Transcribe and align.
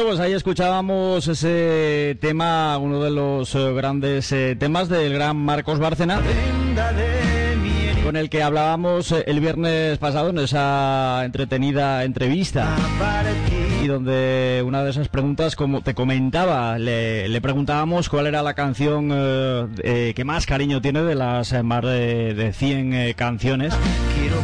Bueno, 0.00 0.16
pues 0.16 0.26
ahí 0.26 0.32
escuchábamos 0.32 1.28
ese 1.28 2.16
tema, 2.22 2.78
uno 2.78 3.02
de 3.02 3.10
los 3.10 3.54
eh, 3.54 3.70
grandes 3.74 4.32
eh, 4.32 4.56
temas 4.58 4.88
del 4.88 5.12
gran 5.12 5.36
Marcos 5.36 5.78
Bárcena, 5.78 6.22
con 8.02 8.16
el 8.16 8.30
que 8.30 8.42
hablábamos 8.42 9.12
eh, 9.12 9.24
el 9.26 9.40
viernes 9.40 9.98
pasado 9.98 10.30
en 10.30 10.38
esa 10.38 11.22
entretenida 11.26 12.02
entrevista. 12.04 12.76
Y 13.82 13.86
donde 13.86 14.62
una 14.66 14.84
de 14.84 14.90
esas 14.90 15.08
preguntas, 15.08 15.56
como 15.56 15.80
te 15.80 15.94
comentaba, 15.94 16.78
le, 16.78 17.40
preguntábamos 17.40 18.10
cuál 18.10 18.26
era 18.26 18.42
la 18.42 18.52
canción 18.52 19.08
eh, 19.10 19.66
eh, 19.82 20.12
que 20.14 20.22
más 20.22 20.44
cariño 20.44 20.82
tiene 20.82 21.02
de 21.02 21.14
las 21.14 21.54
eh, 21.54 21.62
más 21.62 21.82
de, 21.82 22.34
de 22.34 22.52
100 22.52 22.92
eh, 22.92 23.14
canciones. 23.14 23.74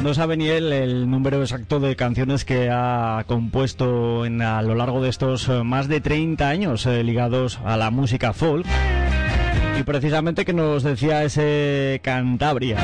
No 0.03 0.15
sabe 0.15 0.39
ni 0.39 0.49
él 0.49 0.73
el 0.73 1.11
número 1.11 1.43
exacto 1.43 1.81
de 1.81 1.97
canciones 1.97 2.47
que 2.47 2.71
ha 2.73 3.25
compuesto 3.27 4.25
en, 4.25 4.41
a 4.41 4.63
lo 4.63 4.75
largo 4.75 5.03
de 5.03 5.11
estos 5.11 5.51
más 5.65 5.87
de 5.87 6.01
30 6.01 6.49
años 6.49 6.87
ligados 6.87 7.61
a 7.65 7.77
la 7.77 7.91
música 7.91 8.33
folk. 8.33 8.67
Y 9.79 9.83
precisamente 9.83 10.47
que 10.47 10.55
nos 10.55 10.83
decía 10.83 11.25
ese 11.25 12.01
Cantabria. 12.03 12.79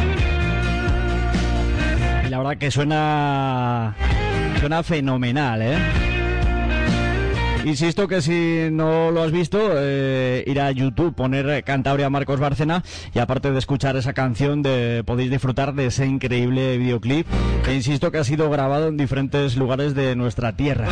Y 2.27 2.29
la 2.29 2.39
verdad 2.39 2.59
que 2.59 2.71
suena 2.71 3.95
suena 4.61 4.83
fenomenal, 4.83 5.63
¿eh? 5.63 5.79
Insisto 7.65 8.09
que 8.09 8.21
si 8.21 8.69
no 8.73 9.13
lo 9.13 9.23
has 9.23 9.31
visto, 9.31 9.59
eh, 9.75 10.43
ir 10.47 10.61
a 10.61 10.73
YouTube, 10.73 11.15
poner 11.15 11.49
eh, 11.49 11.63
Cantabria 11.63 12.11
Marcos 12.11 12.41
Bárcena 12.41 12.83
y 13.15 13.21
aparte 13.21 13.53
de 13.53 13.59
escuchar 13.59 13.97
esa 13.97 14.13
canción, 14.13 14.63
de, 14.63 15.05
podéis 15.07 15.31
disfrutar 15.31 15.75
de 15.75 15.87
ese 15.87 16.07
increíble 16.07 16.77
videoclip 16.79 17.27
que 17.65 17.75
insisto 17.75 18.11
que 18.11 18.19
ha 18.19 18.25
sido 18.25 18.51
grabado 18.51 18.89
en 18.89 18.97
diferentes 18.97 19.57
lugares 19.57 19.95
de 19.95 20.17
nuestra 20.17 20.57
tierra. 20.57 20.89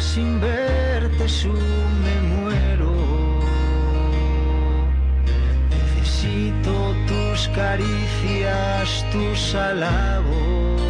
Sin 0.00 0.40
verte, 0.40 1.28
su 1.28 1.48
me 1.48 2.20
muero. 2.20 2.92
Necesito 5.70 6.94
tus 7.06 7.48
caricias, 7.48 9.04
tus 9.10 9.54
halagos. 9.54 10.80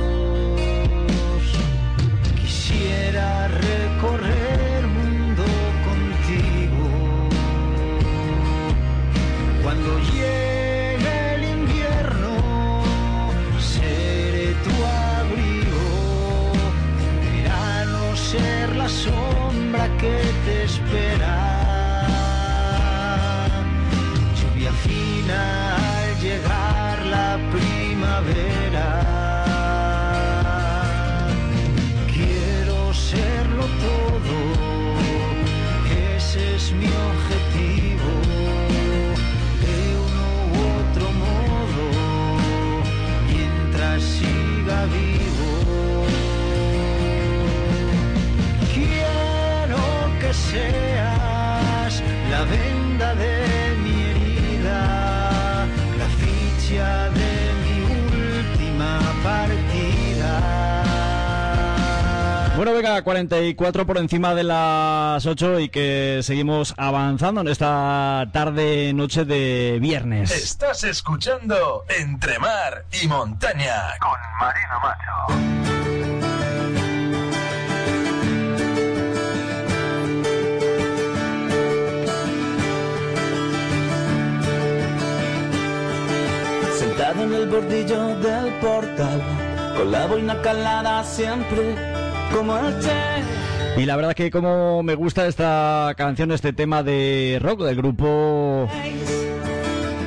Quisiera 2.41 3.49
recorrer 3.49 4.47
que 19.97 20.21
te 20.44 20.65
espera. 20.65 21.47
Bueno, 62.59 62.72
venga, 62.72 63.01
44 63.03 63.87
por 63.87 63.99
encima 63.99 64.34
de 64.34 64.43
las 64.43 65.25
8 65.25 65.60
y 65.60 65.69
que 65.69 66.19
seguimos 66.25 66.75
avanzando 66.77 67.43
en 67.43 67.47
esta 67.47 68.28
tarde, 68.33 68.93
noche 68.95 69.25
de 69.25 69.78
viernes. 69.81 70.33
Estás 70.33 70.83
escuchando 70.83 71.84
Entre 71.89 72.37
Mar 72.41 72.84
y 73.01 73.07
Montaña 73.07 73.95
con 74.01 74.19
Marina 74.41 74.77
Macho. 74.83 75.28
Sentado 86.77 87.22
en 87.22 87.34
el 87.34 87.49
bordillo 87.49 88.16
del 88.16 88.53
portal, 88.54 89.22
con 89.77 89.93
la 89.93 90.07
boina 90.07 90.43
calada 90.43 91.04
siempre 91.04 91.97
como 92.33 92.57
el 92.59 92.78
Che. 92.80 93.80
Y 93.80 93.86
la 93.86 93.97
verdad 93.97 94.15
que 94.15 94.30
como 94.30 94.83
me 94.83 94.95
gusta 94.95 95.27
esta 95.27 95.95
canción, 95.97 96.33
este 96.33 96.53
tema 96.53 96.83
de 96.83 97.39
rock 97.41 97.63
del 97.63 97.77
grupo 97.77 98.69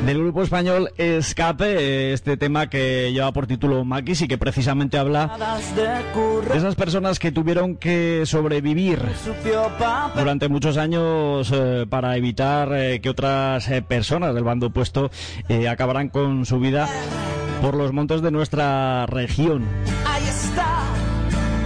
del 0.06 0.18
grupo 0.18 0.42
español 0.42 0.92
Escape, 0.98 2.12
este 2.12 2.36
tema 2.36 2.70
que 2.70 3.12
lleva 3.14 3.32
por 3.32 3.48
título 3.48 3.86
Maquis 3.86 4.22
y 4.22 4.28
que 4.28 4.38
precisamente 4.38 4.98
habla 4.98 5.58
de 5.76 6.58
esas 6.58 6.76
personas 6.76 7.20
que 7.20 7.32
tuvieron 7.32 7.76
que 7.76 8.24
sobrevivir 8.26 9.00
durante 10.16 10.50
muchos 10.50 10.78
años 10.78 11.52
eh, 11.54 11.86
para 11.88 12.18
evitar 12.18 12.74
eh, 12.74 13.00
que 13.00 13.10
otras 13.10 13.70
eh, 13.70 13.82
personas 13.82 14.34
del 14.34 14.44
bando 14.44 14.68
opuesto 14.68 15.12
acabaran 15.70 16.10
con 16.10 16.46
su 16.46 16.60
vida 16.60 16.90
por 17.62 17.76
los 17.76 17.94
montes 17.94 18.22
de 18.22 18.32
nuestra 18.32 19.06
región. 19.06 19.66
Ahí 20.06 20.24
está. 20.28 20.91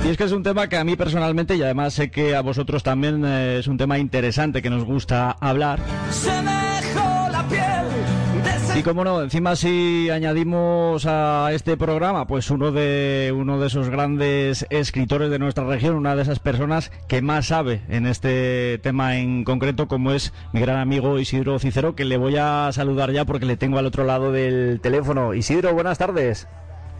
Y 0.05 0.09
es 0.09 0.17
que 0.17 0.25
es 0.25 0.31
un 0.33 0.43
tema 0.43 0.69
que 0.69 0.77
a 0.77 0.83
mí 0.83 0.95
personalmente, 0.95 1.55
y 1.55 1.63
además 1.63 1.95
sé 1.95 2.11
que 2.11 2.35
a 2.35 2.41
vosotros 2.41 2.83
también 2.83 3.25
eh, 3.25 3.57
es 3.57 3.67
un 3.67 3.75
tema 3.75 3.97
interesante 3.97 4.61
que 4.61 4.69
nos 4.69 4.83
gusta 4.83 5.31
hablar. 5.39 5.79
Se 6.11 6.29
me 6.43 6.51
dejó 6.79 7.29
la 7.31 7.43
piel 7.49 8.73
de 8.73 8.79
Y 8.79 8.83
como 8.83 9.03
no, 9.03 9.23
encima 9.23 9.55
si 9.55 10.11
añadimos 10.11 11.07
a 11.07 11.49
este 11.53 11.75
programa, 11.75 12.27
pues 12.27 12.51
uno 12.51 12.71
de 12.71 13.33
uno 13.35 13.59
de 13.59 13.65
esos 13.65 13.89
grandes 13.89 14.67
escritores 14.69 15.31
de 15.31 15.39
nuestra 15.39 15.63
región, 15.63 15.95
una 15.95 16.15
de 16.15 16.21
esas 16.21 16.37
personas 16.37 16.91
que 17.07 17.23
más 17.23 17.47
sabe 17.47 17.81
en 17.89 18.05
este 18.05 18.77
tema 18.83 19.17
en 19.17 19.43
concreto, 19.43 19.87
como 19.87 20.11
es 20.11 20.33
mi 20.53 20.61
gran 20.61 20.77
amigo 20.77 21.17
Isidro 21.17 21.57
Cicero, 21.57 21.95
que 21.95 22.05
le 22.05 22.17
voy 22.17 22.35
a 22.37 22.69
saludar 22.73 23.11
ya 23.11 23.25
porque 23.25 23.47
le 23.47 23.57
tengo 23.57 23.79
al 23.79 23.87
otro 23.87 24.03
lado 24.03 24.31
del 24.31 24.81
teléfono. 24.81 25.33
Isidro, 25.33 25.73
buenas 25.73 25.97
tardes. 25.97 26.47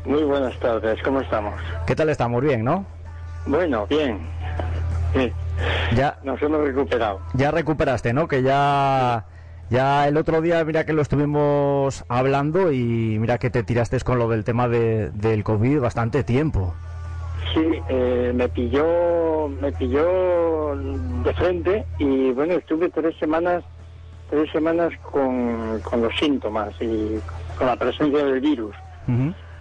Muy 0.05 0.23
buenas 0.23 0.57
tardes, 0.59 1.01
¿cómo 1.03 1.21
estamos? 1.21 1.53
¿Qué 1.87 1.95
tal 1.95 2.09
estamos? 2.09 2.41
Bien, 2.43 2.63
¿no? 2.63 2.85
Bueno, 3.47 3.85
bien. 3.87 4.19
Sí, 5.13 5.31
Ya, 5.95 6.17
nos 6.23 6.41
hemos 6.41 6.61
recuperado. 6.61 7.19
ya 7.33 7.49
recuperaste, 7.51 8.13
¿no? 8.13 8.27
Que 8.27 8.43
ya, 8.43 9.25
ya 9.69 10.07
el 10.07 10.17
otro 10.17 10.41
día, 10.41 10.63
mira 10.65 10.85
que 10.85 10.93
lo 10.93 11.01
estuvimos 11.01 12.03
hablando 12.09 12.71
y 12.71 13.17
mira 13.19 13.37
que 13.37 13.49
te 13.49 13.63
tiraste 13.63 13.99
con 14.01 14.19
lo 14.19 14.27
del 14.27 14.43
tema 14.43 14.67
de, 14.67 15.09
del 15.11 15.43
COVID 15.43 15.79
bastante 15.79 16.23
tiempo. 16.23 16.73
Sí, 17.53 17.65
eh, 17.89 18.31
me 18.35 18.49
pilló, 18.49 19.47
me 19.47 19.71
pilló 19.71 20.75
de 20.75 21.33
frente 21.33 21.85
y 21.97 22.31
bueno, 22.31 22.53
estuve 22.55 22.89
tres 22.89 23.15
semanas, 23.17 23.63
tres 24.29 24.51
semanas 24.51 24.91
con, 25.11 25.79
con 25.81 26.01
los 26.01 26.15
síntomas 26.17 26.73
y 26.81 27.19
con 27.57 27.67
la 27.67 27.75
presencia 27.77 28.23
del 28.25 28.41
virus. 28.41 28.75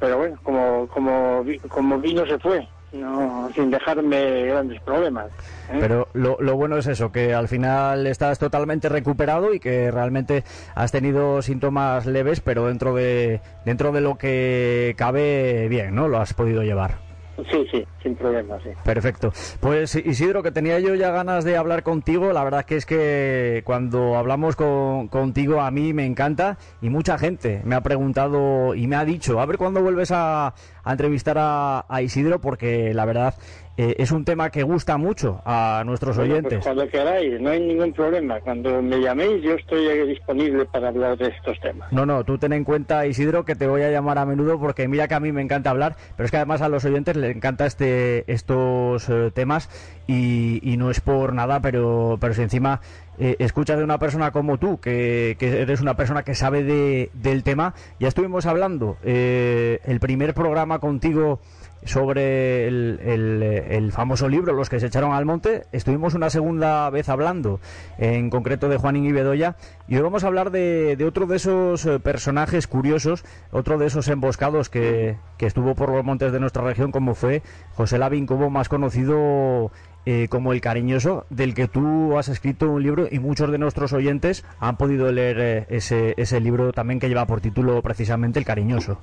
Pero 0.04 0.18
bueno, 0.18 0.38
como, 0.42 0.86
como, 0.88 1.42
como 1.66 1.98
vino 1.98 2.26
se 2.26 2.38
fue, 2.38 2.68
no, 2.92 3.48
sin 3.54 3.70
dejarme 3.70 4.42
grandes 4.42 4.78
problemas. 4.82 5.28
¿eh? 5.72 5.78
Pero 5.80 6.08
lo, 6.12 6.36
lo 6.40 6.56
bueno 6.56 6.76
es 6.76 6.86
eso, 6.86 7.10
que 7.10 7.32
al 7.32 7.48
final 7.48 8.06
estás 8.06 8.38
totalmente 8.38 8.90
recuperado 8.90 9.54
y 9.54 9.60
que 9.60 9.90
realmente 9.90 10.44
has 10.74 10.92
tenido 10.92 11.40
síntomas 11.40 12.04
leves, 12.04 12.42
pero 12.42 12.66
dentro 12.66 12.94
de, 12.94 13.40
dentro 13.64 13.92
de 13.92 14.02
lo 14.02 14.16
que 14.16 14.94
cabe 14.98 15.68
bien, 15.68 15.94
¿no? 15.94 16.06
Lo 16.06 16.18
has 16.18 16.34
podido 16.34 16.62
llevar. 16.62 17.03
Sí, 17.50 17.66
sí, 17.70 17.84
sin 18.02 18.14
problemas, 18.14 18.62
sí. 18.62 18.70
Perfecto. 18.84 19.32
Pues 19.60 19.96
Isidro, 19.96 20.42
que 20.42 20.52
tenía 20.52 20.78
yo 20.78 20.94
ya 20.94 21.10
ganas 21.10 21.44
de 21.44 21.56
hablar 21.56 21.82
contigo, 21.82 22.32
la 22.32 22.44
verdad 22.44 22.64
que 22.64 22.76
es 22.76 22.86
que 22.86 23.62
cuando 23.64 24.16
hablamos 24.16 24.54
con- 24.54 25.08
contigo 25.08 25.60
a 25.60 25.70
mí 25.72 25.92
me 25.92 26.06
encanta 26.06 26.58
y 26.80 26.90
mucha 26.90 27.18
gente 27.18 27.60
me 27.64 27.74
ha 27.74 27.80
preguntado 27.80 28.74
y 28.76 28.86
me 28.86 28.96
ha 28.96 29.04
dicho, 29.04 29.40
a 29.40 29.46
ver 29.46 29.58
cuándo 29.58 29.82
vuelves 29.82 30.10
a, 30.12 30.54
a 30.84 30.92
entrevistar 30.92 31.36
a, 31.38 31.84
a 31.88 32.02
Isidro, 32.02 32.40
porque 32.40 32.92
la 32.94 33.04
verdad 33.04 33.34
eh, 33.76 33.96
es 33.98 34.12
un 34.12 34.24
tema 34.24 34.50
que 34.50 34.62
gusta 34.62 34.96
mucho 34.98 35.42
a 35.44 35.82
nuestros 35.84 36.16
Bueno, 36.16 36.34
oyentes. 36.34 36.60
pues 36.60 36.64
cuando 36.64 36.88
queráis, 36.88 37.40
no 37.40 37.50
hay 37.50 37.60
ningún 37.60 37.92
problema. 37.92 38.38
Cuando 38.40 38.80
me 38.80 39.00
llaméis, 39.00 39.42
yo 39.42 39.54
estoy 39.54 40.06
disponible 40.06 40.64
para 40.66 40.88
hablar 40.88 41.16
de 41.18 41.26
estos 41.28 41.58
temas. 41.60 41.92
No, 41.92 42.06
no, 42.06 42.22
tú 42.22 42.38
ten 42.38 42.52
en 42.52 42.62
cuenta, 42.64 43.04
Isidro, 43.06 43.44
que 43.44 43.56
te 43.56 43.66
voy 43.66 43.82
a 43.82 43.90
llamar 43.90 44.18
a 44.18 44.26
menudo 44.26 44.60
porque 44.60 44.86
mira 44.86 45.08
que 45.08 45.14
a 45.14 45.20
mí 45.20 45.32
me 45.32 45.42
encanta 45.42 45.70
hablar, 45.70 45.96
pero 46.16 46.24
es 46.26 46.30
que 46.30 46.36
además 46.36 46.62
a 46.62 46.68
los 46.68 46.84
oyentes 46.84 47.16
les 47.16 47.34
encanta 47.34 47.66
este, 47.66 48.30
estos 48.32 49.08
eh, 49.08 49.32
temas 49.34 49.68
y, 50.06 50.60
y 50.62 50.76
no 50.76 50.90
es 50.90 51.00
por 51.00 51.32
nada, 51.32 51.60
pero, 51.60 52.18
pero 52.20 52.34
si 52.34 52.42
encima 52.42 52.80
eh, 53.18 53.36
escuchas 53.38 53.78
de 53.78 53.84
una 53.84 53.98
persona 53.98 54.30
como 54.30 54.58
tú, 54.58 54.80
que, 54.80 55.36
eres 55.40 55.80
una 55.80 55.94
persona 55.94 56.22
que 56.22 56.34
sabe 56.34 56.64
de, 56.64 57.10
del 57.14 57.42
tema, 57.42 57.74
ya 58.00 58.08
estuvimos 58.08 58.46
hablando 58.46 58.96
eh, 59.02 59.80
el 59.84 60.00
primer 60.00 60.34
programa 60.34 60.78
contigo 60.78 61.40
sobre 61.84 62.66
el 62.66 63.92
famoso 63.92 64.28
libro 64.28 64.54
Los 64.54 64.70
que 64.70 64.80
se 64.80 64.86
echaron 64.86 65.12
al 65.12 65.26
monte. 65.26 65.64
Estuvimos 65.72 66.14
una 66.14 66.30
segunda 66.30 66.88
vez 66.90 67.08
hablando, 67.08 67.60
en 67.98 68.30
concreto 68.30 68.68
de 68.68 68.78
Juanín 68.78 69.04
y 69.04 69.12
Bedoya, 69.12 69.56
y 69.86 69.96
hoy 69.96 70.02
vamos 70.02 70.24
a 70.24 70.28
hablar 70.28 70.50
de, 70.50 70.96
de 70.96 71.04
otro 71.04 71.26
de 71.26 71.36
esos 71.36 71.84
eh, 71.86 72.00
personajes 72.00 72.66
curiosos, 72.66 73.24
otro 73.52 73.78
de 73.78 73.86
esos 73.86 74.08
emboscados 74.08 74.70
que, 74.70 75.16
que 75.36 75.46
estuvo 75.46 75.74
por 75.74 75.90
los 75.90 76.04
montes 76.04 76.32
de 76.32 76.40
nuestra 76.40 76.62
región, 76.62 76.90
como 76.90 77.14
fue 77.14 77.42
José 77.74 77.98
Lavín 77.98 78.26
Cobo, 78.26 78.50
más 78.50 78.68
conocido 78.68 79.70
eh, 80.06 80.28
como 80.28 80.52
El 80.52 80.60
Cariñoso, 80.60 81.26
del 81.30 81.54
que 81.54 81.68
tú 81.68 82.18
has 82.18 82.28
escrito 82.28 82.70
un 82.70 82.82
libro 82.82 83.06
y 83.10 83.18
muchos 83.18 83.50
de 83.50 83.56
nuestros 83.58 83.92
oyentes 83.92 84.44
han 84.60 84.76
podido 84.76 85.10
leer 85.12 85.40
eh, 85.40 85.66
ese, 85.70 86.14
ese 86.16 86.40
libro 86.40 86.72
también 86.72 87.00
que 87.00 87.08
lleva 87.08 87.26
por 87.26 87.40
título 87.40 87.82
precisamente 87.82 88.38
El 88.38 88.44
Cariñoso. 88.44 89.00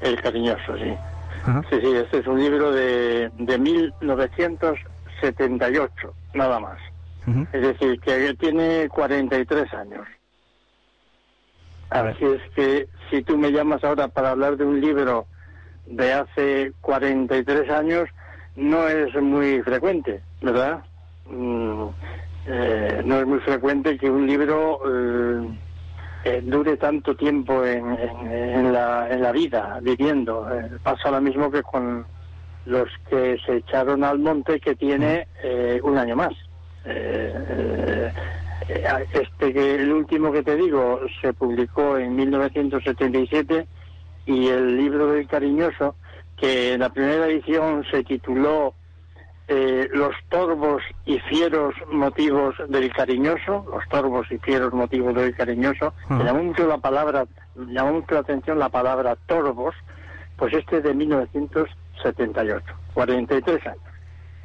El 0.00 0.20
cariñoso, 0.20 0.76
sí. 0.76 0.94
Ajá. 1.42 1.62
Sí, 1.70 1.76
sí, 1.80 1.92
este 1.94 2.18
es 2.18 2.26
un 2.26 2.40
libro 2.40 2.72
de, 2.72 3.30
de 3.38 3.58
1978, 3.58 6.14
nada 6.34 6.60
más. 6.60 6.78
Es 7.54 7.62
decir, 7.62 7.98
que 8.00 8.34
tiene 8.34 8.86
43 8.90 9.72
años. 9.72 10.06
Así 11.88 12.24
es 12.24 12.42
que 12.54 12.86
si 13.10 13.22
tú 13.22 13.38
me 13.38 13.50
llamas 13.50 13.82
ahora 13.82 14.08
para 14.08 14.30
hablar 14.30 14.56
de 14.56 14.64
un 14.64 14.80
libro 14.80 15.26
de 15.86 16.12
hace 16.12 16.72
43 16.80 17.70
años, 17.70 18.08
no 18.56 18.88
es 18.88 19.14
muy 19.20 19.60
frecuente, 19.62 20.20
¿verdad? 20.42 20.84
Mm, 21.26 21.86
eh, 22.46 23.02
no 23.04 23.18
es 23.20 23.26
muy 23.26 23.38
frecuente 23.40 23.96
que 23.98 24.10
un 24.10 24.26
libro 24.26 24.80
eh, 24.86 25.58
eh, 26.24 26.40
dure 26.44 26.76
tanto 26.76 27.14
tiempo 27.16 27.64
en, 27.64 27.86
en- 28.30 28.72
la, 28.72 29.08
en 29.10 29.22
la 29.22 29.32
vida, 29.32 29.78
viviendo. 29.82 30.46
Eh, 30.52 30.70
pasa 30.82 31.10
lo 31.10 31.20
mismo 31.20 31.50
que 31.50 31.62
con 31.62 32.06
los 32.66 32.88
que 33.10 33.36
se 33.44 33.56
echaron 33.56 34.04
al 34.04 34.18
monte, 34.18 34.58
que 34.60 34.74
tiene 34.74 35.26
un 35.82 35.98
año 35.98 36.16
más. 36.16 36.32
Este 39.12 39.52
que 39.52 39.74
el 39.74 39.92
último 39.92 40.32
que 40.32 40.42
te 40.42 40.56
digo 40.56 41.00
se 41.20 41.34
publicó 41.34 41.98
en 41.98 42.16
1977 42.16 43.66
y 44.26 44.48
el 44.48 44.76
libro 44.78 45.08
del 45.12 45.26
cariñoso 45.26 45.96
que 46.36 46.74
en 46.74 46.80
la 46.80 46.90
primera 46.90 47.26
edición 47.26 47.84
se 47.90 48.02
tituló 48.04 48.74
eh, 49.46 49.88
Los 49.92 50.14
torbos 50.30 50.82
y 51.04 51.18
fieros 51.20 51.74
motivos 51.92 52.54
del 52.68 52.90
cariñoso, 52.92 53.66
los 53.70 53.86
torbos 53.90 54.26
y 54.30 54.38
fieros 54.38 54.72
motivos 54.72 55.14
del 55.14 55.34
cariñoso, 55.34 55.92
me 56.08 56.24
llamó 56.24 56.42
mucho 56.42 56.66
la 56.66 56.78
palabra, 56.78 57.26
me 57.54 57.72
llamó 57.72 57.94
mucho 57.94 58.14
la 58.14 58.20
atención 58.20 58.58
la 58.58 58.70
palabra 58.70 59.16
torbos, 59.26 59.74
pues 60.36 60.54
este 60.54 60.78
es 60.78 60.84
de 60.84 60.94
1978, 60.94 62.64
43 62.94 63.66
años. 63.66 63.78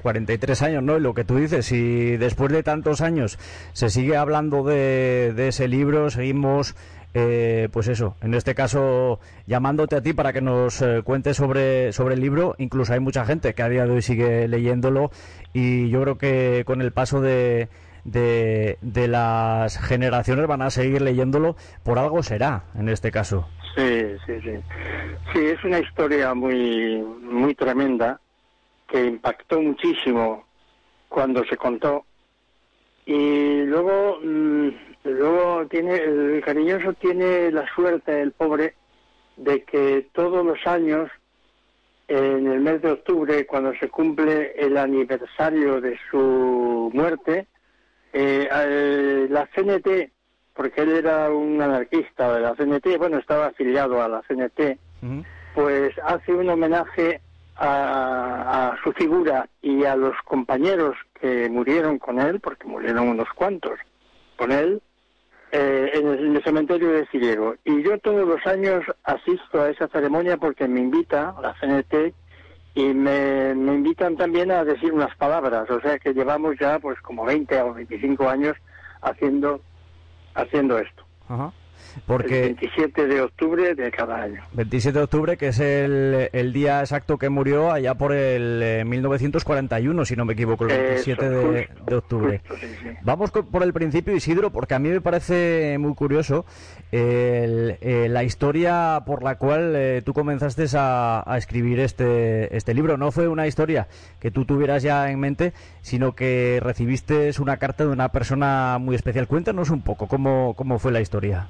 43 0.01 0.61
años, 0.61 0.83
¿no? 0.83 0.97
Y 0.97 1.01
lo 1.01 1.13
que 1.13 1.23
tú 1.25 1.37
dices, 1.37 1.65
si 1.65 2.17
después 2.17 2.51
de 2.51 2.63
tantos 2.63 3.01
años 3.01 3.37
se 3.73 3.89
sigue 3.89 4.15
hablando 4.15 4.63
de, 4.63 5.33
de 5.35 5.49
ese 5.49 5.67
libro, 5.67 6.09
seguimos, 6.09 6.75
eh, 7.13 7.69
pues 7.71 7.87
eso, 7.87 8.15
en 8.21 8.33
este 8.33 8.53
caso 8.53 9.19
llamándote 9.47 9.95
a 9.95 10.01
ti 10.01 10.13
para 10.13 10.33
que 10.33 10.41
nos 10.41 10.81
eh, 10.81 11.01
cuentes 11.03 11.37
sobre, 11.37 11.91
sobre 11.91 12.15
el 12.15 12.21
libro, 12.21 12.55
incluso 12.57 12.93
hay 12.93 12.99
mucha 12.99 13.25
gente 13.25 13.53
que 13.53 13.63
a 13.63 13.69
día 13.69 13.85
de 13.85 13.91
hoy 13.91 14.01
sigue 14.01 14.47
leyéndolo 14.47 15.11
y 15.53 15.89
yo 15.89 16.01
creo 16.01 16.17
que 16.17 16.63
con 16.65 16.81
el 16.81 16.91
paso 16.91 17.19
de, 17.21 17.69
de, 18.03 19.07
las 19.07 19.77
generaciones 19.77 20.47
van 20.47 20.61
a 20.61 20.69
seguir 20.69 21.01
leyéndolo, 21.01 21.55
por 21.83 21.99
algo 21.99 22.23
será, 22.23 22.63
en 22.77 22.89
este 22.89 23.11
caso. 23.11 23.47
Sí, 23.75 24.15
sí, 24.25 24.33
sí. 24.41 24.51
Sí, 25.33 25.45
es 25.45 25.63
una 25.63 25.79
historia 25.79 26.33
muy, 26.33 27.01
muy 27.21 27.55
tremenda 27.55 28.19
que 28.87 29.05
impactó 29.05 29.61
muchísimo 29.61 30.45
cuando 31.07 31.43
se 31.45 31.57
contó. 31.57 32.05
Y 33.05 33.63
luego, 33.63 34.19
mm, 34.23 34.69
luego 35.03 35.65
tiene, 35.67 35.95
el 35.95 36.41
cariñoso 36.43 36.93
tiene 36.93 37.51
la 37.51 37.65
suerte, 37.73 38.21
el 38.21 38.31
pobre, 38.31 38.75
de 39.37 39.63
que 39.63 40.07
todos 40.13 40.45
los 40.45 40.65
años, 40.67 41.09
en 42.07 42.47
el 42.47 42.59
mes 42.59 42.81
de 42.81 42.91
octubre, 42.91 43.45
cuando 43.45 43.73
se 43.79 43.89
cumple 43.89 44.53
el 44.57 44.77
aniversario 44.77 45.79
de 45.79 45.97
su 46.09 46.89
muerte, 46.93 47.47
eh, 48.11 48.49
eh, 48.51 49.27
la 49.29 49.47
CNT, 49.47 50.11
porque 50.53 50.81
él 50.81 50.91
era 50.91 51.29
un 51.29 51.61
anarquista 51.61 52.33
de 52.33 52.41
la 52.41 52.55
CNT, 52.55 52.97
bueno, 52.97 53.17
estaba 53.17 53.47
afiliado 53.47 54.01
a 54.01 54.09
la 54.09 54.21
CNT, 54.23 54.77
pues 55.53 55.93
hace 56.03 56.33
un 56.33 56.49
homenaje 56.49 57.21
a, 57.55 58.71
a 58.71 58.83
su 58.83 58.91
figura 58.93 59.47
y 59.61 59.85
a 59.85 59.95
los 59.95 60.15
compañeros 60.25 60.97
que 61.21 61.49
murieron 61.49 61.99
con 61.99 62.19
él, 62.19 62.39
porque 62.39 62.67
murieron 62.67 63.07
unos 63.07 63.29
cuantos 63.35 63.79
con 64.35 64.51
él, 64.51 64.81
eh, 65.51 65.91
en, 65.93 66.07
el, 66.07 66.25
en 66.27 66.35
el 66.35 66.43
cementerio 66.43 66.91
de 66.91 67.07
Ciriego. 67.07 67.55
Y 67.65 67.83
yo 67.83 67.97
todos 67.99 68.27
los 68.27 68.45
años 68.45 68.83
asisto 69.03 69.61
a 69.61 69.69
esa 69.69 69.87
ceremonia 69.87 70.37
porque 70.37 70.67
me 70.67 70.79
invita 70.79 71.35
la 71.41 71.55
CNT 71.59 72.13
y 72.75 72.93
me, 72.93 73.55
me 73.55 73.73
invitan 73.73 74.15
también 74.15 74.51
a 74.51 74.63
decir 74.63 74.93
unas 74.93 75.15
palabras. 75.17 75.69
O 75.69 75.81
sea 75.81 75.97
que 75.99 76.13
llevamos 76.13 76.55
ya 76.59 76.79
pues 76.79 76.99
como 77.01 77.25
20 77.25 77.61
o 77.61 77.73
25 77.73 78.29
años 78.29 78.55
haciendo, 79.01 79.61
haciendo 80.35 80.77
esto. 80.77 81.03
Ajá. 81.27 81.51
El 81.95 82.01
Porque 82.05 82.41
27 82.41 83.07
de 83.07 83.21
octubre 83.21 83.75
de 83.75 83.91
cada 83.91 84.23
año. 84.23 84.41
27 84.53 84.97
de 84.97 85.03
octubre, 85.03 85.37
que 85.37 85.47
es 85.49 85.59
el, 85.59 86.29
el 86.33 86.53
día 86.53 86.79
exacto 86.81 87.17
que 87.17 87.29
murió 87.29 87.71
allá 87.71 87.95
por 87.95 88.13
el 88.13 88.61
eh, 88.63 88.83
1941, 88.85 90.05
si 90.05 90.15
no 90.15 90.25
me 90.25 90.33
equivoco, 90.33 90.65
el 90.65 90.69
27 90.77 91.25
Eso, 91.25 91.51
de, 91.51 91.65
justo, 91.67 91.83
de 91.85 91.95
octubre. 91.95 92.41
justo, 92.47 92.55
sí, 92.65 92.67
sí. 92.81 92.89
Vamos 93.01 93.31
co- 93.31 93.45
por 93.45 93.63
el 93.63 93.73
principio, 93.73 94.15
Isidro, 94.15 94.51
porque 94.51 94.73
a 94.75 94.79
mí 94.79 94.89
me 94.89 95.01
parece 95.01 95.77
muy 95.79 95.93
curioso 95.95 96.45
el- 96.91 97.77
eh, 97.81 98.07
la 98.09 98.23
historia 98.23 99.01
por 99.05 99.23
la 99.23 99.35
cual 99.35 99.73
eh, 99.75 100.01
tú 100.05 100.13
comenzaste 100.13 100.65
a, 100.75 101.23
a 101.25 101.37
escribir 101.37 101.79
este, 101.79 102.55
este 102.55 102.73
libro. 102.73 102.97
No 102.97 103.11
fue 103.11 103.27
una 103.27 103.47
historia 103.47 103.87
que 104.19 104.31
tú 104.31 104.45
tuvieras 104.45 104.83
ya 104.83 105.09
en 105.11 105.19
mente, 105.19 105.53
sino 105.81 106.13
que 106.15 106.59
recibiste 106.61 107.29
una 107.39 107.57
carta 107.57 107.85
de 107.85 107.91
una 107.91 108.09
persona 108.09 108.77
muy 108.79 108.95
especial. 108.95 109.27
Cuéntanos 109.27 109.69
un 109.69 109.81
poco 109.81 110.07
cómo, 110.07 110.53
cómo 110.55 110.79
fue 110.79 110.91
la 110.91 111.01
historia. 111.01 111.47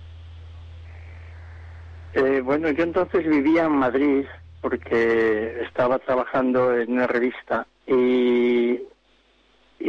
Eh, 2.14 2.42
bueno, 2.44 2.70
yo 2.72 2.84
entonces 2.84 3.28
vivía 3.28 3.66
en 3.66 3.74
Madrid 3.74 4.26
porque 4.62 5.62
estaba 5.62 6.00
trabajando 6.00 6.76
en 6.76 6.92
una 6.94 7.08
revista 7.08 7.68
y, 7.88 8.80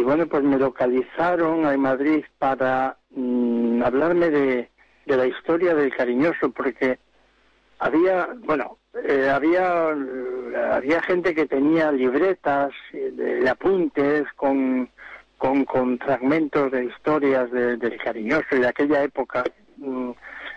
bueno, 0.05 0.27
pues 0.27 0.43
me 0.43 0.59
localizaron 0.59 1.67
en 1.67 1.81
Madrid 1.81 2.25
para 2.39 2.97
mm, 3.11 3.83
hablarme 3.83 4.31
de, 4.31 4.71
de 5.07 5.17
la 5.17 5.27
historia 5.27 5.75
del 5.75 5.95
cariñoso 5.95 6.51
porque 6.51 6.99
había, 7.79 8.29
bueno, 8.45 8.79
eh, 9.05 9.31
había, 9.33 9.89
había 10.73 11.03
gente 11.03 11.35
que 11.35 11.47
tenía 11.47 11.91
libretas 11.91 12.71
de, 12.93 13.49
apuntes 13.49 14.25
con, 14.37 14.89
con, 15.39 15.65
con 15.65 15.99
fragmentos 15.99 16.71
de 16.71 16.85
historias 16.85 17.51
de- 17.51 17.77
del 17.77 17.97
cariñoso 17.99 18.47
y 18.53 18.59
de 18.61 18.69
aquella 18.69 19.03
época. 19.03 19.45
mm, 19.79 20.11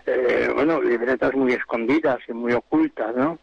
eh, 0.06 0.50
bueno, 0.54 0.82
libretas 0.82 1.34
muy 1.34 1.54
escondidas 1.54 2.20
y 2.28 2.34
muy 2.34 2.54
ocultas, 2.54 3.16
¿no? 3.16 3.40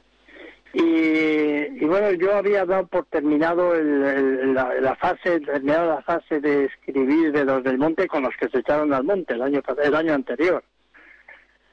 Y, 0.73 0.83
y 0.83 1.85
bueno, 1.85 2.13
yo 2.13 2.37
había 2.37 2.65
dado 2.65 2.87
por 2.87 3.05
terminado 3.07 3.75
el- 3.75 4.05
el- 4.05 4.55
la, 4.55 4.95
fase, 4.95 5.41
terminado 5.41 5.89
la 5.97 6.03
fase 6.03 6.41
de 6.41 6.67
escribir 6.67 7.33
de 7.33 7.45
los 7.45 7.65
del 7.65 7.77
monte 7.79 8.07
con 8.07 8.23
los 8.23 8.37
que 8.37 8.49
se 8.49 8.59
echaron 8.61 8.93
al 8.93 9.03
monte 9.03 9.35
el 9.35 9.43
año, 9.43 9.63
el 9.83 9.95
año 9.97 10.15
anterior. 10.15 10.63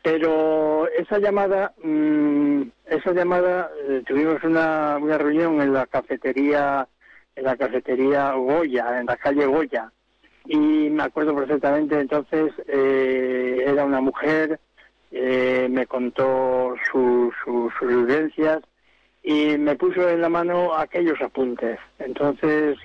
Pero 0.02 0.88
esa 0.90 1.20
llamada, 1.20 1.74
mm, 1.84 2.62
esa 2.86 3.12
llamada, 3.12 3.70
eh, 3.88 4.04
tuvimos 4.08 4.42
una, 4.44 4.98
una 5.02 5.18
reunión 5.18 5.62
en 5.62 5.74
la 5.74 5.86
cafetería, 5.86 6.88
en 7.36 7.44
la 7.44 7.56
cafetería 7.58 8.32
Goya, 8.32 9.00
en 9.00 9.06
la 9.08 9.18
calle 9.18 9.46
Goya, 9.46 9.92
y 10.46 10.90
me 10.90 11.04
acuerdo 11.04 11.36
perfectamente 11.36 12.00
entonces 12.00 12.54
eh, 12.68 13.64
era 13.68 13.84
una 13.84 14.00
mujer 14.00 14.60
eh, 15.12 15.68
me 15.70 15.86
contó 15.88 16.76
su, 16.92 17.32
su- 17.44 17.72
sus 17.80 17.88
vivencias 17.88 18.60
y 19.24 19.58
me 19.58 19.76
puso 19.76 20.08
en 20.10 20.22
la 20.22 20.30
mano 20.30 20.76
aquellos 20.76 21.22
apuntes. 21.22 21.80
Entonces 22.00 22.78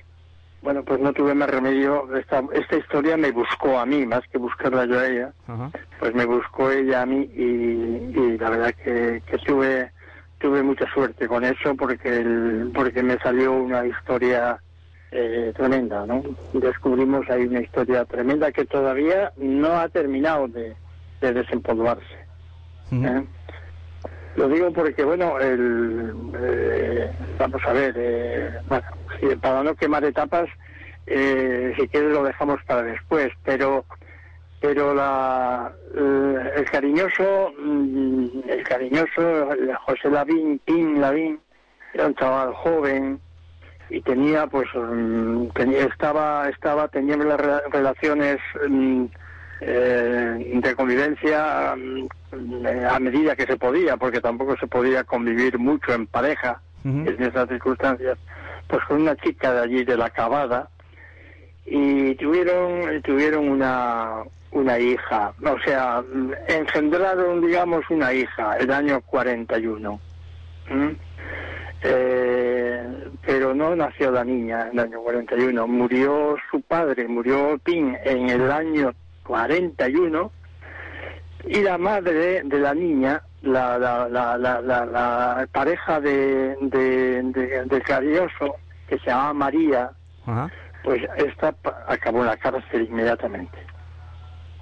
bueno 0.63 0.85
pues 0.85 1.01
no 1.01 1.13
tuve 1.13 1.35
más 1.35 1.51
remedio. 1.51 2.09
Esta, 2.17 2.43
esta 2.53 2.77
historia 2.77 3.17
me 3.17 3.33
buscó 3.33 3.79
a 3.79 3.87
mí 3.87 4.07
más 4.07 4.23
que 4.31 4.39
buscarla 4.39 4.85
yo 4.87 4.99
a 4.99 5.07
ella 5.07 5.33
pues 5.99 6.15
me 6.15 6.25
buscó 6.25 6.71
ella 6.71 7.03
a 7.03 7.07
mí 7.07 7.29
y, 7.35 7.43
y 8.19 8.39
la 8.39 8.51
verdad 8.51 8.75
que, 8.85 9.23
que 9.27 9.39
tuve 9.39 9.91
tuve 10.39 10.63
mucha 10.63 10.87
suerte 10.93 11.29
con 11.29 11.45
eso 11.45 11.75
porque 11.77 12.17
el, 12.17 12.71
porque 12.75 13.03
me 13.03 13.17
salió 13.19 13.53
una 13.53 13.87
historia 13.87 14.61
eh, 15.13 15.53
tremenda, 15.55 16.05
¿no? 16.07 16.23
Descubrimos 16.53 17.29
ahí 17.31 17.45
una 17.47 17.61
historia 17.61 18.05
tremenda 18.07 18.51
que 18.51 18.65
todavía 18.65 19.31
no 19.37 19.69
ha 19.79 19.89
terminado 19.89 20.49
de, 20.49 20.75
de 21.23 21.33
desempolvarse. 21.33 22.19
¿eh? 23.07 23.25
Lo 24.37 24.49
digo 24.49 24.71
porque, 24.73 25.05
bueno, 25.05 25.39
el, 25.39 26.13
eh, 26.39 27.11
vamos 27.39 27.63
a 27.67 27.73
ver, 27.73 27.95
eh, 27.97 28.51
bueno, 28.67 28.87
para 29.41 29.63
no 29.63 29.75
quemar 29.75 30.05
etapas, 30.05 30.49
eh, 31.07 31.73
si 31.79 31.89
quieres 31.89 32.13
lo 32.13 32.25
dejamos 32.25 32.59
para 32.67 32.83
después, 32.83 33.31
pero 33.45 33.85
pero 34.61 34.95
la, 34.95 35.73
el 35.97 36.65
cariñoso, 36.71 37.53
mm, 37.59 38.27
el 38.49 38.63
cariñoso 38.63 39.49
José 39.87 40.09
Lavín, 40.09 40.61
Pin 40.65 41.01
Lavín, 41.01 41.41
era 41.93 42.07
un 42.07 42.15
chaval 42.15 42.55
joven 42.55 43.21
y 43.91 44.01
tenía, 44.03 44.47
pues, 44.47 44.69
mm, 44.73 45.49
tenía, 45.49 45.81
estaba, 45.87 46.49
estaba, 46.49 46.87
tenía 46.89 47.17
las 47.17 47.41
re- 47.41 47.63
relaciones 47.73 48.39
mm, 48.69 49.07
eh, 49.65 50.61
de 50.63 50.75
convivencia 50.75 51.75
mm, 51.77 52.67
eh, 52.67 52.87
a 52.91 52.99
medida 52.99 53.37
que 53.37 53.47
se 53.47 53.57
podía, 53.57 53.97
porque 53.97 54.21
tampoco 54.21 54.57
se 54.57 54.67
podía 54.67 55.05
convivir 55.05 55.59
mucho 55.59 55.95
en 55.95 56.07
pareja 56.07 56.61
en 56.85 57.23
esas 57.23 57.49
circunstancias, 57.49 58.19
pues 58.67 58.83
con 58.87 59.03
una 59.03 59.15
chica 59.15 59.53
de 59.55 59.61
allí 59.61 59.85
de 59.85 59.97
la 59.97 60.11
Cavada 60.11 60.69
y 61.65 62.17
tuvieron 62.17 63.01
tuvieron 63.03 63.49
una 63.49 64.25
una 64.51 64.79
hija, 64.79 65.33
o 65.45 65.59
sea, 65.65 66.03
mm, 66.03 66.33
engendraron, 66.49 67.41
digamos, 67.41 67.89
una 67.89 68.13
hija 68.13 68.57
el 68.59 68.71
año 68.71 69.01
41. 69.01 70.01
¿Mm? 70.69 70.91
Eh, 71.85 72.85
pero 73.25 73.55
no 73.55 73.75
nació 73.75 74.13
la 74.13 74.25
niña 74.25 74.69
en 74.69 74.79
el 74.79 74.87
año 74.87 75.01
41, 75.01 75.67
murió 75.67 76.37
su 76.51 76.61
padre, 76.61 77.09
murió 77.09 77.59
Pin 77.65 77.97
en 78.05 78.29
el 78.29 78.51
año 78.51 78.93
41 79.27 80.31
y 81.49 81.61
la 81.63 81.77
madre 81.79 82.43
de 82.45 82.59
la 82.59 82.75
niña, 82.75 83.23
la, 83.43 83.79
la, 83.79 84.09
la, 84.09 84.39
la, 84.39 84.61
la- 84.61 84.87
la 84.87 85.49
pareja 85.53 86.01
de, 86.01 86.57
de, 86.61 87.23
de, 87.23 87.65
de 87.65 87.81
Carioso, 87.83 88.57
que 88.89 88.99
se 88.99 89.07
llamaba 89.11 89.33
María, 89.35 89.91
Ajá. 90.27 90.51
pues 90.85 91.03
esta 91.17 91.55
acabó 91.89 92.21
en 92.21 92.27
la 92.27 92.37
cárcel 92.37 92.87
inmediatamente, 92.89 93.59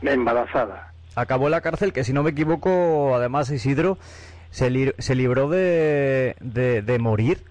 embarazada. 0.03 0.93
Acabó 1.17 1.47
en 1.47 1.51
la 1.53 1.61
cárcel, 1.61 1.93
que 1.93 2.05
si 2.05 2.13
no 2.13 2.23
me 2.23 2.31
equivoco, 2.31 3.15
además 3.15 3.51
Isidro 3.51 3.99
se, 4.51 4.71
li- 4.71 4.95
se 4.99 5.15
libró 5.15 5.49
de, 5.49 6.37
de, 6.41 6.83
de 6.83 6.99
morir 6.99 7.45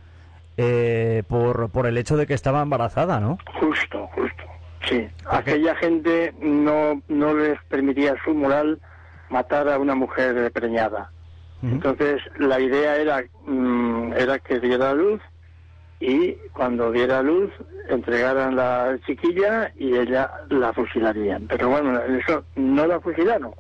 eh, 0.58 1.24
por, 1.28 1.70
por 1.70 1.86
el 1.86 1.98
hecho 1.98 2.18
de 2.18 2.26
que 2.26 2.34
estaba 2.34 2.62
embarazada, 2.62 3.20
¿no? 3.20 3.38
Justo, 3.60 4.08
justo. 4.14 4.44
Sí, 4.88 5.08
aquella 5.30 5.76
gente 5.76 6.34
no, 6.42 7.02
no 7.08 7.34
les 7.34 7.62
permitía 7.66 8.16
su 8.24 8.34
moral 8.34 8.80
matar 9.30 9.68
a 9.70 9.78
una 9.78 9.96
mujer 9.96 10.52
preñada. 10.52 11.12
Entonces 11.62 12.22
la 12.38 12.58
idea 12.60 12.96
era, 12.96 13.22
mm, 13.46 14.14
era 14.14 14.40
que 14.40 14.62
diera 14.62 14.94
luz 14.94 15.22
y 16.00 16.34
cuando 16.54 16.90
diera 16.90 17.22
luz 17.22 17.52
entregaran 17.90 18.56
la 18.56 18.98
chiquilla 19.06 19.70
y 19.76 19.98
ella 19.98 20.32
la 20.50 20.72
fusilarían. 20.72 21.48
Pero 21.48 21.70
bueno, 21.70 22.00
eso 22.02 22.46
no 22.56 22.88
la 22.88 23.02
fusilaron, 23.02 23.54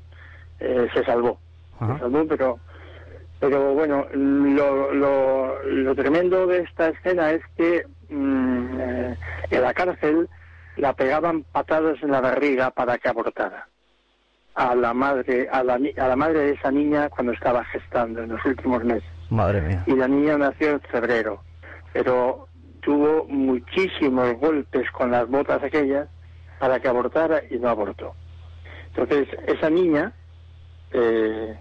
eh, 0.62 0.88
se 0.94 1.04
salvó, 1.04 1.40
se 1.78 2.00
salvó, 2.00 2.26
pero 2.26 2.60
pero 3.42 3.74
bueno, 3.74 4.06
lo, 4.14 4.94
lo, 4.94 5.64
lo 5.64 5.96
tremendo 5.96 6.46
de 6.46 6.60
esta 6.60 6.90
escena 6.90 7.32
es 7.32 7.42
que 7.56 7.86
mm, 8.10 8.80
eh, 8.80 9.18
en 9.50 9.62
la 9.62 9.74
cárcel 9.74 10.30
la 10.80 10.94
pegaban 10.94 11.44
patadas 11.44 12.02
en 12.02 12.12
la 12.12 12.22
barriga 12.22 12.72
para 12.72 12.98
que 12.98 13.10
abortara 13.10 13.68
a 14.56 14.76
la 14.76 14.94
madre 14.94 15.48
a 15.52 15.64
la, 15.64 15.76
a 15.76 16.08
la 16.08 16.16
madre 16.16 16.40
de 16.40 16.52
esa 16.54 16.72
niña 16.72 17.10
cuando 17.10 17.34
estaba 17.34 17.64
gestando 17.66 18.24
en 18.24 18.30
los 18.30 18.44
últimos 18.46 18.84
meses 18.84 19.10
Madre 19.30 19.62
mía. 19.62 19.84
y 19.86 19.94
la 19.94 20.08
niña 20.08 20.38
nació 20.38 20.72
en 20.72 20.82
febrero 20.82 21.42
pero 21.94 22.48
tuvo 22.82 23.26
muchísimos 23.26 24.34
golpes 24.40 24.90
con 24.92 25.12
las 25.12 25.28
botas 25.28 25.64
aquellas 25.64 26.08
para 26.60 26.80
que 26.80 26.88
abortara 26.88 27.42
y 27.50 27.58
no 27.58 27.70
abortó. 27.70 28.14
Entonces, 28.88 29.28
esa 29.48 29.70
niña, 29.70 30.12
eh, 30.92 31.58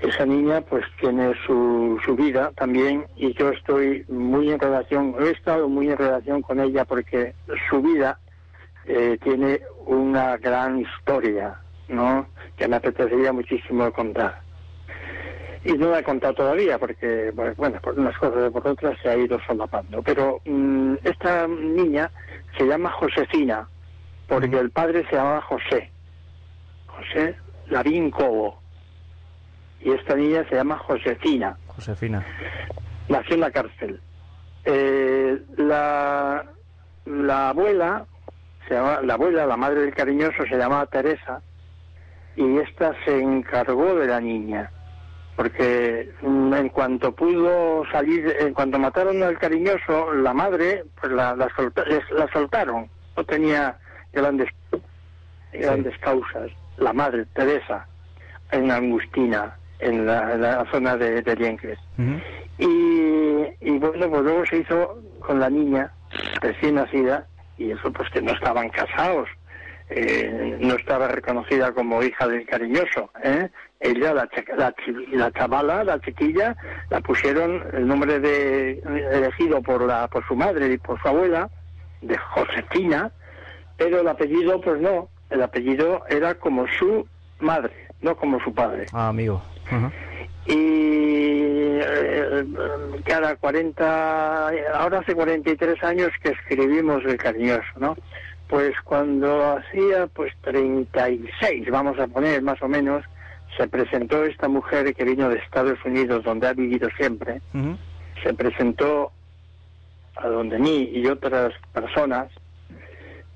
esa 0.00 0.26
niña 0.26 0.60
pues 0.60 0.84
tiene 1.00 1.32
su, 1.46 1.98
su 2.04 2.14
vida 2.16 2.52
también 2.56 3.06
y 3.16 3.32
yo 3.34 3.50
estoy 3.50 4.04
muy 4.08 4.50
en 4.50 4.58
relación, 4.58 5.14
he 5.20 5.30
estado 5.30 5.68
muy 5.68 5.88
en 5.88 5.96
relación 5.96 6.42
con 6.42 6.60
ella 6.60 6.84
porque 6.84 7.34
su 7.70 7.80
vida 7.80 8.18
eh, 8.86 9.18
tiene 9.22 9.60
una 9.86 10.36
gran 10.36 10.80
historia, 10.80 11.60
¿no? 11.88 12.26
Que 12.56 12.68
me 12.68 12.76
apetecería 12.76 13.32
muchísimo 13.32 13.90
contar. 13.92 14.40
Y 15.64 15.72
no 15.72 15.90
la 15.90 15.98
he 15.98 16.04
contado 16.04 16.34
todavía 16.34 16.78
porque, 16.78 17.32
pues, 17.34 17.56
bueno, 17.56 17.80
por 17.80 17.98
unas 17.98 18.16
cosas 18.18 18.48
y 18.48 18.50
por 18.52 18.68
otras 18.68 18.96
se 19.02 19.08
ha 19.08 19.16
ido 19.16 19.38
solapando. 19.46 20.00
Pero 20.02 20.40
mm, 20.44 20.94
esta 21.02 21.48
niña 21.48 22.10
se 22.56 22.66
llama 22.66 22.90
Josefina 22.92 23.68
porque 24.28 24.58
el 24.58 24.70
padre 24.70 25.04
se 25.08 25.16
llamaba 25.16 25.40
José, 25.42 25.90
José 26.86 27.36
Lavín 27.68 28.10
Cobo. 28.10 28.60
Y 29.86 29.92
esta 29.92 30.16
niña 30.16 30.44
se 30.48 30.56
llama 30.56 30.76
Josefina 30.78 31.56
Josefina. 31.68 32.24
nació 33.08 33.34
en 33.36 33.40
la 33.40 33.50
cárcel. 33.52 34.00
Eh, 34.64 35.40
la, 35.58 36.44
la 37.04 37.48
abuela, 37.50 38.04
se 38.66 38.74
llama, 38.74 39.00
la 39.02 39.14
abuela, 39.14 39.46
la 39.46 39.56
madre 39.56 39.82
del 39.82 39.94
cariñoso, 39.94 40.42
se 40.50 40.56
llamaba 40.56 40.86
Teresa 40.86 41.40
y 42.34 42.58
esta 42.58 42.94
se 43.04 43.16
encargó 43.20 43.94
de 43.94 44.08
la 44.08 44.20
niña. 44.20 44.72
Porque 45.36 46.10
mm, 46.20 46.52
en 46.54 46.68
cuanto 46.70 47.14
pudo 47.14 47.84
salir, 47.92 48.34
en 48.40 48.54
cuanto 48.54 48.80
mataron 48.80 49.22
al 49.22 49.38
cariñoso, 49.38 50.12
la 50.14 50.32
madre, 50.34 50.82
pues 51.00 51.12
la, 51.12 51.36
la, 51.36 51.46
solta- 51.50 51.84
la 52.10 52.26
soltaron. 52.32 52.90
No 53.16 53.22
tenía 53.24 53.78
grandes, 54.12 54.48
grandes 55.52 55.96
causas. 56.00 56.50
La 56.78 56.92
madre, 56.92 57.24
Teresa, 57.34 57.86
en 58.50 58.68
Angustina, 58.72 59.54
en 59.80 60.06
la, 60.06 60.32
en 60.34 60.42
la 60.42 60.64
zona 60.70 60.96
de, 60.96 61.22
de 61.22 61.36
Liencres. 61.36 61.78
Y, 62.58 62.64
y 63.60 63.78
bueno, 63.78 64.08
pues 64.08 64.22
luego 64.22 64.46
se 64.46 64.58
hizo 64.58 65.02
con 65.20 65.40
la 65.40 65.50
niña 65.50 65.92
recién 66.40 66.76
nacida 66.76 67.26
y 67.58 67.70
eso 67.70 67.92
pues 67.92 68.08
que 68.10 68.22
no 68.22 68.32
estaban 68.32 68.68
casados. 68.70 69.28
Eh, 69.88 70.56
no 70.60 70.74
estaba 70.74 71.06
reconocida 71.06 71.72
como 71.72 72.02
hija 72.02 72.26
del 72.26 72.44
cariñoso. 72.46 73.08
¿eh? 73.22 73.48
Ella, 73.78 74.14
la, 74.14 74.28
la, 74.56 74.74
la 75.12 75.30
chavala, 75.32 75.84
la 75.84 76.00
chiquilla, 76.00 76.56
la 76.90 77.00
pusieron 77.00 77.62
el 77.72 77.86
nombre 77.86 78.18
de 78.18 78.82
elegido 79.12 79.62
por 79.62 79.82
la 79.86 80.08
por 80.08 80.26
su 80.26 80.34
madre 80.34 80.72
y 80.72 80.78
por 80.78 81.00
su 81.00 81.06
abuela, 81.08 81.48
de 82.02 82.16
Josefina, 82.16 83.12
pero 83.76 84.00
el 84.00 84.08
apellido 84.08 84.60
pues 84.60 84.80
no, 84.80 85.08
el 85.30 85.42
apellido 85.42 86.02
era 86.08 86.34
como 86.34 86.66
su 86.78 87.06
madre, 87.38 87.72
no 88.00 88.16
como 88.16 88.40
su 88.40 88.52
padre 88.52 88.86
Ah, 88.92 89.08
amigo. 89.08 89.40
Y 90.46 91.78
eh, 91.80 92.44
cada 93.04 93.36
40, 93.36 94.48
ahora 94.74 95.00
hace 95.00 95.14
43 95.14 95.82
años 95.82 96.10
que 96.22 96.30
escribimos 96.30 97.04
El 97.04 97.16
Cariñoso, 97.16 97.62
¿no? 97.78 97.96
Pues 98.48 98.74
cuando 98.84 99.56
hacía 99.56 100.06
pues 100.06 100.32
36, 100.42 101.68
vamos 101.70 101.98
a 101.98 102.06
poner 102.06 102.42
más 102.42 102.62
o 102.62 102.68
menos, 102.68 103.04
se 103.56 103.66
presentó 103.66 104.24
esta 104.24 104.48
mujer 104.48 104.94
que 104.94 105.04
vino 105.04 105.28
de 105.28 105.38
Estados 105.38 105.78
Unidos, 105.84 106.22
donde 106.22 106.46
ha 106.46 106.52
vivido 106.52 106.88
siempre, 106.96 107.40
se 108.22 108.34
presentó 108.34 109.10
a 110.16 110.28
donde 110.28 110.58
mí 110.58 110.90
y 110.92 111.06
otras 111.08 111.52
personas 111.72 112.28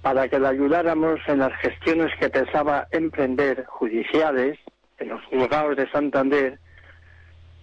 para 0.02 0.28
que 0.28 0.38
la 0.38 0.50
ayudáramos 0.50 1.20
en 1.26 1.40
las 1.40 1.52
gestiones 1.60 2.10
que 2.18 2.30
pensaba 2.30 2.86
emprender 2.90 3.66
judiciales 3.66 4.58
en 5.00 5.08
los 5.08 5.24
juzgados 5.24 5.76
de 5.76 5.90
Santander, 5.90 6.58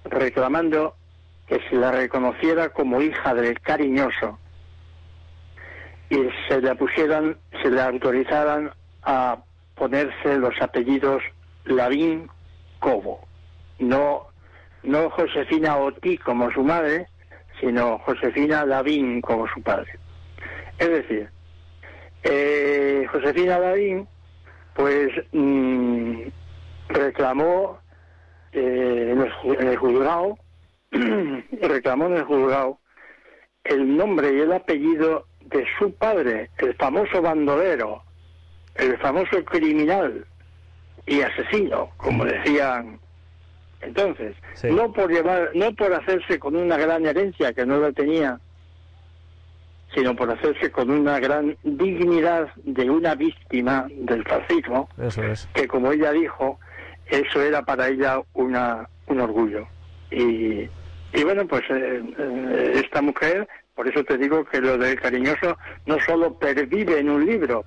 reclamando 0.06 0.96
que 1.48 1.60
se 1.70 1.76
la 1.76 1.92
reconociera 1.92 2.70
como 2.70 3.02
hija 3.02 3.34
del 3.34 3.60
cariñoso 3.62 4.38
y 6.10 6.28
se 6.48 6.62
le 6.62 6.76
pusieran, 6.76 7.38
se 7.62 7.70
le 7.70 7.82
autorizaran 7.82 8.72
a 9.04 9.38
ponerse 9.76 10.38
los 10.38 10.54
apellidos 10.62 11.24
Lavín 11.66 12.30
Cobo, 12.80 13.26
no, 13.80 14.28
no 14.84 15.10
Josefina 15.10 15.78
Oti 15.78 16.18
como 16.18 16.52
su 16.52 16.64
madre, 16.64 17.08
sino 17.60 18.00
Josefina 18.00 18.66
Lavín 18.66 19.22
como 19.22 19.48
su 19.48 19.62
padre. 19.62 19.92
Es 20.80 20.90
decir, 20.90 21.30
eh, 22.24 23.06
Josefina 23.12 23.60
Lavín, 23.60 24.08
pues 24.76 25.10
mm, 25.32 26.22
reclamó 26.90 27.80
eh, 28.52 29.10
en, 29.12 29.22
el, 29.22 29.60
en 29.62 29.68
el 29.68 29.78
juzgado, 29.78 30.38
reclamó 31.62 32.08
en 32.08 32.14
el 32.18 32.24
juzgado 32.24 32.80
el 33.64 33.98
nombre 33.98 34.34
y 34.34 34.40
el 34.42 34.54
apellido 34.54 35.26
de 35.42 35.66
su 35.78 35.94
padre, 35.94 36.50
el 36.60 36.74
famoso 36.76 37.22
bandolero, 37.22 38.02
el 38.76 38.98
famoso 39.00 39.44
criminal 39.46 40.26
y 41.06 41.22
asesino, 41.22 41.90
como 41.98 42.26
decían 42.26 43.00
entonces, 43.82 44.36
Sí. 44.56 44.68
no 44.72 44.92
por 44.92 45.12
llevar, 45.12 45.52
no 45.54 45.72
por 45.74 45.94
hacerse 45.94 46.40
con 46.40 46.56
una 46.56 46.78
gran 46.78 47.06
herencia 47.06 47.54
que 47.54 47.66
no 47.66 47.78
la 47.80 47.92
tenía, 47.92 48.40
sino 49.94 50.16
por 50.16 50.32
hacerse 50.32 50.72
con 50.72 50.90
una 50.90 51.20
gran 51.20 51.56
dignidad 51.64 52.50
de 52.64 52.90
una 52.90 53.14
víctima 53.16 53.88
del 53.90 54.24
fascismo, 54.26 54.90
Eso 55.02 55.24
es. 55.24 55.48
que 55.54 55.68
como 55.68 55.92
ella 55.92 56.12
dijo, 56.12 56.60
eso 57.10 57.42
era 57.42 57.62
para 57.64 57.88
ella 57.88 58.22
una, 58.34 58.88
un 59.08 59.20
orgullo. 59.20 59.68
Y, 60.12 60.70
y 61.14 61.24
bueno, 61.24 61.46
pues 61.48 61.64
eh, 61.70 62.02
eh, 62.18 62.72
esta 62.84 63.02
mujer, 63.02 63.48
por 63.76 63.88
eso 63.88 64.04
te 64.04 64.18
digo 64.18 64.44
que 64.46 64.62
lo 64.62 64.78
del 64.78 65.00
cariñoso 65.00 65.58
no 65.86 65.98
solo 66.06 66.38
pervive 66.38 67.00
en 67.00 67.10
un 67.10 67.26
libro. 67.26 67.64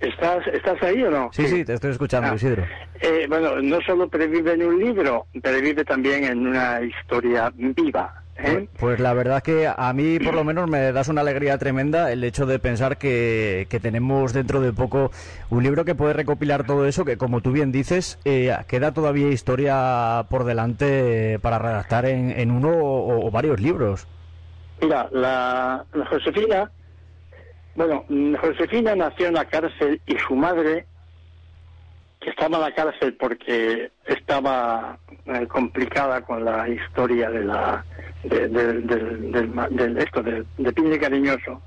¿Estás, 0.00 0.44
¿Estás 0.48 0.82
ahí 0.82 1.02
o 1.04 1.10
no? 1.10 1.30
Sí, 1.32 1.46
sí, 1.46 1.64
te 1.64 1.74
estoy 1.74 1.92
escuchando, 1.92 2.30
Ah. 2.32 2.34
Isidro. 2.34 2.64
Eh, 3.00 3.26
bueno, 3.28 3.60
no 3.62 3.80
solo 3.82 4.08
pervive 4.08 4.52
en 4.54 4.64
un 4.64 4.78
libro, 4.80 5.26
pervive 5.40 5.84
también 5.84 6.24
en 6.24 6.44
una 6.46 6.80
historia 6.82 7.52
viva. 7.54 8.21
¿Eh? 8.44 8.68
Pues 8.78 9.00
la 9.00 9.12
verdad 9.14 9.42
que 9.42 9.66
a 9.74 9.92
mí 9.92 10.18
por 10.18 10.34
lo 10.34 10.44
menos 10.44 10.68
me 10.68 10.92
das 10.92 11.08
una 11.08 11.20
alegría 11.20 11.58
tremenda 11.58 12.12
el 12.12 12.24
hecho 12.24 12.46
de 12.46 12.58
pensar 12.58 12.98
que, 12.98 13.66
que 13.70 13.80
tenemos 13.80 14.32
dentro 14.32 14.60
de 14.60 14.72
poco 14.72 15.10
un 15.50 15.62
libro 15.62 15.84
que 15.84 15.94
puede 15.94 16.12
recopilar 16.12 16.64
todo 16.64 16.86
eso, 16.86 17.04
que 17.04 17.16
como 17.16 17.40
tú 17.40 17.52
bien 17.52 17.72
dices, 17.72 18.18
eh, 18.24 18.54
queda 18.68 18.92
todavía 18.92 19.28
historia 19.28 20.26
por 20.28 20.44
delante 20.44 21.38
para 21.40 21.58
redactar 21.58 22.06
en, 22.06 22.30
en 22.30 22.50
uno 22.50 22.70
o, 22.70 23.26
o 23.26 23.30
varios 23.30 23.60
libros. 23.60 24.06
Mira, 24.80 25.08
la, 25.12 25.84
la 25.92 26.06
Josefina, 26.06 26.70
bueno, 27.76 28.04
Josefina 28.40 28.96
nació 28.96 29.28
en 29.28 29.34
la 29.34 29.44
cárcel 29.44 30.00
y 30.06 30.16
su 30.18 30.34
madre, 30.34 30.86
que 32.22 32.30
estaba 32.30 32.56
en 32.56 32.62
la 32.62 32.74
cárcel 32.74 33.14
porque 33.14 33.90
estaba 34.06 34.98
eh, 35.26 35.46
complicada 35.48 36.20
con 36.22 36.44
la 36.44 36.68
historia 36.68 37.28
de 37.30 37.44
la 37.44 37.84
de, 38.24 38.48
de- 38.48 39.46
ma- 39.48 39.68
del- 39.68 39.98
esto 39.98 40.22
de, 40.22 40.44
de 40.58 40.72
Piña 40.72 40.98
Cariñoso. 40.98 41.60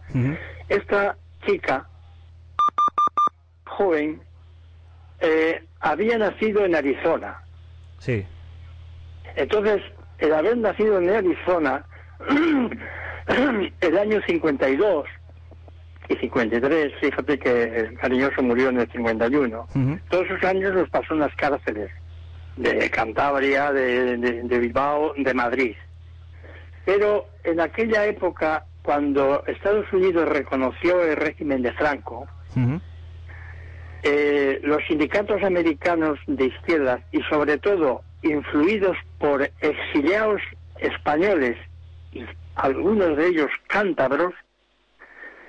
Esta 0.70 1.18
chica 1.46 1.86
joven 3.66 4.22
eh, 5.20 5.64
había 5.82 6.18
nacido 6.18 6.66
en 6.66 6.76
Arizona. 6.76 7.38
Sí. 8.00 8.26
Entonces, 9.36 9.82
el 10.20 10.34
haber 10.34 10.58
nacido 10.58 10.98
en 11.00 11.10
Arizona, 11.10 11.84
el 13.82 13.98
año 13.98 14.22
52 14.26 15.06
y 16.10 16.16
53, 16.16 16.94
fíjate 17.00 17.40
que 17.40 17.64
el 17.80 17.98
cariñoso 17.98 18.42
murió 18.44 18.70
en 18.70 18.80
el 18.82 18.92
51, 18.92 19.68
Ujú. 19.76 20.00
todos 20.10 20.26
esos 20.26 20.44
años 20.44 20.74
los 20.74 20.90
pasó 20.90 21.14
en 21.14 21.22
las 21.22 21.36
cárceles 21.36 21.90
de 22.58 22.90
Cantabria, 22.90 23.72
de, 23.74 24.18
de- 24.18 24.44
de 24.44 24.60
Bilbao, 24.60 25.14
de 25.18 25.34
Madrid. 25.34 25.76
Pero 26.86 27.28
en 27.44 27.60
aquella 27.60 28.06
época, 28.06 28.66
cuando 28.84 29.44
Estados 29.48 29.92
Unidos 29.92 30.30
reconoció 30.30 31.02
el 31.04 31.16
régimen 31.18 31.62
de 31.64 31.74
Franco, 31.74 32.28
Ujú. 32.56 32.80
eh, 34.04 34.60
los 34.64 34.78
sindicatos 34.88 35.42
americanos 35.44 36.20
de 36.28 36.46
izquierdas 36.46 37.02
y 37.12 37.22
sobre 37.24 37.58
todo 37.58 38.04
influidos 38.22 38.96
por 39.18 39.50
exiliados 39.62 40.42
españoles 40.80 41.58
y 42.12 42.24
algunos 42.56 43.18
de 43.18 43.28
ellos 43.28 43.50
cántabros, 43.68 44.34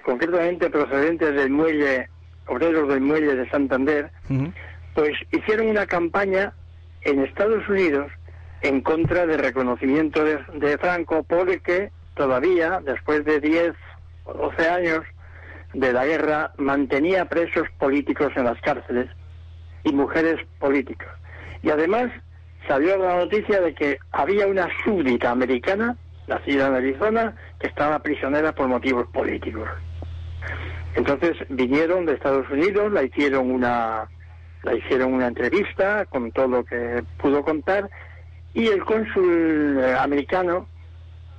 concretamente 0.07 0.71
procedentes 0.71 1.35
del 1.35 1.51
muelle, 1.51 2.09
obreros 2.47 2.89
del 2.89 3.01
muelle 3.01 3.35
de 3.35 3.51
Santander, 3.51 4.13
pues 4.95 5.13
hicieron 5.33 5.67
una 5.67 5.85
campaña 5.87 6.53
en 7.03 7.25
Estados 7.25 7.69
Unidos 7.69 8.13
en 8.63 8.83
contra 8.83 9.27
del 9.27 9.41
reconocimiento 9.41 10.25
de, 10.25 10.39
de 10.55 10.79
Franco 10.79 11.25
porque 11.25 11.91
todavía, 12.15 12.81
después 12.85 13.25
de 13.25 13.41
10 13.41 13.73
o 14.27 14.35
12 14.35 14.69
años 14.69 15.01
de 15.75 15.93
la 15.93 16.07
guerra, 16.07 16.53
mantenía 16.57 17.25
presos 17.25 17.69
políticos 17.77 18.33
en 18.37 18.45
las 18.45 18.61
cárceles 18.61 19.09
y 19.83 19.93
mujeres 19.93 20.37
políticas. 20.61 21.09
Y 21.65 21.71
además 21.71 22.13
salió 22.69 22.97
la 22.97 23.17
noticia 23.17 23.61
de 23.61 23.75
que 23.75 23.99
había 24.13 24.47
una 24.47 24.69
súbdita 24.85 25.33
americana, 25.33 25.97
nacida 26.29 26.69
en 26.69 26.75
Arizona, 26.75 27.35
que 27.59 27.67
estaba 27.67 27.99
prisionera 27.99 28.53
por 28.53 28.69
motivos 28.69 29.09
políticos. 29.09 29.69
Entonces 30.95 31.37
vinieron 31.49 32.07
de 32.07 32.15
Estados 32.15 32.49
Unidos, 32.51 32.93
la 32.93 33.03
hicieron 33.03 33.51
una 33.51 34.09
la 34.63 34.75
hicieron 34.75 35.15
una 35.15 35.29
entrevista 35.29 36.07
con 36.07 36.33
todo 36.33 36.49
lo 36.49 36.65
que 36.65 37.05
pudo 37.19 37.45
contar 37.45 37.89
y 38.53 38.67
el 38.67 38.85
cónsul 38.85 39.79
eh, 39.79 39.95
americano 39.97 40.67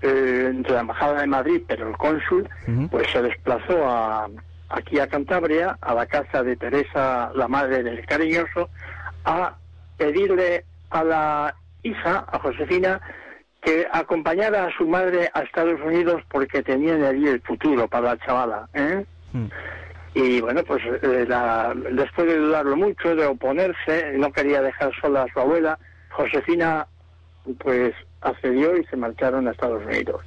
eh, 0.02 0.52
de 0.54 0.70
la 0.70 0.82
embajada 0.82 1.22
de 1.22 1.28
Madrid, 1.28 1.62
pero 1.67 1.89
el 1.89 1.98
cónsul 1.98 2.48
pues 2.89 3.08
se 3.12 3.22
desplazó 3.22 3.86
a, 3.86 4.30
aquí 4.70 5.00
a 5.00 5.08
Cantabria, 5.08 5.78
a 5.82 5.93
la 5.93 6.06
casa 6.06 6.43
de 6.43 6.56
Teresa, 6.56 7.32
la 7.34 7.48
madre 7.48 7.84
del 7.84 8.06
cariñoso, 8.06 8.70
a 9.26 9.56
pedirle 9.98 10.63
a 10.91 11.04
la 11.04 11.56
hija, 11.84 12.26
a 12.32 12.39
Josefina, 12.39 13.02
que 13.62 13.88
acompañara 13.91 14.65
a 14.65 14.72
su 14.78 14.88
madre 14.88 15.30
a 15.34 15.41
Estados 15.41 15.80
Unidos 15.82 16.22
porque 16.30 16.63
tenían 16.63 17.04
allí 17.04 17.28
el 17.28 17.41
futuro 17.41 17.88
para 17.88 18.13
la 18.13 18.17
chavala. 18.20 18.70
¿eh? 18.74 19.06
Y 20.13 20.41
bueno, 20.41 20.63
pues 20.63 20.82
eh, 21.04 21.26
la- 21.28 21.74
después 21.91 22.28
de 22.28 22.38
dudarlo 22.38 22.76
mucho, 22.76 23.15
de 23.15 23.26
oponerse, 23.26 24.13
no 24.17 24.32
quería 24.32 24.62
dejar 24.62 24.91
sola 25.02 25.24
a 25.24 25.34
su 25.34 25.39
abuela, 25.39 25.78
Josefina 26.10 26.88
pues 27.60 27.93
accedió 28.22 28.76
y 28.78 28.84
se 28.86 28.98
marcharon 28.98 29.48
a 29.48 29.52
Estados 29.52 29.86
Unidos. 29.86 30.22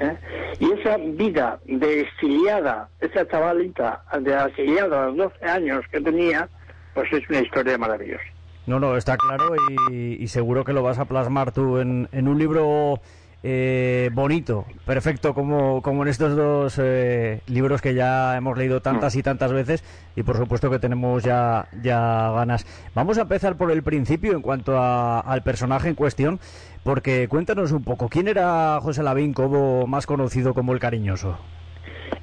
¿eh? 0.00 0.16
Y 0.60 0.72
esa 0.72 0.96
vida 0.98 1.58
de 1.64 2.00
exiliada, 2.02 2.88
esa 3.00 3.26
chavalita 3.28 4.02
de 4.20 4.34
exiliada 4.46 5.04
a 5.04 5.06
los 5.06 5.16
12 5.16 5.44
años 5.46 5.84
que 5.90 6.00
tenía, 6.00 6.48
pues 6.94 7.12
es 7.12 7.28
una 7.28 7.40
historia 7.40 7.76
maravillosa. 7.78 8.22
No, 8.66 8.78
no, 8.78 8.96
está 8.96 9.16
claro 9.16 9.54
y, 9.90 10.22
y 10.22 10.28
seguro 10.28 10.64
que 10.64 10.72
lo 10.72 10.82
vas 10.82 10.98
a 10.98 11.04
plasmar 11.06 11.52
tú 11.52 11.78
en, 11.78 12.08
en 12.12 12.28
un 12.28 12.38
libro 12.38 13.00
eh, 13.42 14.08
bonito, 14.12 14.66
perfecto, 14.86 15.34
como, 15.34 15.82
como 15.82 16.02
en 16.04 16.08
estos 16.08 16.36
dos 16.36 16.78
eh, 16.80 17.40
libros 17.48 17.82
que 17.82 17.92
ya 17.94 18.36
hemos 18.36 18.56
leído 18.56 18.80
tantas 18.80 19.16
y 19.16 19.22
tantas 19.24 19.52
veces 19.52 19.82
y 20.14 20.22
por 20.22 20.36
supuesto 20.36 20.70
que 20.70 20.78
tenemos 20.78 21.24
ya, 21.24 21.66
ya 21.82 22.30
ganas. 22.30 22.64
Vamos 22.94 23.18
a 23.18 23.22
empezar 23.22 23.56
por 23.56 23.72
el 23.72 23.82
principio 23.82 24.32
en 24.32 24.42
cuanto 24.42 24.78
a- 24.78 25.18
al 25.18 25.42
personaje 25.42 25.88
en 25.88 25.96
cuestión, 25.96 26.38
porque 26.84 27.26
cuéntanos 27.26 27.72
un 27.72 27.82
poco, 27.82 28.08
¿quién 28.08 28.28
era 28.28 28.78
José 28.80 29.02
Lavín 29.02 29.32
Cobo, 29.32 29.88
más 29.88 30.06
conocido 30.06 30.54
como 30.54 30.72
el 30.72 30.78
cariñoso? 30.78 31.36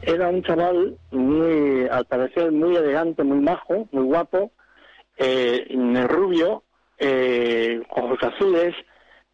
Era 0.03 0.29
un 0.29 0.41
chaval 0.43 0.95
muy, 1.11 1.85
al 1.91 2.05
parecer, 2.05 2.49
muy 2.53 2.77
elegante, 2.77 3.25
muy 3.25 3.41
majo, 3.41 3.89
muy 3.91 4.03
guapo, 4.05 4.51
eh, 5.19 6.07
rubio, 6.07 6.63
eh, 6.97 7.81
ojos 7.89 8.17
azules, 8.23 8.73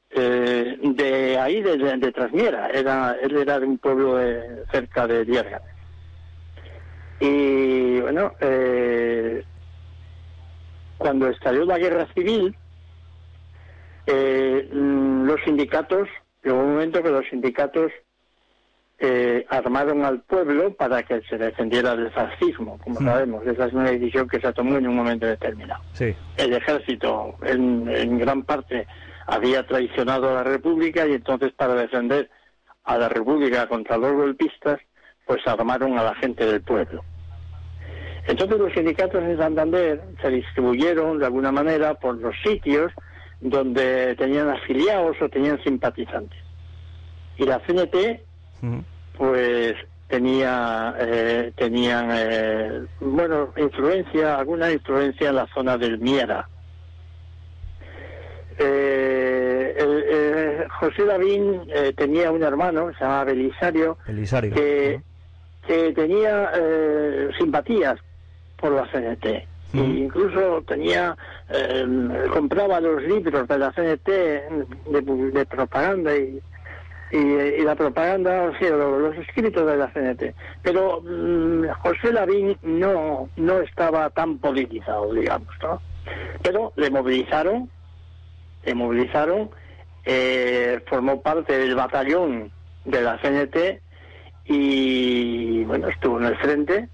eh, 0.09 0.77
de 0.81 1.37
ahí, 1.37 1.61
de, 1.61 1.77
de, 1.77 2.11
Trasmiera. 2.11 2.69
Era, 2.69 3.15
él 3.21 3.37
era 3.37 3.59
de 3.59 3.67
un 3.67 3.77
pueblo 3.77 4.17
cerca 4.71 5.07
de 5.07 5.23
Diérgame. 5.23 5.75
Y 7.19 7.99
bueno, 8.01 8.33
eh, 8.41 9.43
cuando 10.97 11.29
estalló 11.29 11.65
la 11.65 11.77
guerra 11.77 12.07
civil, 12.13 12.55
eh, 14.07 14.67
los 14.71 15.39
sindicatos, 15.43 16.07
llegó 16.43 16.59
un 16.59 16.73
momento 16.73 17.01
que 17.01 17.09
los 17.09 17.25
sindicatos 17.29 17.91
eh, 18.99 19.45
armaron 19.49 20.05
al 20.05 20.21
pueblo 20.21 20.73
para 20.73 21.03
que 21.03 21.21
se 21.29 21.37
defendiera 21.37 21.95
del 21.95 22.11
fascismo, 22.11 22.77
como 22.83 22.99
Mm. 23.01 23.05
sabemos. 23.05 23.45
Esa 23.47 23.65
es 23.65 23.73
una 23.73 23.91
decisión 23.91 24.27
que 24.27 24.39
se 24.39 24.53
tomó 24.53 24.77
en 24.77 24.87
un 24.87 24.95
momento 24.95 25.25
determinado. 25.25 25.83
Sí. 25.93 26.15
El 26.37 26.53
ejército, 26.53 27.35
en, 27.43 27.89
en 27.89 28.17
gran 28.17 28.43
parte, 28.43 28.87
había 29.27 29.65
traicionado 29.67 30.29
a 30.29 30.33
la 30.35 30.43
República 30.43 31.05
y 31.07 31.13
entonces 31.13 31.51
para 31.53 31.73
defender 31.75 32.29
a 32.85 32.97
la 32.97 33.09
República 33.09 33.67
contra 33.67 33.97
los 33.97 34.13
golpistas, 34.13 34.79
pues 35.25 35.45
armaron 35.47 35.97
a 35.97 36.03
la 36.03 36.15
gente 36.15 36.45
del 36.45 36.61
pueblo. 36.61 37.03
Entonces 38.27 38.57
los 38.57 38.73
sindicatos 38.73 39.21
en 39.23 39.37
Santander 39.37 40.01
se 40.21 40.29
distribuyeron 40.29 41.19
de 41.19 41.25
alguna 41.25 41.51
manera 41.51 41.93
por 41.95 42.15
los 42.17 42.35
sitios 42.43 42.91
donde 43.41 44.15
tenían 44.15 44.49
afiliados 44.49 45.17
o 45.21 45.29
tenían 45.29 45.61
simpatizantes. 45.63 46.39
Y 47.37 47.45
la 47.45 47.59
CNT 47.59 48.21
Pues 49.17 49.75
tenía 50.07 50.95
eh, 50.99 51.51
tenían 51.55 52.09
eh, 52.13 52.81
bueno 52.99 53.53
influencia 53.57 54.37
alguna 54.37 54.71
influencia 54.71 55.29
en 55.29 55.35
la 55.35 55.47
zona 55.53 55.77
del 55.77 55.97
Miera. 55.99 56.47
Eh, 58.57 59.75
el- 59.77 60.03
eh, 60.07 60.67
José 60.79 61.05
Davín 61.05 61.61
eh, 61.73 61.93
tenía 61.95 62.31
un 62.31 62.43
hermano 62.43 62.91
se 62.97 63.03
llamaba 63.03 63.25
Belisario 63.25 63.97
Belisario. 64.07 64.53
que, 64.55 65.01
que 65.67 65.91
tenía 65.93 66.51
eh, 66.55 67.29
simpatías 67.37 67.95
por 68.57 68.71
la 68.71 68.89
CNT 68.91 69.25
e 69.25 69.47
incluso 69.77 70.63
tenía 70.65 71.17
compraba 72.31 72.79
los 72.79 73.01
libros 73.03 73.45
de 73.47 73.57
la 73.59 73.71
CNT 73.73 74.07
de, 74.07 75.31
de 75.33 75.45
propaganda 75.45 76.15
y, 76.15 76.39
y, 77.11 77.17
y 77.17 77.61
la 77.61 77.75
propaganda, 77.75 78.43
o 78.43 78.55
sea, 78.57 78.71
lo- 78.71 78.99
los, 78.99 79.17
escritos 79.17 79.65
de 79.65 79.77
la 79.77 79.91
CNT. 79.93 80.33
Pero 80.61 81.01
mm, 81.01 81.67
José 81.81 82.11
Lavín 82.11 82.57
no, 82.63 83.29
no 83.35 83.59
estaba 83.59 84.09
tan 84.09 84.37
politizado, 84.39 85.13
digamos, 85.13 85.49
¿no? 85.61 85.81
Pero 86.43 86.73
le 86.75 86.89
movilizaron, 86.89 87.69
le 88.63 88.75
movilizaron, 88.75 89.49
eh, 90.05 90.79
formó 90.87 91.21
parte 91.21 91.57
del 91.57 91.75
batallón 91.75 92.51
de 92.85 93.01
la 93.01 93.17
CNT 93.21 93.81
y, 94.45 95.63
bueno, 95.63 95.87
estuvo 95.89 96.19
en 96.19 96.25
el 96.25 96.37
frente, 96.37 96.87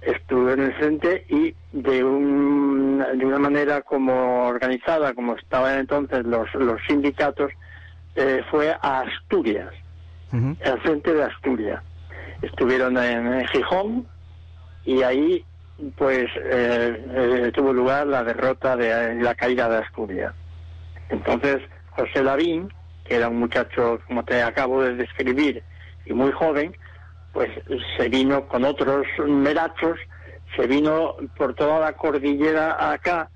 estuvo 0.00 0.50
en 0.50 0.60
el 0.60 0.74
frente 0.74 1.26
y 1.28 1.54
de, 1.72 2.02
un, 2.02 3.04
de 3.16 3.26
una 3.26 3.38
manera 3.38 3.82
como 3.82 4.46
organizada, 4.46 5.12
como 5.12 5.34
estaban 5.36 5.78
entonces 5.78 6.24
los, 6.24 6.52
los 6.54 6.80
sindicatos, 6.88 7.50
eh, 8.18 8.42
fue 8.50 8.70
a 8.82 9.00
Asturias, 9.00 9.72
Ujú. 10.32 10.56
al 10.64 10.80
frente 10.82 11.14
de 11.14 11.22
Asturias. 11.22 11.82
Estuvieron 12.42 12.96
en, 12.98 13.46
Gijón 13.48 14.06
y 14.84 15.02
ahí 15.02 15.44
pues 15.96 16.26
eh, 16.36 17.04
eh, 17.14 17.52
tuvo 17.54 17.72
lugar 17.72 18.06
la 18.08 18.24
derrota 18.24 18.76
de 18.76 19.14
la 19.22 19.34
caída 19.36 19.68
de 19.68 19.78
Asturias. 19.78 20.34
Entonces 21.08 21.58
José 21.90 22.22
Lavín, 22.22 22.72
que 23.04 23.14
era 23.16 23.28
un 23.28 23.38
muchacho 23.38 24.00
como 24.08 24.24
te 24.24 24.42
acabo 24.42 24.82
de 24.82 24.96
describir 24.96 25.62
y 26.04 26.12
muy 26.12 26.32
joven, 26.32 26.76
pues 27.32 27.50
se 27.96 28.08
vino 28.08 28.46
con 28.48 28.64
otros 28.64 29.06
merachos, 29.26 29.98
se 30.56 30.66
vino 30.66 31.14
por 31.36 31.54
toda 31.54 31.78
la 31.78 31.92
cordillera 31.92 32.90
acá 32.92 33.28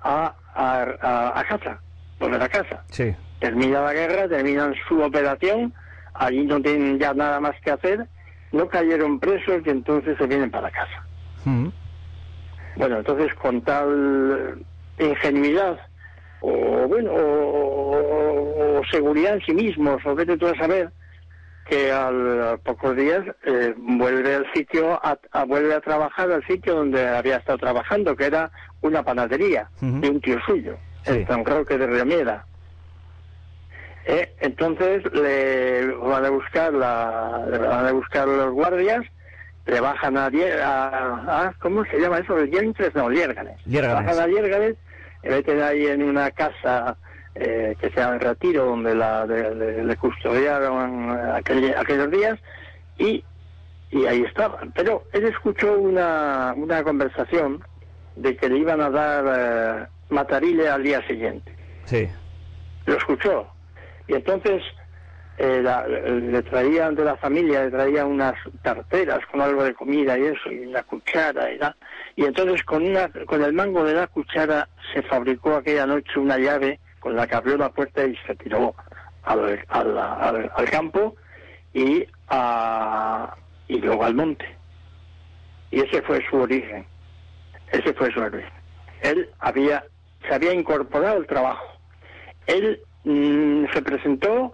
a, 0.00 0.34
a, 0.54 0.86
a, 1.02 1.40
a 1.40 1.44
casa, 1.44 1.80
volver 2.18 2.42
a 2.42 2.48
casa 2.48 2.82
Sí. 2.90 3.14
Termina 3.38 3.80
la 3.82 3.92
guerra, 3.92 4.28
terminan 4.28 4.74
su 4.88 5.00
operación, 5.02 5.74
allí 6.14 6.44
no 6.46 6.60
tienen 6.60 6.98
ya 6.98 7.12
nada 7.14 7.40
más 7.40 7.54
que 7.62 7.70
hacer, 7.72 8.06
no 8.52 8.68
cayeron 8.68 9.18
presos 9.18 9.62
y 9.64 9.70
entonces 9.70 10.16
se 10.18 10.26
vienen 10.26 10.50
para 10.50 10.70
casa. 10.70 11.02
Ujú. 11.44 11.72
Bueno, 12.76 12.98
entonces 12.98 13.32
con 13.34 13.62
tal 13.62 14.64
ingenuidad 14.98 15.78
o 16.40 16.86
bueno 16.88 17.12
o, 17.12 17.96
o- 17.96 18.78
o 18.78 18.82
seguridad 18.90 19.34
en 19.34 19.40
sí 19.42 19.52
mismos, 19.54 20.04
o 20.04 20.14
vete 20.14 20.36
tú 20.36 20.46
a 20.46 20.54
saber, 20.56 20.90
que 21.64 21.90
al, 21.90 22.42
a 22.42 22.56
pocos 22.58 22.94
días 22.96 23.22
eh, 23.44 23.74
vuelve 23.76 24.34
al 24.34 24.46
sitio, 24.52 24.92
a, 25.02 25.18
a- 25.32 25.44
vuelve 25.44 25.74
a 25.74 25.80
trabajar 25.80 26.30
al 26.30 26.44
sitio 26.46 26.74
donde 26.74 27.06
había 27.08 27.36
estado 27.38 27.58
trabajando, 27.58 28.14
que 28.14 28.26
era 28.26 28.50
una 28.82 29.02
panadería 29.02 29.68
de 29.80 30.10
un 30.10 30.20
tío 30.20 30.38
suyo, 30.46 30.76
Sí. 31.04 31.12
en 31.12 31.26
San 31.26 31.44
Roque 31.44 31.78
de 31.78 31.86
Riomiera. 31.86 32.44
Eh, 34.06 34.34
entonces 34.40 35.02
le 35.14 35.86
van 35.96 36.24
a 36.24 36.30
buscar 36.30 36.72
la, 36.74 37.46
le 37.50 37.58
van 37.58 37.86
a 37.86 37.92
buscar 37.92 38.28
los 38.28 38.52
guardias, 38.52 39.02
le 39.66 39.80
bajan 39.80 40.16
a, 40.18 40.26
a, 40.26 41.46
a- 41.46 41.54
¿cómo 41.60 41.84
se 41.86 41.98
llama 41.98 42.18
eso? 42.18 42.36
Liérganes, 42.36 42.94
no, 42.94 43.08
Liérganes. 43.08 43.56
Liérganes. 43.66 44.04
Bajan 44.06 44.22
a 44.22 44.26
Liérganes, 44.26 44.76
le 45.22 45.30
meten 45.30 45.62
ahí 45.62 45.86
en 45.86 46.02
una 46.02 46.30
casa 46.32 46.98
eh, 47.34 47.74
que 47.80 47.88
se 47.90 47.96
llama 48.00 48.18
Retiro, 48.18 48.66
donde 48.66 48.94
la, 48.94 49.24
le, 49.24 49.54
le- 49.54 49.84
le 49.84 49.96
custodiaron 49.96 51.08
aquel- 51.34 51.74
aquellos 51.76 52.10
días, 52.10 52.38
y, 52.98 53.24
y 53.90 54.04
ahí 54.06 54.22
estaban. 54.22 54.70
Pero 54.72 55.04
él 55.14 55.24
escuchó 55.24 55.78
una, 55.78 56.52
una 56.56 56.82
conversación 56.82 57.64
de 58.16 58.36
que 58.36 58.50
le 58.50 58.58
iban 58.58 58.82
a 58.82 58.90
dar 58.90 59.24
eh, 59.26 59.86
matarile 60.10 60.68
al 60.68 60.82
día 60.82 61.04
siguiente 61.08 61.52
Sí. 61.86 62.06
lo 62.84 62.96
escuchó. 62.96 63.48
Y 64.06 64.14
entonces 64.14 64.62
eh, 65.36 65.60
la- 65.62 65.86
le 65.88 66.42
traían 66.42 66.94
de 66.94 67.04
la 67.04 67.16
familia, 67.16 67.64
le 67.64 67.70
traían 67.72 68.06
unas 68.06 68.34
tarteras 68.62 69.18
con 69.26 69.40
algo 69.40 69.64
de 69.64 69.74
comida 69.74 70.16
y 70.16 70.26
eso, 70.26 70.48
y 70.50 70.66
la 70.66 70.84
cuchara 70.84 71.50
y 71.50 71.58
la- 71.58 71.76
Y 72.14 72.24
entonces 72.24 72.62
con, 72.62 72.84
una, 72.84 73.10
con 73.26 73.42
el 73.42 73.52
mango 73.52 73.82
de 73.84 73.94
la 73.94 74.06
cuchara 74.06 74.68
se 74.92 75.02
fabricó 75.02 75.56
aquella 75.56 75.86
noche 75.86 76.20
una 76.20 76.38
llave 76.38 76.78
con 77.00 77.16
la 77.16 77.26
que 77.26 77.34
abrió 77.34 77.56
la 77.56 77.70
puerta 77.70 78.04
y 78.04 78.16
se 78.26 78.36
tiró 78.36 78.74
al, 79.24 79.64
al, 79.68 80.70
campo 80.70 81.16
y, 81.72 82.06
a, 82.28 83.34
y 83.66 83.78
luego 83.80 84.04
al 84.04 84.14
monte. 84.14 84.56
Y 85.72 85.80
ese 85.80 86.00
fue 86.02 86.24
su 86.30 86.36
origen. 86.36 86.86
Ese 87.72 87.92
fue 87.94 88.12
su 88.12 88.20
origen. 88.20 88.48
Él 89.02 89.28
había, 89.40 89.84
se 90.28 90.32
había 90.32 90.54
incorporado 90.54 91.16
al 91.16 91.26
trabajo. 91.26 91.66
Él 92.46 92.80
mm, 93.04 93.66
se 93.72 93.82
presentó, 93.82 94.52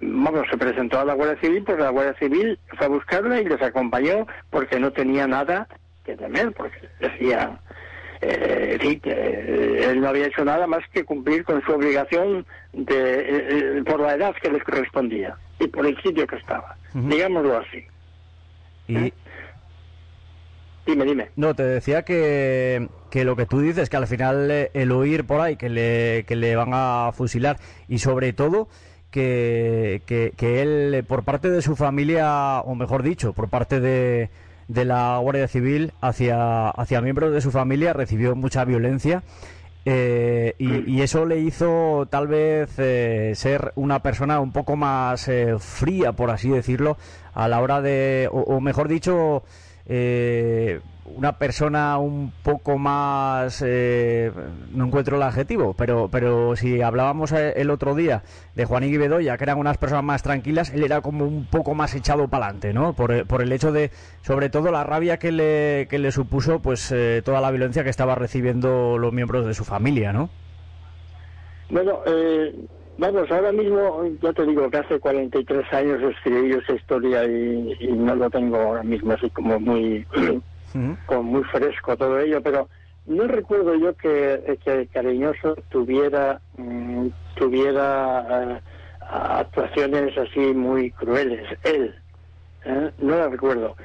vamos, 0.00 0.46
se 0.50 0.56
presentó 0.56 1.00
a 1.00 1.04
la 1.04 1.14
Guardia 1.14 1.40
Civil 1.40 1.64
porque 1.64 1.82
la 1.82 1.90
Guardia 1.90 2.14
Civil 2.18 2.58
fue 2.76 2.86
a 2.86 2.88
buscarla 2.88 3.40
y 3.40 3.44
les 3.44 3.62
acompañó 3.62 4.26
porque 4.50 4.78
no 4.78 4.92
tenía 4.92 5.26
nada 5.26 5.68
que 6.04 6.16
temer, 6.16 6.52
porque 6.52 6.88
decían, 7.00 7.58
eh, 8.20 8.78
sí, 8.80 9.00
eh, 9.04 9.88
él 9.90 10.00
no 10.00 10.08
había 10.08 10.26
hecho 10.26 10.44
nada 10.44 10.66
más 10.66 10.80
que 10.92 11.04
cumplir 11.04 11.44
con 11.44 11.62
su 11.62 11.72
obligación 11.72 12.46
de, 12.72 12.94
eh, 12.94 13.78
eh, 13.78 13.82
por 13.84 14.00
la 14.00 14.14
edad 14.14 14.34
que 14.40 14.50
les 14.50 14.62
correspondía 14.62 15.36
y 15.58 15.66
por 15.66 15.86
el 15.86 16.00
sitio 16.02 16.26
que 16.26 16.36
estaba, 16.36 16.76
digámoslo 16.94 17.58
así. 17.58 17.84
Y 18.88 19.12
Dime, 20.86 21.04
dime. 21.04 21.30
no, 21.36 21.54
te 21.54 21.62
decía 21.62 22.02
que, 22.04 22.88
que 23.08 23.24
lo 23.24 23.36
que 23.36 23.46
tú 23.46 23.60
dices, 23.60 23.88
que 23.88 23.96
al 23.96 24.06
final 24.08 24.50
eh, 24.50 24.70
el 24.74 24.90
oír 24.92 25.24
por 25.24 25.40
ahí 25.40 25.56
que 25.56 25.68
le, 25.68 26.24
que 26.26 26.34
le 26.36 26.56
van 26.56 26.70
a 26.72 27.10
fusilar 27.14 27.58
y 27.88 27.98
sobre 28.00 28.32
todo 28.32 28.68
que, 29.10 30.02
que, 30.06 30.32
que 30.36 30.60
él, 30.62 31.04
por 31.06 31.22
parte 31.24 31.50
de 31.50 31.62
su 31.62 31.76
familia, 31.76 32.60
o 32.62 32.74
mejor 32.74 33.02
dicho, 33.04 33.32
por 33.32 33.48
parte 33.48 33.78
de, 33.80 34.30
de 34.68 34.84
la 34.84 35.18
Guardia 35.18 35.46
Civil 35.48 35.92
hacia, 36.00 36.70
hacia 36.70 37.00
miembros 37.00 37.32
de 37.32 37.40
su 37.42 37.50
familia, 37.52 37.92
recibió 37.92 38.34
mucha 38.34 38.64
violencia. 38.64 39.22
eh, 39.84 40.54
y, 40.58 40.90
y 40.98 41.02
eso 41.02 41.26
le 41.26 41.38
hizo 41.40 42.06
tal 42.10 42.28
vez 42.28 42.70
eh, 42.78 43.32
ser 43.34 43.72
una 43.76 44.00
persona 44.02 44.40
un 44.40 44.52
poco 44.52 44.76
más 44.76 45.28
eh, 45.28 45.56
fría, 45.58 46.12
por 46.12 46.30
así 46.30 46.48
decirlo, 46.48 46.96
a 47.34 47.48
la 47.48 47.60
hora 47.60 47.80
de, 47.82 48.28
o, 48.32 48.40
o 48.40 48.60
mejor 48.60 48.88
dicho, 48.88 49.42
eh, 49.86 50.80
una 51.04 51.32
persona 51.38 51.98
un 51.98 52.32
poco 52.42 52.78
más, 52.78 53.62
eh, 53.66 54.30
no 54.72 54.86
encuentro 54.86 55.16
el 55.16 55.22
adjetivo, 55.22 55.74
pero, 55.74 56.08
pero 56.10 56.54
si 56.56 56.80
hablábamos 56.80 57.32
eh, 57.32 57.54
el 57.56 57.70
otro 57.70 57.94
día 57.94 58.22
de 58.54 58.64
Juan 58.64 58.84
y 58.84 58.96
Bedoya, 58.96 59.36
que 59.36 59.44
eran 59.44 59.58
unas 59.58 59.76
personas 59.78 60.04
más 60.04 60.22
tranquilas, 60.22 60.70
él 60.72 60.84
era 60.84 61.00
como 61.00 61.24
un 61.26 61.44
poco 61.46 61.74
más 61.74 61.94
echado 61.94 62.28
para 62.28 62.46
adelante, 62.46 62.72
¿no? 62.72 62.94
Por, 62.94 63.12
el- 63.12 63.26
por 63.26 63.42
el 63.42 63.52
hecho 63.52 63.72
de, 63.72 63.90
sobre 64.22 64.48
todo, 64.48 64.70
la 64.70 64.84
rabia 64.84 65.18
que 65.18 65.32
le, 65.32 65.86
que 65.90 65.98
le 65.98 66.12
supuso, 66.12 66.60
pues, 66.60 66.90
eh, 66.92 67.20
toda 67.24 67.40
la 67.40 67.50
violencia 67.50 67.84
que 67.84 67.90
estaba 67.90 68.14
recibiendo 68.14 68.96
los 68.98 69.12
miembros 69.12 69.44
de 69.44 69.54
su 69.54 69.64
familia, 69.64 70.12
¿no? 70.12 70.30
Bueno, 71.68 71.98
eh, 72.06 72.54
vamos, 73.02 73.28
ahora 73.32 73.50
mismo, 73.50 74.04
ya 74.22 74.32
te 74.32 74.46
digo 74.46 74.70
que 74.70 74.76
hace 74.78 75.00
43 75.00 75.72
años 75.72 76.00
escribí 76.02 76.52
esa 76.52 76.74
historia 76.74 77.24
y, 77.24 77.76
y 77.80 77.92
no 77.92 78.14
lo 78.14 78.30
tengo 78.30 78.56
ahora 78.56 78.84
mismo 78.84 79.12
así 79.12 79.28
como 79.30 79.58
muy, 79.58 80.06
como 81.06 81.22
muy 81.24 81.42
fresco 81.44 81.96
todo 81.96 82.20
ello, 82.20 82.40
pero 82.40 82.68
no 83.06 83.26
recuerdo 83.26 83.74
yo 83.74 83.96
que, 83.96 84.56
que 84.64 84.86
Cariñoso 84.86 85.56
tuviera, 85.68 86.40
mm, 86.56 87.08
tuviera 87.34 88.24
eh, 88.30 88.60
actuaciones 89.10 90.16
así 90.16 90.54
muy 90.54 90.92
crueles, 90.92 91.58
él, 91.64 91.92
¿eh? 92.64 92.90
no 92.98 93.16
lo 93.16 93.30
recuerdo. 93.30 93.76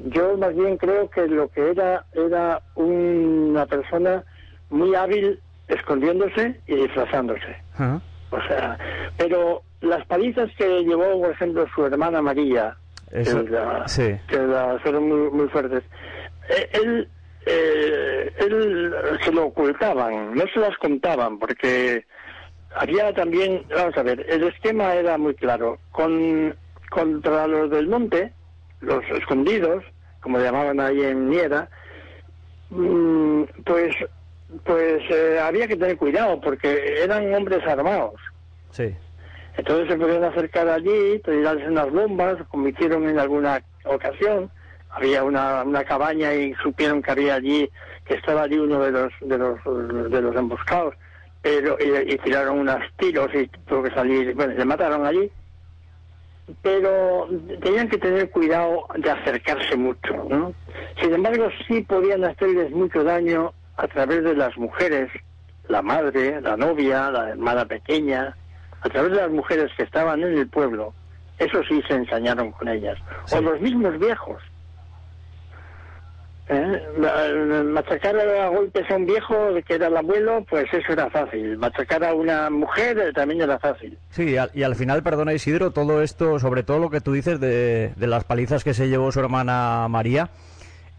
Yo 0.00 0.36
más 0.36 0.54
bien 0.56 0.76
creo 0.78 1.08
que 1.08 1.28
lo 1.28 1.46
que 1.48 1.70
era 1.70 2.04
era 2.12 2.60
una 2.74 3.66
persona 3.66 4.24
muy 4.68 4.96
hábil 4.96 5.38
escondiéndose 5.68 6.60
y 6.66 6.74
disfrazándose. 6.74 7.56
O 8.30 8.40
sea, 8.48 8.78
pero 9.16 9.62
las 9.80 10.04
palizas 10.06 10.50
que 10.56 10.82
llevó, 10.84 11.20
por 11.20 11.30
ejemplo, 11.30 11.66
su 11.74 11.86
hermana 11.86 12.20
María, 12.22 12.76
Eso- 13.10 13.44
que, 13.44 13.50
la- 13.50 13.86
sí. 13.88 14.16
que 14.28 14.38
la- 14.38 14.78
fueron 14.82 15.08
muy, 15.08 15.30
muy 15.30 15.48
fuertes, 15.48 15.82
eh, 16.48 16.68
él, 16.72 17.08
eh, 17.46 18.32
él 18.38 18.94
se 19.22 19.30
lo 19.32 19.46
ocultaban, 19.46 20.34
no 20.34 20.44
se 20.52 20.58
las 20.60 20.76
contaban, 20.78 21.38
porque 21.38 22.04
había 22.74 23.12
también, 23.14 23.64
vamos 23.74 23.96
a 23.96 24.02
ver, 24.02 24.24
el 24.28 24.44
esquema 24.44 24.94
era 24.94 25.16
muy 25.16 25.34
claro. 25.34 25.78
Con, 25.92 26.56
contra 26.90 27.46
los 27.46 27.70
del 27.70 27.86
monte, 27.88 28.32
los 28.80 29.04
escondidos, 29.10 29.84
como 30.20 30.38
llamaban 30.40 30.80
ahí 30.80 31.02
en 31.02 31.28
Niera, 31.30 31.68
mm, 32.70 33.42
pues 33.64 33.94
pues 34.64 35.02
eh, 35.10 35.38
había 35.40 35.66
que 35.66 35.76
tener 35.76 35.96
cuidado 35.96 36.40
porque 36.40 37.02
eran 37.02 37.34
hombres 37.34 37.66
armados. 37.66 38.14
Sí. 38.70 38.94
Entonces 39.56 39.88
se 39.88 39.96
podían 39.96 40.24
acercar 40.24 40.68
allí, 40.68 41.20
tirarse 41.24 41.68
unas 41.68 41.90
bombas, 41.90 42.36
como 42.48 42.68
hicieron 42.68 43.08
en 43.08 43.18
alguna 43.18 43.62
ocasión. 43.84 44.50
Había 44.90 45.24
una, 45.24 45.62
una 45.62 45.84
cabaña 45.84 46.34
y 46.34 46.54
supieron 46.54 47.02
que 47.02 47.10
había 47.10 47.34
allí, 47.34 47.68
que 48.04 48.14
estaba 48.14 48.42
allí 48.42 48.58
uno 48.58 48.80
de 48.80 48.90
los 48.92 49.12
de 49.20 49.38
los, 49.38 49.58
de 50.10 50.20
los 50.20 50.36
emboscados, 50.36 50.94
pero 51.42 51.76
y, 51.80 52.12
y 52.12 52.18
tiraron 52.18 52.60
unos 52.60 52.80
tiros 52.96 53.28
y 53.34 53.46
tuvo 53.66 53.82
que 53.82 53.90
salir, 53.90 54.34
bueno, 54.34 54.54
se 54.56 54.64
mataron 54.64 55.06
allí. 55.06 55.30
Pero 56.62 57.26
tenían 57.62 57.88
que 57.88 57.96
tener 57.96 58.30
cuidado 58.30 58.86
de 58.96 59.10
acercarse 59.10 59.76
mucho, 59.76 60.12
¿no? 60.28 60.52
Sin 61.00 61.14
embargo, 61.14 61.48
sí 61.66 61.80
podían 61.80 62.22
hacerles 62.24 62.70
mucho 62.70 63.02
daño 63.02 63.52
a 63.76 63.86
través 63.88 64.22
de 64.24 64.34
las 64.34 64.56
mujeres, 64.56 65.10
la 65.68 65.82
madre, 65.82 66.40
la 66.40 66.56
novia, 66.56 67.10
la 67.10 67.30
hermana 67.30 67.64
pequeña, 67.64 68.36
a 68.82 68.88
través 68.88 69.12
de 69.12 69.16
las 69.18 69.30
mujeres 69.30 69.70
que 69.76 69.82
estaban 69.84 70.22
en 70.22 70.38
el 70.38 70.48
pueblo, 70.48 70.92
eso 71.38 71.62
sí 71.68 71.82
se 71.88 71.94
ensañaron 71.94 72.52
con 72.52 72.68
ellas. 72.68 72.98
Sí. 73.24 73.36
O 73.36 73.40
los 73.40 73.60
mismos 73.60 73.98
viejos. 73.98 74.42
¿Eh? 76.46 76.82
Ma- 76.98 77.62
Machacar 77.64 78.14
a 78.20 78.48
golpes 78.48 78.88
a 78.90 78.96
un 78.96 79.06
viejo 79.06 79.34
que 79.66 79.74
era 79.76 79.86
el 79.86 79.96
abuelo, 79.96 80.44
pues 80.48 80.66
eso 80.74 80.92
era 80.92 81.08
fácil. 81.08 81.56
Machacar 81.56 82.04
a 82.04 82.12
una 82.14 82.50
mujer 82.50 82.98
eh, 82.98 83.12
también 83.14 83.40
era 83.40 83.58
fácil. 83.58 83.98
Sí, 84.10 84.24
y 84.32 84.36
al, 84.36 84.50
y 84.52 84.62
al 84.62 84.74
final, 84.76 85.02
perdona 85.02 85.32
Isidro, 85.32 85.70
todo 85.70 86.02
esto, 86.02 86.38
sobre 86.38 86.62
todo 86.62 86.78
lo 86.80 86.90
que 86.90 87.00
tú 87.00 87.12
dices 87.12 87.40
de, 87.40 87.94
de 87.96 88.06
las 88.06 88.24
palizas 88.24 88.62
que 88.62 88.74
se 88.74 88.88
llevó 88.90 89.10
su 89.10 89.20
hermana 89.20 89.86
María, 89.88 90.28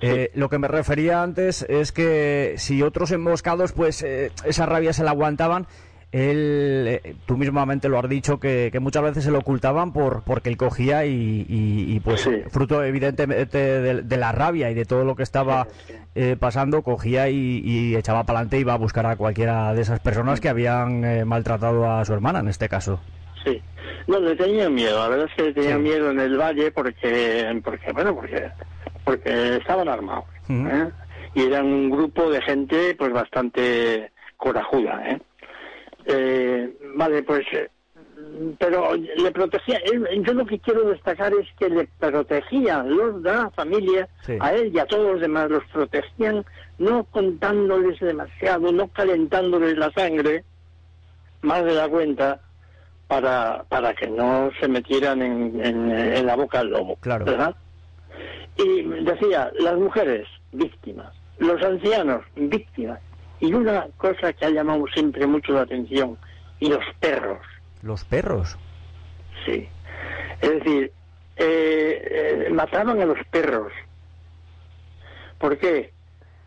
eh, 0.01 0.31
lo 0.36 0.49
que 0.49 0.60
me 0.60 0.67
refería 0.67 1.23
antes 1.23 1.65
es 1.69 1.91
que 1.91 2.55
si 2.58 2.81
otros 2.81 3.12
emboscados, 3.12 3.71
pues 3.71 4.01
eh, 4.03 4.31
esa 4.45 4.65
rabia 4.65 4.93
se 4.93 5.03
la 5.03 5.12
aguantaban, 5.12 5.67
él, 6.12 6.99
eh, 7.03 7.15
tú 7.25 7.36
mismamente 7.38 7.89
lo 7.89 7.99
has 7.99 8.08
dicho, 8.08 8.39
que, 8.39 8.69
que 8.71 8.79
muchas 8.79 9.03
veces 9.03 9.23
se 9.25 9.31
lo 9.31 9.39
ocultaban 9.39 9.91
por 9.91 10.23
porque 10.23 10.49
él 10.49 10.55
cogía 10.58 11.05
y, 11.05 11.45
y- 11.49 11.93
y, 11.95 11.99
pues 11.99 12.21
Sí. 12.21 12.31
fruto 12.51 12.84
evidentemente 12.84 13.58
de, 13.58 14.01
de 14.01 14.17
la 14.17 14.31
rabia 14.31 14.69
y 14.71 14.73
de 14.73 14.86
todo 14.86 15.03
lo 15.03 15.15
que 15.15 15.23
estaba 15.23 15.67
eh, 16.13 16.38
pasando, 16.39 16.84
cogía 16.84 17.27
y, 17.29 17.62
y 17.65 17.95
echaba 17.97 18.23
para 18.23 18.39
adelante 18.39 18.58
y 18.58 18.62
iba 18.62 18.73
a 18.73 18.77
buscar 18.77 19.05
a 19.05 19.17
cualquiera 19.17 19.73
de 19.73 19.81
esas 19.81 19.99
personas 19.99 20.39
que 20.39 20.47
habían 20.49 21.03
eh, 21.03 21.25
maltratado 21.25 21.89
a 21.91 22.05
su 22.05 22.13
hermana 22.13 22.39
en 22.39 22.47
este 22.47 22.69
caso. 22.69 23.01
Sí. 23.43 23.62
No, 24.08 24.19
le 24.19 24.36
tenían 24.36 24.73
miedo, 24.73 24.97
la 24.99 25.10
verdad 25.10 25.27
es 25.29 25.36
que 25.36 25.43
le 25.43 25.53
tenían 25.53 25.77
Sí. 25.79 25.84
miedo 25.89 26.12
en 26.12 26.19
el 26.19 26.38
valle 26.38 26.71
porque, 26.71 27.60
porque 27.63 27.91
bueno, 27.91 28.15
porque, 28.15 28.49
porque 29.05 29.57
estaban 29.57 29.87
armados. 29.87 30.25
¿eh? 30.49 30.89
Y 31.35 31.43
eran 31.43 31.65
un 31.65 31.89
grupo 31.89 32.29
de 32.29 32.41
gente 32.41 32.95
pues 32.97 33.13
bastante 33.13 34.11
corajuda, 34.35 35.01
¿eh? 35.11 35.21
Eh, 36.07 36.77
vale, 36.95 37.23
pues, 37.23 37.45
eh, 37.53 37.69
pero 38.59 38.93
le 38.95 39.31
protegía, 39.31 39.79
yo 40.21 40.33
lo 40.33 40.45
que 40.45 40.59
quiero 40.59 40.83
destacar 40.89 41.33
es 41.33 41.47
que 41.57 41.69
le 41.69 41.87
protegían 41.99 42.95
los 42.95 43.23
de 43.23 43.31
la 43.33 43.49
familia, 43.51 44.07
Sí. 44.21 44.37
a 44.39 44.53
él 44.53 44.71
y 44.73 44.79
a 44.79 44.85
todos 44.85 45.13
los 45.13 45.21
demás, 45.21 45.49
los 45.49 45.63
protegían 45.65 46.45
no 46.77 47.03
contándoles 47.05 47.99
demasiado, 47.99 48.71
no 48.71 48.87
calentándoles 48.89 49.77
la 49.77 49.91
sangre, 49.91 50.43
más 51.41 51.63
de 51.63 51.73
la 51.73 51.87
cuenta, 51.87 52.39
para, 53.07 53.63
para 53.69 53.93
que 53.93 54.07
no 54.07 54.49
se 54.59 54.67
metieran 54.67 55.21
en, 55.21 55.63
en, 55.63 55.91
en 55.91 56.25
la 56.25 56.35
boca 56.35 56.59
del 56.59 56.69
lobo. 56.69 56.95
Claro. 56.97 57.25
¿verdad? 57.25 57.55
Y 58.57 58.83
decía, 59.03 59.51
las 59.59 59.75
mujeres, 59.77 60.27
víctimas, 60.51 61.13
los 61.39 61.61
ancianos, 61.61 62.23
víctimas. 62.35 62.99
Y 63.41 63.53
una 63.53 63.87
cosa 63.97 64.31
que 64.33 64.45
ha 64.45 64.49
llamado 64.49 64.85
siempre 64.93 65.27
mucho 65.27 65.51
la 65.53 65.61
atención, 65.61 66.17
y 66.59 66.69
los 66.69 66.83
perros, 66.99 67.39
Los 67.81 68.03
perros. 68.05 68.57
sí. 69.45 69.67
Es 70.41 70.49
decir, 70.51 70.91
eh, 71.37 72.45
eh, 72.47 72.49
mataban 72.51 73.01
a 73.01 73.05
los 73.05 73.17
perros. 73.29 73.71
¿Por 75.37 75.57
qué? 75.57 75.91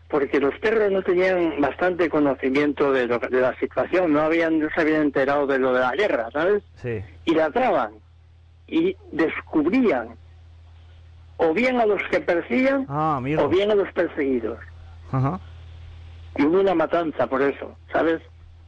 Porque 0.07 0.39
los 0.39 0.55
perros 0.59 0.91
no 0.91 1.03
tenían 1.03 1.61
bastante 1.61 2.09
conocimiento 2.09 2.91
de, 2.91 3.05
lo- 3.07 3.19
de 3.19 3.41
la 3.41 3.55
situación, 3.59 4.11
no 4.13 4.21
habían 4.21 4.57
no 4.59 4.67
se 4.73 4.81
habían 4.81 5.01
enterado 5.03 5.45
de 5.45 5.59
lo 5.59 5.73
de 5.73 5.81
la 5.81 5.91
guerra, 5.95 6.29
¿sabes? 6.31 6.63
Sí. 6.81 7.01
y 7.25 7.35
ladraban. 7.35 7.91
y 8.67 8.95
descubrían 9.11 10.09
o 11.41 11.53
bien 11.53 11.79
a 11.79 11.85
los 11.85 12.01
que 12.11 12.19
perseguían 12.19 12.85
Ah, 12.89 13.19
o 13.39 13.47
bien 13.49 13.71
a 13.71 13.75
los 13.75 13.91
perseguidos. 13.93 14.59
Ajá. 15.11 15.39
Y 16.37 16.45
hubo 16.45 16.59
una 16.59 16.75
matanza 16.75 17.27
por 17.27 17.41
eso, 17.41 17.75
¿sabes? 17.91 18.21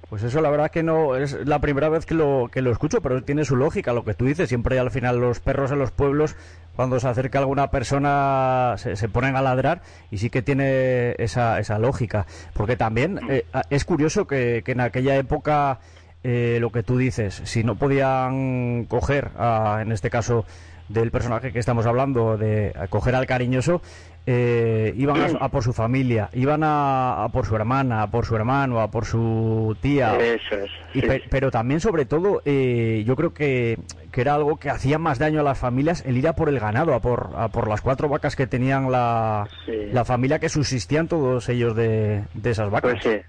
Pues 0.10 0.23
eso 0.23 0.41
la 0.41 0.49
verdad 0.49 0.71
que 0.71 0.84
no 0.84 1.15
es 1.15 1.38
la 1.47 1.60
primera 1.60 1.88
vez 1.88 2.05
que 2.05 2.13
lo 2.15 2.49
que 2.51 2.62
lo 2.62 2.71
escucho, 2.71 3.01
pero 3.01 3.23
tiene 3.23 3.45
su 3.45 3.55
lógica 3.55 3.93
lo 3.93 4.03
que 4.03 4.13
tú 4.13 4.25
dices. 4.25 4.49
Siempre 4.49 4.77
al 4.77 4.91
final 4.91 5.19
los 5.19 5.39
perros 5.39 5.71
en 5.71 5.79
los 5.79 5.91
pueblos, 5.91 6.36
cuando 6.75 6.99
se 6.99 7.07
acerca 7.07 7.39
alguna 7.39 7.71
persona, 7.71 8.73
se, 8.77 8.97
se 8.97 9.07
ponen 9.07 9.38
a 9.38 9.41
ladrar 9.41 9.81
y 10.10 10.17
sí 10.17 10.29
que 10.29 10.41
tiene 10.41 11.15
esa, 11.17 11.60
esa 11.60 11.79
lógica. 11.79 12.25
Porque 12.53 12.75
también 12.75 13.19
eh, 13.29 13.45
es 13.69 13.86
curioso 13.86 14.27
que, 14.27 14.63
que 14.65 14.73
en 14.73 14.81
aquella 14.81 15.15
época 15.15 15.79
eh, 16.25 16.57
lo 16.60 16.71
que 16.73 16.84
tú 16.84 16.97
dices, 16.97 17.41
si 17.45 17.63
no 17.63 17.75
podían 17.75 18.84
coger, 18.89 19.29
a- 19.38 19.79
en 19.81 19.93
este 19.93 20.10
caso 20.10 20.45
del 20.93 21.12
personaje 21.12 21.51
que 21.51 21.60
estamos 21.60 21.86
hablando, 21.86 22.38
de 22.38 22.73
a 22.80 22.88
coger 22.88 23.15
al 23.15 23.25
cariñoso, 23.25 23.82
eh, 24.27 24.93
iban 24.97 25.19
a, 25.19 25.45
a 25.45 25.49
por 25.49 25.63
su 25.63 25.73
familia, 25.73 26.30
iban 26.34 26.63
a, 26.63 27.23
a 27.23 27.30
por 27.30 27.45
su 27.45 27.56
hermana, 27.56 28.04
a 28.04 28.08
por 28.12 28.25
su 28.25 28.36
hermano, 28.36 28.80
a 28.80 28.89
por 28.91 29.06
su 29.06 29.75
tía. 29.82 30.15
Eso 30.19 30.56
es. 30.58 30.69
Y 30.93 31.01
pe- 31.01 31.23
pero 31.30 31.49
también, 31.49 31.80
sobre 31.80 32.06
todo, 32.06 32.41
eh, 32.45 33.04
yo 33.06 33.15
creo 33.15 33.34
que, 33.34 33.80
que 34.12 34.21
era 34.21 34.36
algo 34.36 34.58
que 34.58 34.69
hacía 34.69 34.99
más 34.99 35.17
daño 35.17 35.39
a 35.39 35.43
las 35.43 35.58
familias 35.58 36.04
el 36.06 36.17
ir 36.17 36.27
a 36.27 36.34
por 36.34 36.49
el 36.49 36.60
ganado, 36.60 36.93
a 36.93 36.99
por, 36.99 37.32
a 37.36 37.47
por 37.47 37.67
las 37.67 37.82
cuatro 37.82 38.10
vacas 38.10 38.36
que 38.36 38.45
tenían 38.45 38.91
la, 38.91 39.47
Sí. 39.65 39.71
la 39.91 40.06
familia 40.06 40.38
que 40.38 40.49
subsistían 40.49 41.08
todos 41.08 41.49
ellos 41.49 41.75
de, 41.75 42.23
de 42.36 42.49
esas 42.51 42.69
vacas. 42.69 42.99
Pues 43.01 43.04
sí, 43.04 43.21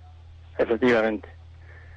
efectivamente, 0.59 1.29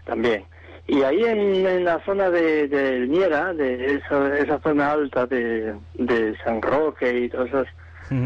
también. 0.06 0.44
Y 0.88 1.02
ahí 1.02 1.24
en, 1.24 1.66
en 1.66 1.84
la 1.84 2.00
zona 2.06 2.30
de, 2.30 2.68
de 2.68 3.08
Miera, 3.08 3.54
de 3.54 3.96
esa, 3.96 4.38
esa 4.38 4.60
zona 4.60 4.92
alta 4.92 5.26
de, 5.26 5.76
de 5.96 6.38
San 6.44 6.62
Roque 6.62 7.22
y 7.22 7.30
todos 7.30 7.48
esos, 7.48 7.68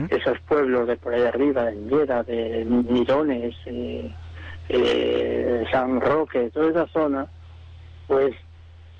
esos 0.10 0.40
pueblos 0.42 0.88
de 0.88 0.98
por 0.98 1.14
ahí 1.14 1.24
arriba, 1.24 1.64
de 1.66 1.76
Miera, 1.76 2.22
de 2.24 2.66
Mirones, 2.66 3.56
eh, 3.66 4.14
eh, 4.68 5.64
San 5.72 6.02
Roque, 6.02 6.50
toda 6.54 6.70
esa 6.70 6.88
zona, 6.88 7.28
pues 8.08 8.36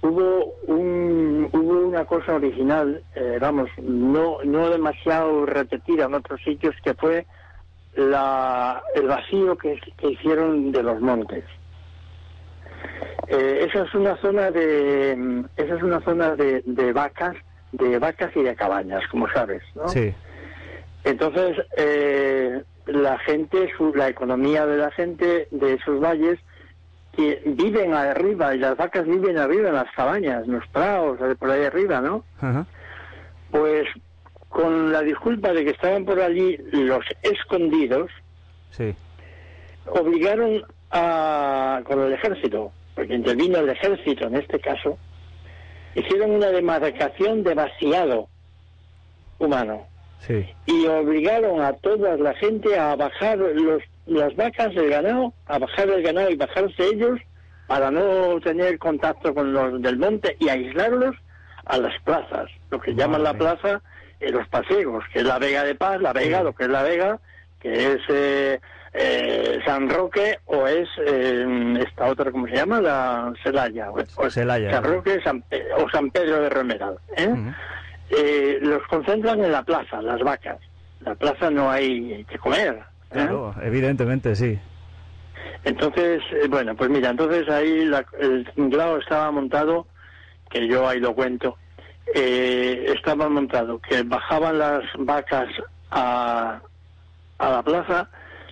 hubo 0.02 0.54
un 0.68 1.50
hubo 1.52 1.88
una 1.88 2.06
cosa 2.06 2.36
original, 2.36 3.04
eh, 3.16 3.40
vamos, 3.42 3.70
no 3.82 4.38
no 4.46 4.70
demasiado 4.70 5.46
repetida 5.46 6.06
en 6.06 6.14
otros 6.14 6.40
sitios, 6.42 6.74
que 6.82 6.94
fue 6.94 7.26
la, 7.96 8.82
el 8.96 9.08
vacío 9.08 9.58
que, 9.58 9.82
que 9.98 10.12
hicieron 10.12 10.72
de 10.72 10.82
los 10.82 11.02
montes. 11.02 11.44
Eh, 13.28 13.68
esa 13.70 13.84
es 13.84 13.94
una 13.94 14.18
zona 14.18 14.50
de 14.50 15.16
mm, 15.16 15.46
esa 15.58 15.76
es 15.76 15.84
una 15.84 16.02
zona 16.02 16.36
de, 16.36 16.64
de 16.66 16.94
vacas, 16.94 17.36
de 17.72 18.00
vacas 18.00 18.36
y 18.36 18.42
de 18.42 18.56
cabañas, 18.56 19.04
como 19.12 19.30
sabes, 19.30 19.62
¿no? 19.76 19.88
Sí, 19.88 20.14
Entonces, 21.04 21.58
eh, 21.78 22.64
la 22.88 23.20
gente, 23.20 23.70
su, 23.78 23.94
la 23.94 24.10
economía 24.10 24.66
de 24.66 24.78
la 24.78 24.92
gente 24.92 25.48
de 25.52 25.74
esos 25.74 26.00
valles, 26.00 26.40
que 27.16 27.42
viven 27.46 27.94
arriba, 27.94 28.56
y 28.56 28.60
las 28.60 28.78
vacas 28.78 29.06
viven 29.06 29.38
arriba 29.38 29.70
en 29.70 29.76
las 29.76 29.92
cabañas, 29.92 30.46
en 30.46 30.54
los 30.54 30.68
prados, 30.68 31.20
por 31.38 31.52
ahí 31.52 31.66
arriba, 31.66 32.02
¿no? 32.02 32.24
Pues 33.52 33.86
con 34.48 34.92
la 34.92 35.02
disculpa 35.02 35.54
de 35.54 35.64
que 35.64 35.72
estaban 35.72 36.06
por 36.06 36.20
allí 36.20 36.58
los 36.72 37.06
escondidos, 37.22 38.10
sí, 38.72 38.96
obligaron 39.86 40.64
a, 40.92 41.82
con 41.86 42.02
el 42.02 42.14
ejército, 42.14 42.72
porque 42.96 43.16
intervino 43.16 43.60
el 43.60 43.70
ejército 43.70 44.28
en 44.28 44.36
este 44.36 44.60
caso, 44.60 44.98
hicieron 45.96 46.32
una 46.32 46.48
demarcación 46.48 47.44
de 47.44 47.54
vaciado 47.54 48.28
humano. 49.40 49.88
sí. 50.28 50.46
y 50.66 50.86
obligaron 50.88 51.62
a 51.62 51.74
toda 51.74 52.18
la 52.18 52.34
gente 52.36 52.78
a 52.78 52.96
bajar 52.96 53.38
los, 53.38 53.82
las 54.06 54.36
vacas 54.36 54.76
del 54.76 54.90
ganado, 54.90 55.34
a 55.48 55.60
bajar 55.60 55.90
el 55.90 56.04
ganado 56.04 56.30
y 56.30 56.36
bajarse 56.36 56.84
ellos 56.94 57.20
para 57.68 57.90
no 57.92 58.40
tener 58.42 58.78
contacto 58.80 59.34
con 59.34 59.54
los 59.54 59.82
del 59.82 59.98
monte 59.98 60.36
y 60.40 60.50
aislarlos 60.50 61.16
a 61.66 61.78
las 61.78 61.94
plazas, 62.02 62.50
lo 62.72 62.82
que 62.82 62.96
llaman 62.96 63.24
la 63.24 63.34
plaza 63.34 63.82
eh, 64.20 64.32
los 64.32 64.48
paseos, 64.50 65.04
que 65.14 65.20
es 65.20 65.26
la 65.26 65.40
Vega 65.40 65.64
de 65.64 65.76
Paz, 65.76 66.02
la 66.02 66.12
Vega, 66.12 66.44
lo 66.44 66.54
que 66.54 66.64
es 66.64 66.70
la 66.70 66.84
Vega, 66.84 67.20
que 67.60 67.94
es 67.94 68.02
eh, 68.10 68.60
eh, 68.94 69.60
San 69.66 69.90
Roque 69.90 70.40
o 70.46 70.68
es 70.68 70.88
eh, 71.06 71.46
esta 71.88 72.06
otra, 72.06 72.32
¿cómo 72.32 72.48
se 72.48 72.56
llama? 72.56 72.82
La 72.82 73.32
Celaya. 73.44 73.92
o- 73.92 74.00
o- 74.18 74.30
Celaya. 74.30 74.72
San 74.72 74.84
Roque 74.84 75.22
San 75.24 75.44
o 75.78 75.90
San 75.90 76.10
Pedro 76.12 76.42
de 76.42 76.50
Romeral. 76.50 76.98
¿eh? 77.18 77.30
Eh, 78.10 78.58
los 78.62 78.82
concentran 78.88 79.44
en 79.44 79.52
la 79.52 79.64
plaza, 79.64 80.02
las 80.02 80.20
vacas. 80.22 80.58
En 81.02 81.06
la 81.06 81.16
plaza 81.16 81.50
no 81.52 81.70
hay 81.70 82.26
que 82.30 82.38
comer. 82.40 82.74
¿eh? 82.76 82.84
Claro, 83.12 83.54
evidentemente, 83.62 84.36
sí. 84.36 84.60
Entonces, 85.64 86.22
eh, 86.32 86.48
bueno, 86.50 86.76
pues 86.76 86.90
mira, 86.90 87.10
entonces 87.10 87.48
ahí 87.50 87.86
la- 87.86 88.06
el 88.20 88.50
tinglao 88.56 88.98
estaba 88.98 89.30
montado, 89.32 89.88
que 90.50 90.68
yo 90.68 90.88
ahí 90.88 91.00
lo 91.00 91.14
cuento, 91.14 91.58
eh, 92.16 92.92
estaba 92.96 93.30
montado 93.30 93.80
que 93.80 94.02
bajaban 94.04 94.58
las 94.58 94.82
vacas 94.98 95.48
a, 95.92 96.60
a 97.38 97.50
la 97.50 97.62
plaza, 97.64 98.10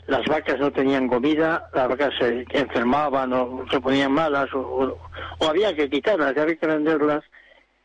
las 0.08 0.26
vacas 0.26 0.60
no 0.60 0.72
tenían 0.72 1.08
comida, 1.08 1.68
las 1.74 1.88
vacas 1.90 2.14
se 2.18 2.46
enfermaban 2.52 3.32
o 3.34 3.66
se 3.70 3.80
ponían 3.82 4.12
malas 4.12 4.52
o, 4.54 4.60
o- 4.60 4.98
o 5.40 5.48
había 5.50 5.76
que 5.76 5.90
quitarlas, 5.90 6.36
había 6.38 6.56
que 6.56 6.68
venderlas 6.68 7.24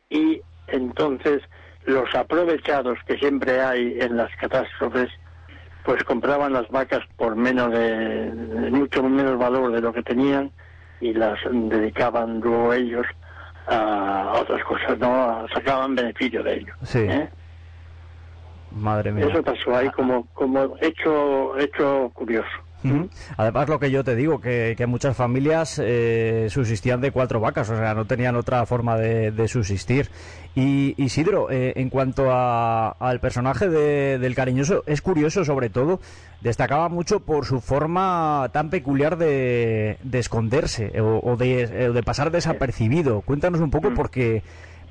y 0.09 0.41
entonces 0.67 1.41
los 1.85 2.13
aprovechados 2.15 2.97
que 3.05 3.17
siempre 3.17 3.59
hay 3.61 3.97
en 3.99 4.15
las 4.17 4.33
catástrofes 4.37 5.09
pues 5.83 6.01
compraban 6.05 6.53
las 6.53 6.69
vacas 6.69 7.01
por 7.17 7.35
menos 7.35 7.71
de, 7.73 8.31
de 8.31 8.71
mucho 8.71 9.03
menos 9.03 9.37
valor 9.37 9.71
de 9.73 9.81
lo 9.81 9.91
que 9.91 10.01
tenían 10.01 10.49
y 11.01 11.13
las 11.13 11.37
dedicaban 11.51 12.39
luego 12.39 12.71
ellos 12.73 13.05
a 13.67 14.33
otras 14.41 14.63
cosas, 14.63 14.97
no 14.99 15.45
sacaban 15.53 15.95
beneficio 15.95 16.41
de 16.43 16.53
ello. 16.55 16.73
Sí. 16.83 16.99
¿eh? 16.99 17.29
Madre 18.75 19.11
mía. 19.11 19.27
Eso 19.29 19.41
pasó 19.43 19.75
ahí 19.75 19.89
como 19.91 20.25
como 20.33 20.75
hecho 20.81 21.57
hecho 21.57 22.09
curioso. 22.13 22.47
Además, 23.37 23.69
lo 23.69 23.79
que 23.79 23.89
yo 23.91 24.03
te 24.03 24.13
digo, 24.13 24.41
que, 24.41 24.73
que 24.77 24.85
muchas 24.87 25.15
familias 25.15 25.79
eh, 25.81 26.47
subsistían 26.49 26.99
de 26.99 27.11
cuatro 27.11 27.39
vacas, 27.39 27.69
o 27.69 27.77
sea, 27.77 27.93
no 27.93 28.03
tenían 28.03 28.35
otra 28.35 28.65
forma 28.65 28.97
de, 28.97 29.31
de 29.31 29.47
subsistir. 29.47 30.09
Y 30.53 30.93
Isidro, 31.01 31.49
eh, 31.49 31.71
en 31.77 31.89
cuanto 31.89 32.29
a- 32.29 32.89
al 32.99 33.21
personaje 33.21 33.69
de- 33.69 34.19
del 34.19 34.35
cariñoso, 34.35 34.83
es 34.85 35.01
curioso 35.01 35.45
sobre 35.45 35.69
todo, 35.69 36.01
destacaba 36.41 36.89
mucho 36.89 37.21
por 37.21 37.45
su 37.45 37.61
forma 37.61 38.49
tan 38.51 38.69
peculiar 38.69 39.15
de, 39.17 39.97
de 40.03 40.19
esconderse 40.19 40.99
o, 40.99 41.21
o 41.23 41.37
de, 41.37 41.89
de 41.93 42.03
pasar 42.03 42.31
desapercibido. 42.31 43.21
Cuéntanos 43.21 43.61
un 43.61 43.71
poco 43.71 43.93
porque 43.93 44.43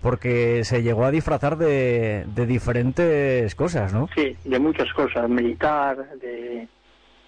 porque 0.03 0.65
se 0.65 0.83
llegó 0.83 1.05
a 1.05 1.11
disfrazar 1.11 1.57
de, 1.57 2.25
de 2.27 2.47
diferentes 2.47 3.55
cosas, 3.55 3.93
¿no? 3.95 4.09
Sí, 4.15 4.37
de 4.45 4.59
muchas 4.59 4.93
cosas, 4.93 5.29
militar, 5.29 5.97
de, 6.19 6.69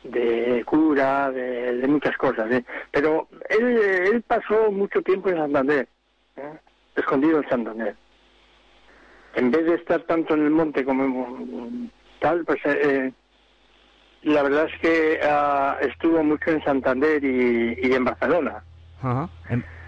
de 0.02 0.62
cura, 0.66 1.30
de, 1.30 1.76
de 1.78 1.86
muchas 1.88 2.16
cosas. 2.16 2.50
¿eh? 2.50 2.64
Pero 2.90 3.28
él, 3.48 3.78
él 4.12 4.22
pasó 4.26 4.70
mucho 4.72 5.00
tiempo 5.02 5.28
en 5.30 5.36
Santander, 5.36 5.88
¿eh? 6.36 6.52
escondido 6.96 7.38
en 7.38 7.48
Santander. 7.48 7.94
En 9.36 9.50
vez 9.50 9.64
de 9.66 9.74
estar 9.74 10.00
tanto 10.02 10.34
en 10.34 10.44
el 10.44 10.50
monte 10.50 10.84
como 10.84 11.04
en- 11.04 11.90
tal, 12.20 12.44
pues 12.44 12.58
eh, 12.64 13.12
la 14.22 14.42
verdad 14.42 14.66
es 14.72 14.80
que 14.80 15.20
ah, 15.22 15.76
estuvo 15.80 16.22
mucho 16.22 16.50
en 16.50 16.62
Santander 16.64 17.22
y, 17.22 17.76
y 17.82 17.92
en 17.92 18.04
Barcelona. 18.04 18.62
Ajá. 19.02 19.28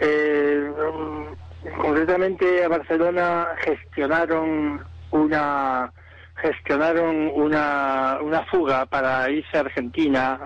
Eh, 0.00 0.70
mm, 0.92 1.45
concretamente 1.80 2.64
a 2.64 2.68
Barcelona 2.68 3.48
gestionaron 3.64 4.84
una 5.10 5.92
gestionaron 6.36 7.30
una, 7.34 8.18
una 8.20 8.44
fuga 8.44 8.84
para 8.86 9.30
irse 9.30 9.56
a 9.56 9.60
Argentina 9.60 10.38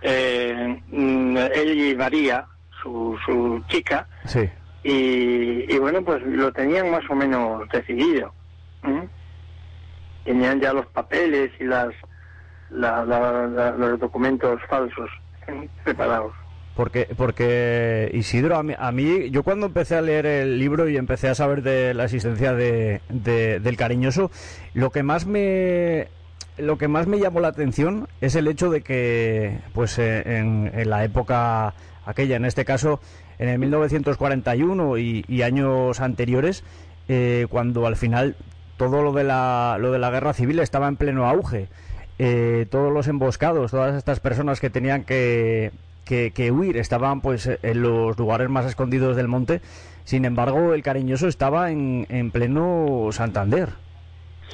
eh, 0.00 0.82
mm, 0.88 1.36
él 1.36 1.78
y 1.90 1.94
María 1.94 2.46
su, 2.82 3.18
su 3.26 3.62
chica 3.68 4.06
sí. 4.24 4.48
y, 4.82 5.74
y 5.74 5.78
bueno 5.78 6.02
pues 6.02 6.22
lo 6.22 6.50
tenían 6.52 6.90
más 6.90 7.02
o 7.10 7.14
menos 7.14 7.68
decidido 7.68 8.32
tenían 10.24 10.60
ya 10.60 10.72
los 10.72 10.86
papeles 10.86 11.50
y 11.60 11.64
las 11.64 11.88
la- 12.70 13.04
la- 13.04 13.46
la- 13.46 13.70
los 13.72 13.98
documentos 14.00 14.58
falsos 14.70 15.10
preparados 15.84 16.32
Porque, 16.76 17.08
porque 17.16 18.10
Isidro, 18.14 18.56
a 18.56 18.62
mí, 18.62 18.74
a 18.78 18.92
yo 19.30 19.42
cuando 19.42 19.66
empecé 19.66 19.96
a 19.96 20.00
leer 20.00 20.24
el 20.26 20.58
libro 20.58 20.88
y 20.88 20.96
empecé 20.96 21.28
a 21.28 21.34
saber 21.34 21.62
de 21.62 21.92
la 21.94 22.04
existencia 22.04 22.54
de, 22.54 23.00
de- 23.08 23.60
del 23.60 23.76
cariñoso, 23.76 24.30
lo 24.72 24.90
que 24.90 25.02
más 25.02 25.26
me 25.26 26.08
lo 26.58 26.76
que 26.78 26.88
más 26.88 27.06
me 27.06 27.18
llamó 27.18 27.40
la 27.40 27.48
atención 27.48 28.06
es 28.20 28.34
el 28.34 28.46
hecho 28.46 28.70
de 28.70 28.82
que, 28.82 29.58
pues, 29.72 29.98
eh, 29.98 30.22
en, 30.38 30.70
en 30.74 30.90
la 30.90 31.04
época 31.04 31.74
aquella, 32.04 32.36
en 32.36 32.44
este 32.44 32.64
caso, 32.66 33.00
en 33.38 33.48
el 33.48 33.58
1941 33.58 34.98
y, 34.98 35.24
y 35.26 35.42
años 35.42 36.00
anteriores, 36.00 36.62
eh, 37.08 37.46
cuando 37.50 37.86
al 37.86 37.96
final 37.96 38.36
todo 38.76 39.02
lo 39.02 39.12
de 39.12 39.24
la, 39.24 39.76
lo 39.80 39.90
de 39.90 39.98
la 39.98 40.10
guerra 40.10 40.34
civil 40.34 40.58
estaba 40.58 40.86
en 40.88 40.96
pleno 40.96 41.26
auge. 41.26 41.68
Eh, 42.18 42.66
todos 42.70 42.92
los 42.92 43.08
emboscados, 43.08 43.70
todas 43.70 43.96
estas 43.96 44.20
personas 44.20 44.60
que 44.60 44.68
tenían 44.68 45.04
que, 45.04 45.72
que, 46.10 46.32
que 46.32 46.50
huir 46.50 46.76
estaban 46.76 47.20
pues 47.20 47.48
en 47.62 47.82
los 47.82 48.18
lugares 48.18 48.50
más 48.50 48.66
escondidos 48.66 49.14
del 49.16 49.28
monte. 49.28 49.60
Sin 50.02 50.24
embargo, 50.24 50.74
el 50.74 50.82
cariñoso 50.82 51.28
estaba 51.28 51.70
en, 51.70 52.04
en 52.08 52.32
pleno 52.32 53.10
Santander. 53.12 53.68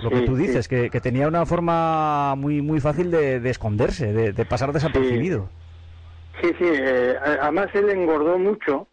Lo 0.02 0.10
que 0.10 0.18
Sí, 0.18 0.24
tú 0.26 0.36
sí. 0.36 0.42
dices, 0.42 0.68
que, 0.68 0.90
que 0.90 1.00
tenía 1.00 1.26
una 1.26 1.46
forma 1.46 2.34
muy 2.36 2.60
muy 2.60 2.78
fácil 2.80 3.10
de, 3.10 3.40
de 3.40 3.48
esconderse, 3.50 4.12
de, 4.12 4.32
de 4.34 4.44
pasar 4.44 4.70
desapercibido. 4.74 5.48
Sí, 6.42 6.48
sí, 6.58 6.64
eh, 6.68 7.16
además 7.40 7.68
él 7.72 7.88
engordó 7.88 8.38
mucho, 8.38 8.86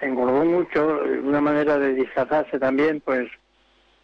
engordó 0.00 0.44
mucho, 0.44 1.04
eh, 1.04 1.20
una 1.20 1.40
manera 1.40 1.78
de 1.78 1.94
disfrazarse 1.94 2.58
también, 2.58 3.00
pues 3.04 3.28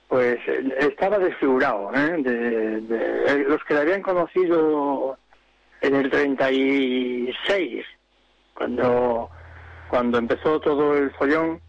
pues 0.06 0.38
eh, 0.46 0.72
estaba 0.78 1.18
desfigurado. 1.18 1.90
¿eh? 1.94 2.22
De- 2.22 2.80
de- 2.82 3.24
eh, 3.26 3.44
los 3.48 3.62
que 3.64 3.74
le 3.74 3.80
habían 3.80 4.02
conocido 4.02 5.18
en 5.80 5.94
el 5.94 6.10
36, 6.10 7.84
cuando, 8.54 9.30
cuando 9.88 10.18
empezó 10.18 10.60
todo 10.60 10.96
el 10.96 11.10
follón, 11.12 11.60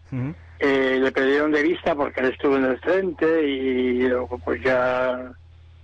eh, 0.58 0.98
le 1.00 1.12
perdieron 1.12 1.50
de 1.50 1.62
vista 1.62 1.94
porque 1.94 2.20
él 2.20 2.26
estuvo 2.26 2.56
en 2.56 2.64
el 2.64 2.78
frente 2.78 3.42
y 3.42 4.06
luego 4.08 4.38
pues 4.38 4.62
ya 4.62 5.32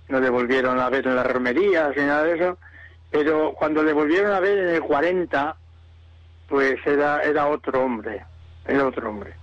no 0.07 0.19
le 0.19 0.29
volvieron 0.29 0.79
a 0.79 0.89
ver 0.89 1.05
en 1.07 1.15
las 1.15 1.31
romerías 1.31 1.95
ni 1.97 2.03
nada 2.03 2.23
de 2.23 2.35
eso. 2.35 2.57
Pero 3.11 3.53
cuando 3.53 3.83
le 3.83 3.93
volvieron 3.93 4.31
a 4.31 4.39
ver 4.39 4.57
en 4.59 4.69
el 4.75 4.81
40, 4.81 5.55
pues 6.47 6.75
era, 6.85 7.21
era 7.23 7.47
otro 7.47 7.83
hombre, 7.83 8.23
era 8.67 8.85
otro 8.85 9.09
hombre. 9.09 9.33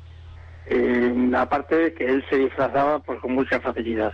Eh, 0.67 1.31
aparte 1.37 1.77
de 1.77 1.95
que 1.95 2.05
él 2.07 2.25
se 2.29 2.37
disfrazaba 2.37 2.99
pues 3.01 3.21
con 3.21 3.33
mucha 3.35 3.61
facilidad. 3.61 4.13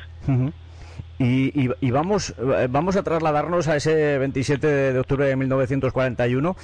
Y, 1.23 1.53
y- 1.67 1.71
y 1.81 1.91
vamos, 1.93 2.35
eh, 2.39 2.67
vamos 2.69 2.97
a 2.97 3.03
trasladarnos 3.05 3.69
a 3.69 3.77
ese 3.77 4.19
27 4.19 4.67
de 4.93 4.99
octubre 4.99 5.27
de 5.27 5.37
1941 5.37 6.57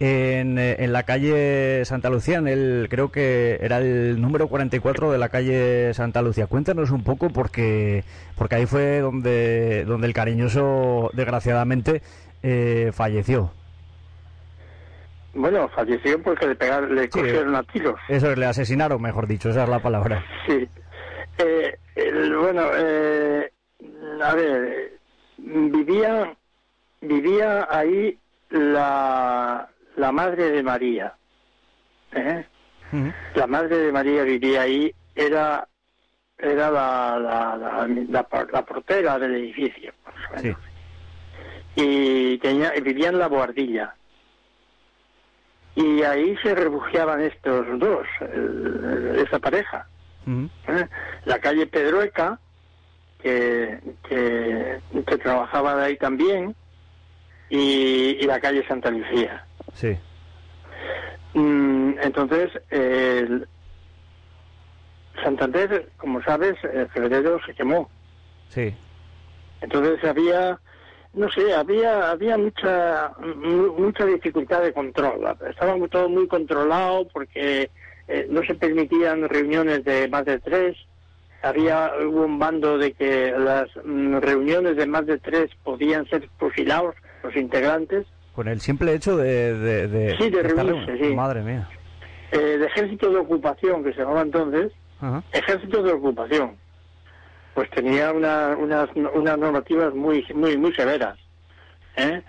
en, 0.00 0.58
eh, 0.58 0.76
en 0.80 0.92
la 0.92 1.04
calle 1.04 1.84
Santa 1.84 2.10
Lucía, 2.10 2.38
en 2.38 2.48
el, 2.48 2.88
creo 2.90 3.10
que 3.10 3.58
era 3.62 3.78
el 3.78 4.20
número 4.20 4.48
44 4.48 5.12
de 5.12 5.18
la 5.18 5.28
calle 5.28 5.94
Santa 5.94 6.20
Lucía. 6.20 6.46
Cuéntanos 6.46 6.90
un 6.90 7.04
poco 7.04 7.30
porque, 7.30 8.04
porque 8.36 8.56
ahí 8.56 8.66
fue 8.66 8.98
donde, 9.00 9.84
donde 9.86 10.08
el 10.08 10.12
cariñoso, 10.12 11.10
desgraciadamente, 11.14 12.02
eh, 12.42 12.90
falleció. 12.92 13.50
Bueno, 15.34 15.68
falleció 15.70 16.20
porque 16.22 16.46
le 16.48 16.56
pegaron, 16.56 16.94
le 16.94 17.08
cogieron 17.08 17.54
a 17.56 17.62
tiros. 17.62 17.94
Eso, 18.08 18.34
le 18.34 18.44
asesinaron, 18.44 19.00
mejor 19.00 19.26
dicho, 19.26 19.48
esa 19.48 19.62
es 19.62 19.68
la 19.70 19.78
palabra. 19.78 20.22
Sí. 20.46 20.68
Eh, 21.38 21.78
el- 21.96 22.36
bueno, 22.36 22.62
eh, 22.76 23.50
a 24.20 24.34
ver, 24.34 24.98
vivía, 25.38 26.34
vivía 27.00 27.66
ahí 27.70 28.18
la, 28.50 29.68
la 29.96 30.12
madre 30.12 30.50
de 30.50 30.62
María. 30.62 31.14
¿eh? 32.12 32.44
La 33.34 33.46
madre 33.46 33.76
de 33.78 33.92
María 33.92 34.22
vivía 34.24 34.62
ahí, 34.62 34.94
era, 35.14 35.66
era 36.38 36.70
la, 36.70 37.18
la, 37.18 37.56
la, 37.56 37.86
la- 37.88 38.46
la 38.52 38.64
portera 38.64 39.18
del 39.18 39.34
edificio. 39.36 39.92
más 40.04 40.14
o 40.14 40.38
Sí. 40.42 40.48
Y 41.74 42.38
tenía, 42.38 42.72
vivía 42.72 43.08
en 43.08 43.18
la 43.18 43.28
boardilla. 43.28 43.94
Y 45.74 46.02
ahí 46.02 46.36
se 46.42 46.54
refugiaban 46.54 47.22
estos 47.22 47.78
dos, 47.78 48.06
el- 48.20 49.22
esa 49.26 49.38
pareja. 49.38 49.86
¿eh? 50.68 50.86
La 51.24 51.38
calle 51.38 51.66
Pedrueca, 51.66 52.38
que, 53.22 53.78
que, 54.08 54.78
que 55.06 55.18
trabajaba 55.18 55.76
de 55.76 55.84
ahí 55.84 55.96
también, 55.96 56.54
y, 57.48 58.16
y 58.20 58.22
la 58.22 58.40
calle 58.40 58.66
Santa 58.66 58.90
Lucía. 58.90 59.44
Sí. 59.74 59.96
Mm, 61.34 61.94
entonces, 62.02 62.50
el 62.70 63.46
Santander, 65.22 65.90
como 65.98 66.22
sabes, 66.22 66.56
en 66.64 66.88
febrero 66.88 67.38
se 67.46 67.54
quemó. 67.54 67.88
Sí. 68.48 68.74
Entonces 69.60 70.02
había, 70.04 70.58
no 71.12 71.30
sé, 71.30 71.54
había 71.54 72.10
había 72.10 72.36
mucha 72.38 73.12
mu- 73.20 73.74
mucha 73.78 74.04
dificultad 74.06 74.62
de 74.62 74.72
control. 74.72 75.20
Estaba 75.48 75.76
todo 75.88 76.08
muy 76.08 76.26
controlado 76.26 77.06
porque 77.12 77.70
eh, 78.08 78.26
no 78.30 78.42
se 78.42 78.54
permitían 78.54 79.28
reuniones 79.28 79.84
de 79.84 80.08
más 80.08 80.24
de 80.24 80.40
tres. 80.40 80.76
Había 81.42 81.92
hubo 82.06 82.24
un 82.24 82.38
bando 82.38 82.78
de 82.78 82.92
que 82.92 83.32
las 83.36 83.68
mm, 83.84 84.16
reuniones 84.18 84.76
de 84.76 84.86
más 84.86 85.06
de 85.06 85.18
tres 85.18 85.50
podían 85.64 86.06
ser 86.08 86.28
fusilados 86.38 86.94
los 87.22 87.34
integrantes. 87.36 88.06
Con 88.34 88.48
el 88.48 88.60
simple 88.60 88.94
hecho 88.94 89.16
de... 89.16 89.54
de, 89.58 89.88
de- 89.88 90.16
Sí, 90.16 90.30
de 90.30 90.42
reunirse, 90.42 90.96
sí. 90.98 91.14
Madre 91.14 91.42
mía. 91.42 91.68
Eh, 92.30 92.54
el 92.54 92.62
ejército 92.64 93.10
de 93.10 93.16
ocupación 93.18 93.82
que 93.84 93.92
se 93.92 94.00
llamaba 94.00 94.22
entonces, 94.22 94.72
ejército 95.32 95.82
de 95.82 95.92
ocupación, 95.92 96.56
pues 97.54 97.68
tenía 97.70 98.12
una- 98.12 98.56
unas, 98.56 98.88
unas 98.94 99.36
normativas 99.38 99.92
muy 99.94 100.24
muy 100.34 100.56
muy 100.56 100.72
severas. 100.74 101.18
¿eh? 101.96 102.22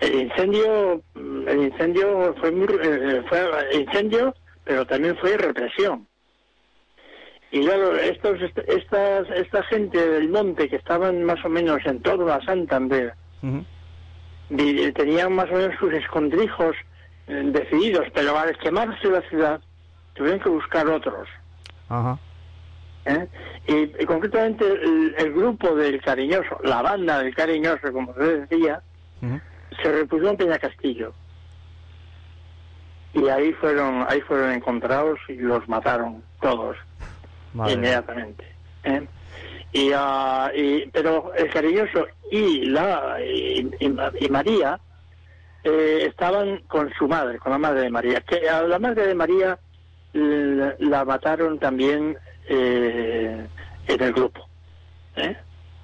El 0.00 0.14
incendio, 0.22 1.02
el 1.14 1.62
incendio 1.64 2.34
fue 2.40 2.50
muy, 2.52 2.68
eh, 2.82 3.22
fue 3.28 3.40
incendio, 3.74 4.34
pero 4.64 4.86
también 4.86 5.16
fue 5.18 5.36
represión. 5.36 6.06
Y 7.52 7.64
claro, 7.64 7.96
estos, 7.96 8.40
est- 8.42 8.58
estas, 8.68 9.28
esta 9.30 9.62
gente 9.64 9.98
del 9.98 10.28
monte 10.28 10.68
que 10.68 10.76
estaban 10.76 11.24
más 11.24 11.44
o 11.44 11.48
menos 11.48 11.78
en 11.84 12.00
torno 12.00 12.32
a 12.32 12.40
Santander, 12.44 13.14
vi- 14.50 14.92
tenían 14.92 15.32
más 15.34 15.50
o 15.50 15.54
menos 15.54 15.76
sus 15.78 15.92
escondrijos 15.92 16.76
eh, 17.26 17.42
decididos, 17.46 18.06
pero 18.14 18.38
al 18.38 18.56
quemarse 18.58 19.08
la 19.08 19.22
ciudad 19.22 19.60
tuvieron 20.14 20.40
que 20.40 20.48
buscar 20.48 20.86
otros. 20.86 21.28
Ajá. 21.88 22.18
¿eh? 23.06 23.26
Y, 23.66 24.02
y 24.02 24.06
concretamente 24.06 24.64
el, 24.64 25.14
el 25.18 25.32
grupo 25.32 25.74
del 25.74 26.00
cariñoso, 26.02 26.58
la 26.62 26.82
banda 26.82 27.18
del 27.20 27.34
cariñoso, 27.34 27.92
como 27.92 28.14
se 28.14 28.38
decía, 28.46 28.80
se 29.82 29.90
refugió 29.92 30.30
en 30.30 30.36
Peñacastillo. 30.36 31.12
Y 33.12 33.26
ahí 33.28 33.52
fueron, 33.54 34.06
ahí 34.08 34.20
fueron 34.20 34.52
encontrados 34.52 35.18
y 35.28 35.34
los 35.34 35.68
mataron 35.68 36.22
todos 36.40 36.76
Madre 37.54 37.74
inmediatamente. 37.74 38.44
¿eh? 38.84 39.06
Y, 39.72 39.90
ah, 39.94 40.50
y- 40.54 40.86
pero 40.90 41.32
el 41.34 41.50
cariñoso 41.50 42.06
y 42.30 42.66
la 42.66 43.18
y, 43.24 43.60
y- 43.80 43.96
y 44.24 44.28
María 44.28 44.80
eh, 45.62 46.06
estaban 46.08 46.58
con 46.68 46.92
su 46.94 47.06
madre, 47.06 47.38
con 47.38 47.52
la 47.52 47.58
madre 47.58 47.82
de 47.82 47.90
María. 47.90 48.20
Que 48.22 48.48
a 48.48 48.62
la 48.62 48.78
madre 48.78 49.06
de 49.06 49.14
María 49.14 49.58
la, 50.12 50.74
la 50.78 51.04
mataron 51.04 51.58
también 51.58 52.16
eh, 52.48 53.46
en 53.86 54.02
el 54.02 54.12
grupo, 54.12 54.48
¿eh? 55.16 55.36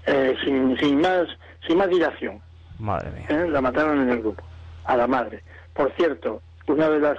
Eh, 0.07 0.37
sin, 0.45 0.77
sin 0.79 1.01
más 1.01 1.27
sin 1.67 1.79
más 1.79 1.89
dilación. 1.91 2.41
Madre 2.79 3.11
mía. 3.11 3.47
La 3.47 3.61
mataron 3.61 4.03
en 4.03 4.11
el 4.11 4.21
grupo, 4.21 4.43
a 4.85 4.97
la 4.97 5.07
madre. 5.07 5.43
Por 5.75 5.93
cierto, 5.97 6.41
una 6.69 6.89
de 6.89 7.01
las 7.01 7.19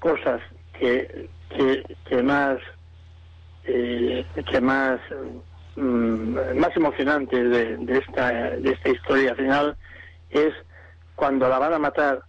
cosas 0.00 0.40
que, 0.78 1.28
que, 1.50 1.96
que 2.08 2.22
más 2.22 2.58
eh, 3.66 4.24
que 4.50 4.60
más 4.60 5.00
mm, 5.76 6.58
más 6.58 6.76
emocionante 6.76 7.42
de, 7.42 7.76
de 7.76 7.98
esta 7.98 8.30
de 8.30 8.70
esta 8.70 8.88
historia 8.88 9.34
final 9.34 9.76
es 10.30 10.54
cuando 11.14 11.48
la 11.48 11.58
van 11.58 11.74
a 11.74 11.78
matar 11.78 12.22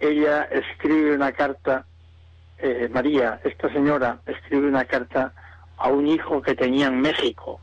ella 0.00 0.44
escribe 0.44 1.14
una 1.14 1.32
carta 1.32 1.84
eh, 2.58 2.88
María 2.92 3.40
esta 3.44 3.72
señora 3.72 4.20
escribe 4.26 4.68
una 4.68 4.84
carta 4.84 5.32
a 5.76 5.88
un 5.88 6.06
hijo 6.06 6.42
que 6.42 6.54
tenía 6.54 6.86
en 6.86 7.00
México 7.00 7.60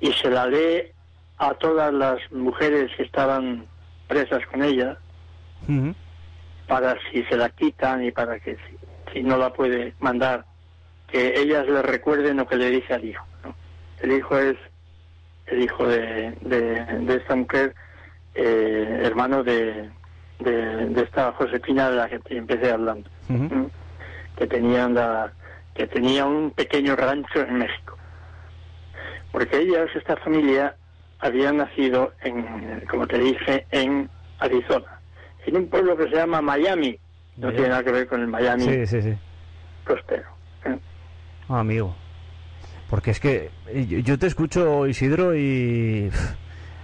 y 0.00 0.12
se 0.12 0.30
la 0.30 0.46
lee 0.46 0.92
a 1.38 1.54
todas 1.54 1.92
las 1.92 2.18
mujeres 2.32 2.90
que 2.96 3.04
estaban 3.04 3.66
presas 4.08 4.44
con 4.46 4.62
ella 4.62 4.98
para 6.66 6.96
si 7.10 7.22
se 7.24 7.36
la 7.36 7.48
quitan 7.50 8.04
y 8.04 8.10
para 8.10 8.38
que 8.40 8.56
si, 8.56 9.12
si 9.12 9.22
no 9.22 9.36
la 9.36 9.52
puede 9.52 9.94
mandar, 10.00 10.44
que 11.10 11.38
ellas 11.40 11.66
le 11.66 11.82
recuerden 11.82 12.36
lo 12.38 12.46
que 12.46 12.56
le 12.56 12.70
dice 12.70 12.94
al 12.94 13.04
hijo. 13.04 13.24
¿no? 13.44 13.54
El 14.00 14.12
hijo 14.12 14.38
es 14.38 14.56
el 15.46 15.62
hijo 15.62 15.86
de, 15.86 16.32
de, 16.42 16.84
de 16.84 17.14
esta 17.16 17.34
mujer, 17.34 17.74
eh, 18.34 19.00
hermano 19.02 19.42
de, 19.42 19.90
de, 20.38 20.52
de 20.86 21.02
esta 21.02 21.32
Josefina 21.32 21.90
de 21.90 21.96
la 21.96 22.08
que 22.08 22.18
te 22.20 22.36
empecé 22.36 22.70
hablando, 22.70 23.10
que 24.36 24.46
tenían 24.46 24.94
la, 24.94 25.32
que 25.74 25.86
tenía 25.88 26.24
un 26.24 26.52
pequeño 26.52 26.94
rancho 26.94 27.40
en 27.40 27.54
México. 27.58 27.96
Porque 29.32 29.58
ellas, 29.58 29.88
esta 29.94 30.16
familia, 30.18 30.74
habían 31.18 31.56
nacido 31.58 32.12
en, 32.22 32.80
como 32.88 33.06
te 33.06 33.18
dije, 33.18 33.66
en 33.72 34.08
Arizona, 34.38 35.00
en 35.46 35.56
un 35.56 35.68
pueblo 35.68 35.96
que 35.96 36.04
se 36.04 36.16
llama 36.16 36.40
Miami. 36.40 36.98
No 37.36 37.50
tiene 37.52 37.68
nada 37.70 37.82
que 37.82 37.92
ver 37.92 38.06
con 38.06 38.20
el 38.20 38.26
Miami 38.28 38.62
Sí, 38.64 38.86
sí, 38.86 39.02
sí. 39.02 39.14
próspero. 39.84 40.28
¿eh? 40.64 40.78
Amigo. 41.56 41.94
Porque 42.88 43.12
es 43.12 43.20
que 43.20 43.50
eh, 43.68 44.02
yo- 44.02 44.18
te 44.18 44.26
escucho, 44.26 44.86
Isidro, 44.86 45.36
y 45.36 46.10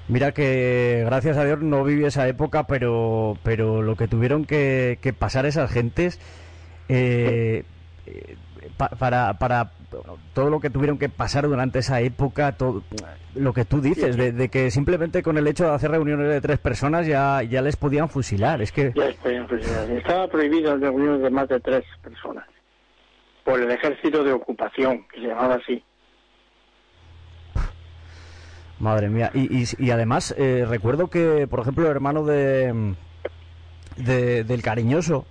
mira 0.09 0.33
que 0.33 1.03
gracias 1.07 1.37
a 1.37 1.45
Dios 1.45 1.61
no 1.61 1.83
viví 1.85 2.05
esa 2.05 2.29
época, 2.29 2.64
pero, 2.69 3.37
pero 3.43 3.83
lo 3.83 3.97
que 3.97 4.07
tuvieron 4.09 4.45
que, 4.45 4.99
pasar 5.19 5.47
esas 5.47 5.71
gentes 5.71 6.21
eh, 6.89 7.64
eh, 8.07 8.37
pa- 8.77 8.91
para, 8.91 9.35
para 9.35 9.73
todo 10.33 10.49
lo 10.51 10.61
que 10.61 10.71
tuvieron 10.71 10.99
que 10.99 11.09
pasar 11.09 11.49
durante 11.49 11.81
esa 11.81 12.01
época, 12.01 12.53
todo 12.53 12.85
lo 13.35 13.53
que 13.53 13.64
tú 13.64 13.81
dices, 13.81 14.17
de, 14.17 14.49
que 14.49 14.71
simplemente 14.71 15.23
con 15.23 15.37
el 15.39 15.47
hecho 15.49 15.64
de 15.64 15.71
hacer 15.75 15.91
reuniones 15.91 16.29
de 16.29 16.41
tres 16.41 16.59
personas 16.59 17.07
ya, 17.07 17.43
ya 17.43 17.62
les 17.62 17.77
podían 17.77 18.09
fusilar. 18.09 18.62
Es 18.62 18.71
que, 18.71 18.93
Ya 18.95 19.07
está 19.07 19.31
en 19.31 19.47
prisión. 19.47 19.91
Estaba 19.97 20.29
prohibido 20.29 20.73
las 20.77 20.81
reuniones 20.81 21.21
de 21.23 21.31
más 21.31 21.49
de 21.49 21.59
tres 21.61 21.85
personas 22.01 22.45
por 23.47 23.61
el 23.61 23.70
ejército 23.70 24.24
de 24.24 24.32
ocupación, 24.32 25.07
que 25.09 25.20
se 25.20 25.28
llamaba 25.28 25.55
así. 25.55 25.80
Madre 28.80 29.09
mía. 29.09 29.30
Y, 29.32 29.62
y, 29.62 29.64
y 29.78 29.90
además, 29.92 30.34
eh, 30.36 30.66
recuerdo 30.68 31.09
que, 31.09 31.47
por 31.49 31.61
ejemplo, 31.61 31.84
el 31.84 31.92
hermano 31.92 32.24
de, 32.24 32.94
de- 33.97 34.42
del 34.42 34.62
cariñoso, 34.62 35.26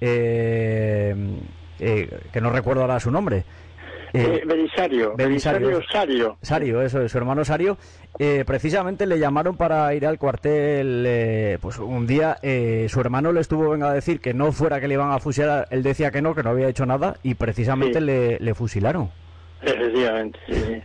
eh, 0.00 1.14
eh, 1.78 2.20
que 2.32 2.40
no 2.40 2.50
recuerdo 2.50 2.82
ahora 2.82 2.98
su 2.98 3.12
nombre. 3.12 3.44
Eh, 4.12 4.40
Eh, 4.42 4.42
Belisario, 4.46 5.14
Belisario. 5.16 5.66
Belisario 5.68 5.88
Sario. 5.90 6.38
Sario, 6.42 6.82
eso, 6.82 7.02
es, 7.02 7.12
su 7.12 7.18
hermano 7.18 7.44
Sario, 7.44 7.76
eh, 8.18 8.44
precisamente 8.46 9.06
le 9.06 9.18
llamaron 9.18 9.56
para 9.56 9.92
ir 9.94 10.06
al 10.06 10.18
cuartel, 10.18 11.04
eh, 11.06 11.58
pues 11.60 11.78
un 11.78 12.06
día 12.06 12.36
eh, 12.42 12.86
su 12.88 13.00
hermano 13.00 13.32
le 13.32 13.40
estuvo 13.40 13.70
venga 13.70 13.90
a 13.90 13.94
decir 13.94 14.20
que 14.20 14.34
no 14.34 14.52
fuera 14.52 14.80
que 14.80 14.88
le 14.88 14.94
iban 14.94 15.12
a 15.12 15.18
fusilar, 15.18 15.66
él 15.70 15.82
decía 15.82 16.10
que 16.10 16.22
no, 16.22 16.34
que 16.34 16.42
no 16.42 16.50
había 16.50 16.68
hecho 16.68 16.86
nada 16.86 17.16
y 17.22 17.34
precisamente 17.34 17.98
Sí. 17.98 18.04
le, 18.04 18.38
le 18.38 18.54
fusilaron. 18.54 19.10
Efectivamente, 19.62 20.38
sí, 20.46 20.54
sí. 20.54 20.82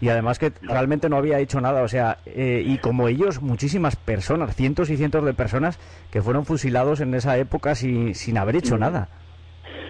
Y 0.00 0.08
además 0.10 0.38
que 0.38 0.52
realmente 0.62 1.08
no 1.08 1.16
había 1.16 1.40
hecho 1.40 1.60
nada, 1.60 1.82
o 1.82 1.88
sea, 1.88 2.18
eh, 2.26 2.62
y 2.64 2.78
como 2.78 3.08
ellos, 3.08 3.42
muchísimas 3.42 3.96
personas, 3.96 4.54
cientos 4.54 4.90
y 4.90 4.96
cientos 4.96 5.24
de 5.24 5.34
personas 5.34 5.78
que 6.12 6.22
fueron 6.22 6.44
fusilados 6.46 7.00
en 7.00 7.14
esa 7.14 7.36
época 7.36 7.74
sin, 7.74 8.14
sin 8.14 8.38
haber 8.38 8.54
hecho 8.56 8.78
nada. 8.78 9.08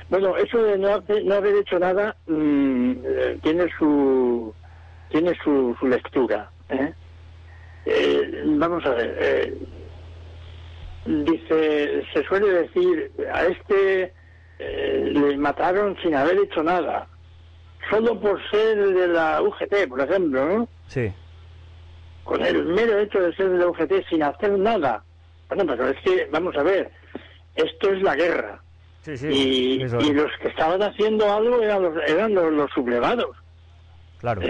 Bueno, 0.08 0.36
eso 0.36 0.62
de 0.62 0.78
no, 0.78 1.34
haber 1.34 1.56
hecho 1.56 1.78
nada 1.78 2.16
mm, 2.26 2.92
eh, 3.04 3.38
tiene 3.42 3.66
su 3.78 4.54
tiene 5.10 5.36
su, 5.42 5.76
su 5.78 5.86
lectura. 5.86 6.50
¿eh? 6.68 6.92
Eh, 7.86 8.42
vamos 8.46 8.84
a 8.86 8.90
ver. 8.90 9.16
eh, 9.20 9.58
dice, 11.06 12.02
se 12.12 12.22
suele 12.24 12.48
decir, 12.50 13.10
a 13.32 13.44
este 13.46 14.12
eh, 14.58 15.10
le 15.12 15.36
mataron 15.38 15.96
sin 16.02 16.14
haber 16.14 16.38
hecho 16.38 16.62
nada. 16.62 17.06
Solo 17.90 18.18
por 18.20 18.38
ser 18.50 18.76
de 18.76 19.08
la 19.08 19.40
UGT, 19.40 19.88
por 19.88 20.00
ejemplo, 20.00 20.44
¿no? 20.46 20.68
Sí, 20.88 21.10
con 22.24 22.44
el 22.44 22.64
mero 22.66 22.98
hecho 22.98 23.20
de 23.22 23.34
ser 23.34 23.48
de 23.48 23.58
la 23.58 23.68
UGT 23.68 24.06
sin 24.10 24.22
hacer 24.22 24.50
nada. 24.58 25.02
Bueno, 25.48 25.64
pero 25.66 25.88
es 25.88 25.96
que, 26.02 26.28
vamos 26.30 26.54
a 26.56 26.62
ver, 26.62 26.90
esto 27.54 27.90
es 27.90 28.02
la 28.02 28.14
guerra. 28.14 28.60
Sí, 29.02 29.16
sí. 29.16 29.26
y, 29.26 29.78
los 30.12 30.30
que 30.42 30.48
estaban 30.48 30.82
haciendo 30.82 31.32
algo 31.32 31.62
eran 31.62 31.82
los, 31.82 31.96
eran 32.08 32.34
los, 32.34 32.52
los 32.52 32.70
sublevados. 32.72 33.36
claro. 34.18 34.42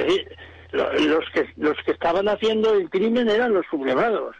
Lo- 0.70 0.92
los 0.92 1.24
que 1.32 1.48
los 1.56 1.76
que 1.84 1.92
estaban 1.92 2.28
haciendo 2.28 2.74
el 2.74 2.90
crimen 2.90 3.28
eran 3.30 3.54
los 3.54 3.64
sublevados. 3.70 4.36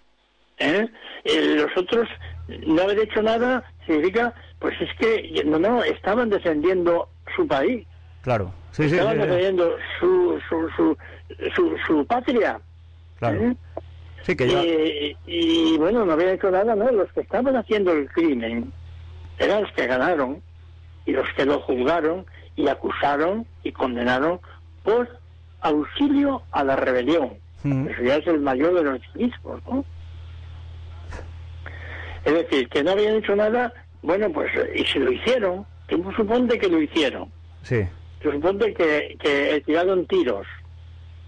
¿eh? 0.59 0.87
Eh, 1.25 1.55
los 1.57 1.75
otros 1.77 2.07
no 2.67 2.83
haber 2.83 2.99
hecho 2.99 3.23
nada 3.23 3.65
significa, 3.87 4.35
pues 4.59 4.75
es 4.81 4.91
que 4.99 5.43
no, 5.47 5.59
no, 5.59 5.83
estaban 5.85 6.29
defendiendo 6.29 7.09
su 7.35 7.47
país, 7.47 7.87
Claro, 8.23 8.53
sí, 8.73 8.85
estaban 8.85 9.15
sí, 9.15 9.21
defendiendo 9.23 9.77
su, 9.99 10.39
su, 10.51 10.69
su, 10.77 10.97
su, 11.55 11.77
su 11.87 12.07
patria. 12.07 12.61
claro. 13.19 13.41
¿eh? 13.43 13.57
Sí, 14.23 14.37
que 14.37 14.49
ya... 14.49 14.63
Y, 14.63 15.17
y, 15.27 15.79
bueno, 15.79 16.05
no 16.05 16.13
habían 16.13 16.31
hecho 16.35 16.51
nada, 16.51 16.75
¿no? 16.75 16.91
Los 16.91 17.11
que 17.13 17.21
estaban 17.23 17.57
haciendo 17.57 17.93
el 17.93 18.07
crimen 18.11 18.71
eran 19.39 19.63
los 19.63 19.73
que 19.73 19.87
ganaron 19.87 20.43
y 21.07 21.13
los 21.13 21.29
que 21.35 21.45
lo 21.45 21.61
juzgaron 21.61 22.27
y 22.57 22.69
acusaron 22.69 23.47
y 23.63 23.73
condenaron 23.73 24.41
por 24.83 25.09
auxilio 25.61 26.43
a 26.53 26.65
la 26.65 26.77
rebelión. 26.77 27.33
Mm. 27.63 27.89
Eso 27.89 28.03
ya 28.03 28.17
es 28.17 28.27
el 28.27 28.41
mayor 28.41 28.75
de 28.75 28.83
los 28.85 29.01
cinismos, 29.13 29.61
¿no? 29.67 29.85
Es 32.25 32.35
decir, 32.35 32.69
que 32.69 32.83
no 32.83 32.91
habían 32.93 33.17
hecho 33.17 33.35
nada, 33.35 33.73
bueno, 34.03 34.31
pues, 34.31 34.51
y 34.75 34.85
si 34.85 34.99
lo 34.99 35.13
hicieron, 35.13 35.65
tú 35.87 36.05
suponte 36.17 36.59
que 36.59 36.69
lo 36.69 36.81
hicieron, 36.81 37.31
Sí, 37.63 37.87
tú 38.21 38.31
suponte 38.33 38.73
que, 38.75 39.17
que 39.21 39.63
tiraron 39.65 40.07
tiros 40.07 40.47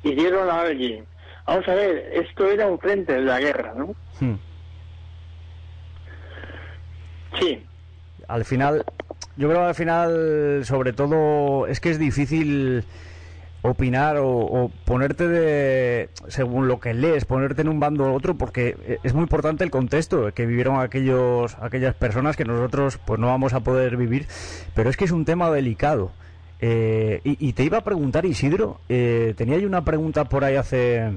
y 0.03 0.15
dieron 0.15 0.49
a 0.49 0.63
alguien. 0.63 1.05
Vamos 1.47 1.67
a 1.69 1.75
ver, 1.75 2.11
esto 2.13 2.47
era 2.49 2.67
un 2.67 2.79
frente 2.79 3.15
de 3.15 3.23
la 3.23 3.41
guerra, 3.41 3.75
¿no? 3.77 3.95
Mm. 4.21 4.39
Sí, 7.41 7.65
al 8.31 8.45
final, 8.45 8.85
yo 9.37 9.49
creo 9.49 9.61
que 9.61 9.69
al 9.69 9.75
final, 9.75 10.61
sobre 10.65 10.93
todo, 10.93 11.67
es 11.67 11.81
que 11.81 11.91
es 11.91 11.99
difícil 11.99 12.85
opinar 13.63 14.17
o, 14.17 14.29
o 14.29 14.71
ponerte 14.85 15.29
de, 15.29 16.09
según 16.29 16.67
lo 16.67 16.81
que 16.81 16.95
lees, 16.95 17.25
ponerte 17.25 17.63
en 17.63 17.69
un 17.69 17.79
bando 17.79 18.05
u 18.05 18.15
otro, 18.15 18.37
porque 18.37 18.99
es 19.03 19.13
muy 19.13 19.23
importante 19.23 19.65
el 19.65 19.71
contexto 19.71 20.33
que 20.33 20.47
vivieron 20.47 20.81
aquellos, 20.81 21.57
aquellas 21.61 21.95
personas 21.95 22.37
que 22.37 22.45
nosotros 22.45 22.99
pues 23.05 23.21
no 23.21 23.27
vamos 23.27 23.53
a 23.53 23.61
poder 23.61 23.97
vivir, 23.97 24.27
pero 24.75 24.89
es 24.89 24.97
que 24.97 25.05
es 25.05 25.11
un 25.11 25.25
tema 25.25 25.51
delicado. 25.51 26.13
Eh, 26.63 27.21
y, 27.25 27.53
te 27.55 27.65
iba 27.65 27.79
a 27.79 27.85
preguntar, 27.85 28.27
Isidro, 28.27 28.81
eh, 28.89 29.33
tenía 29.37 29.57
yo 29.57 29.67
una 29.67 29.83
pregunta 29.83 30.25
por 30.25 30.45
ahí 30.45 30.57
hace, 30.57 31.11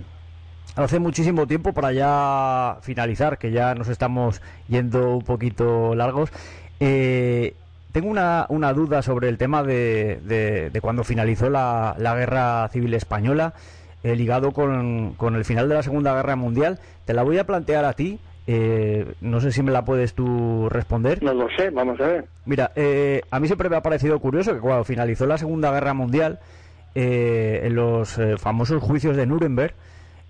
hace 0.76 1.00
muchísimo 1.00 1.48
tiempo 1.48 1.74
para 1.74 1.92
ya 1.92 2.78
finalizar, 2.82 3.38
que 3.38 3.52
ya 3.52 3.76
nos 3.76 3.90
estamos 3.90 4.42
yendo 4.70 5.18
un 5.18 5.24
poquito 5.24 5.96
largos. 5.96 6.32
Eh, 6.86 7.54
tengo 7.94 8.10
una, 8.10 8.46
una 8.50 8.74
duda 8.74 9.02
sobre 9.02 9.30
el 9.30 9.38
tema 9.38 9.64
de, 9.64 10.20
de- 10.26 10.70
de 10.70 10.82
cuando 10.82 11.06
finalizó 11.06 11.50
la, 11.50 11.96
la 11.98 12.14
Guerra 12.16 12.68
Civil 12.74 12.94
Española, 12.94 13.54
eh, 14.04 14.18
ligado 14.18 14.52
con, 14.52 15.14
con 15.14 15.36
el 15.36 15.46
final 15.46 15.70
de 15.70 15.76
la 15.76 15.84
Segunda 15.84 16.14
Guerra 16.14 16.36
Mundial. 16.36 16.80
Te 17.06 17.14
la 17.14 17.24
voy 17.24 17.38
a 17.38 17.46
plantear 17.46 17.86
a 17.86 17.94
ti. 17.94 18.20
eh, 18.48 19.06
no 19.22 19.40
sé 19.40 19.54
si 19.54 19.64
me 19.64 19.72
la 19.72 19.86
puedes 19.86 20.14
tú 20.14 20.68
responder. 20.70 21.24
no 21.24 21.34
lo 21.34 21.48
sé, 21.56 21.70
vamos 21.70 21.98
a 22.02 22.04
ver. 22.08 22.26
Mira, 22.46 22.72
eh, 22.76 23.22
a 23.32 23.40
mí 23.40 23.48
siempre 23.48 23.70
me 23.70 23.78
ha 23.78 23.82
parecido 23.82 24.20
curioso 24.20 24.54
que 24.54 24.60
cuando 24.60 24.84
finalizó 24.84 25.26
la 25.26 25.38
Segunda 25.38 25.72
Guerra 25.72 25.94
Mundial, 25.94 26.40
eh, 26.96 27.62
en 27.64 27.76
los 27.76 28.20
famosos 28.40 28.84
juicios 28.84 29.16
de 29.16 29.26
Nuremberg, 29.26 29.74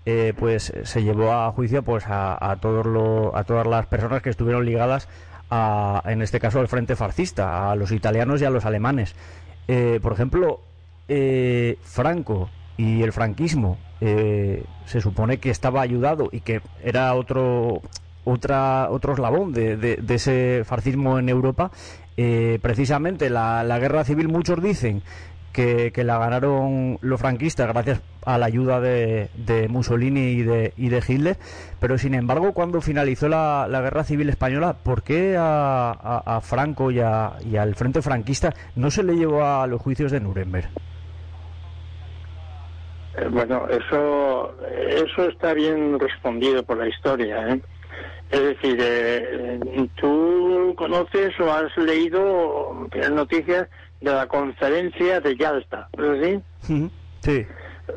eh, 0.06 0.34
pues 0.38 0.72
se 0.84 1.02
llevó 1.02 1.32
a 1.32 1.50
juicio 1.50 1.82
pues 1.82 2.06
a, 2.06 2.36
a 2.52 2.56
todos 2.60 2.86
lo- 2.86 3.34
a 3.36 3.42
todas 3.44 3.66
las 3.66 3.86
personas 3.86 4.22
que 4.22 4.30
estuvieron 4.30 4.64
ligadas 4.66 5.08
a, 5.56 6.02
en 6.10 6.20
este 6.22 6.40
caso 6.40 6.58
al 6.60 6.68
frente 6.68 6.96
fascista, 6.96 7.70
a 7.70 7.76
los 7.76 7.92
italianos 7.92 8.40
y 8.42 8.44
a 8.44 8.50
los 8.50 8.64
alemanes. 8.64 9.14
Eh, 9.68 10.00
por 10.02 10.12
ejemplo, 10.12 10.60
eh, 11.08 11.78
Franco 11.82 12.50
y 12.76 13.02
el 13.02 13.12
franquismo 13.12 13.78
eh, 14.00 14.64
se 14.86 15.00
supone 15.00 15.38
que 15.38 15.50
estaba 15.50 15.80
ayudado 15.80 16.28
y 16.32 16.40
que 16.40 16.60
era 16.82 17.14
otro 17.14 17.80
otra 18.24 18.88
otro 18.90 19.12
eslabón 19.12 19.52
de, 19.52 19.76
de- 19.76 20.14
ese 20.14 20.62
fascismo 20.64 21.18
en 21.18 21.28
Europa. 21.28 21.70
Precisamente 22.62 23.28
la 23.28 23.78
guerra 23.80 24.04
civil 24.04 24.28
muchos 24.28 24.62
dicen 24.62 25.02
que, 25.54 25.92
la 26.04 26.18
ganaron 26.18 26.98
los 27.00 27.18
franquistas 27.18 27.66
gracias 27.68 28.02
a 28.26 28.36
la 28.36 28.46
ayuda 28.46 28.80
de, 28.80 29.30
de 29.34 29.68
Mussolini 29.68 30.32
y 30.32 30.42
de, 30.42 30.74
y 30.76 30.88
de 30.90 31.02
Hitler, 31.06 31.36
pero 31.80 31.96
sin 31.96 32.12
embargo 32.14 32.52
cuando 32.52 32.80
finalizó 32.82 33.28
la, 33.28 33.66
la 33.70 33.80
guerra 33.80 34.04
civil 34.04 34.28
española, 34.28 34.74
¿por 34.82 35.02
qué 35.02 35.36
a, 35.38 35.90
a- 36.26 36.40
Franco 36.42 36.90
y, 36.90 37.00
a- 37.00 37.36
y 37.48 37.56
al 37.56 37.74
frente 37.74 38.02
franquista 38.02 38.52
no 38.76 38.90
se 38.90 39.02
le 39.04 39.14
llevó 39.16 39.44
a 39.44 39.66
los 39.66 39.80
juicios 39.80 40.10
de 40.12 40.20
Nuremberg? 40.20 40.68
Eh, 43.16 43.28
Bueno, 43.30 43.66
eso, 43.68 44.54
eso 44.88 45.28
está 45.28 45.54
bien 45.54 45.98
respondido 46.00 46.62
por 46.64 46.76
la 46.78 46.88
historia. 46.88 47.48
¿eh? 47.48 47.60
Es 48.30 48.40
decir, 48.40 48.76
eh, 48.80 49.58
eh, 49.64 49.88
tú 49.96 50.74
conoces 50.76 51.38
o 51.38 51.52
has 51.52 51.76
leído 51.76 52.88
tienes 52.90 53.10
noticias 53.12 53.68
de 54.04 54.12
la 54.12 54.26
conferencia 54.26 55.20
de 55.20 55.36
Yalta, 55.36 55.88
¿no 55.96 56.12
es 56.12 56.22
así? 56.22 56.90
Sí, 57.20 57.46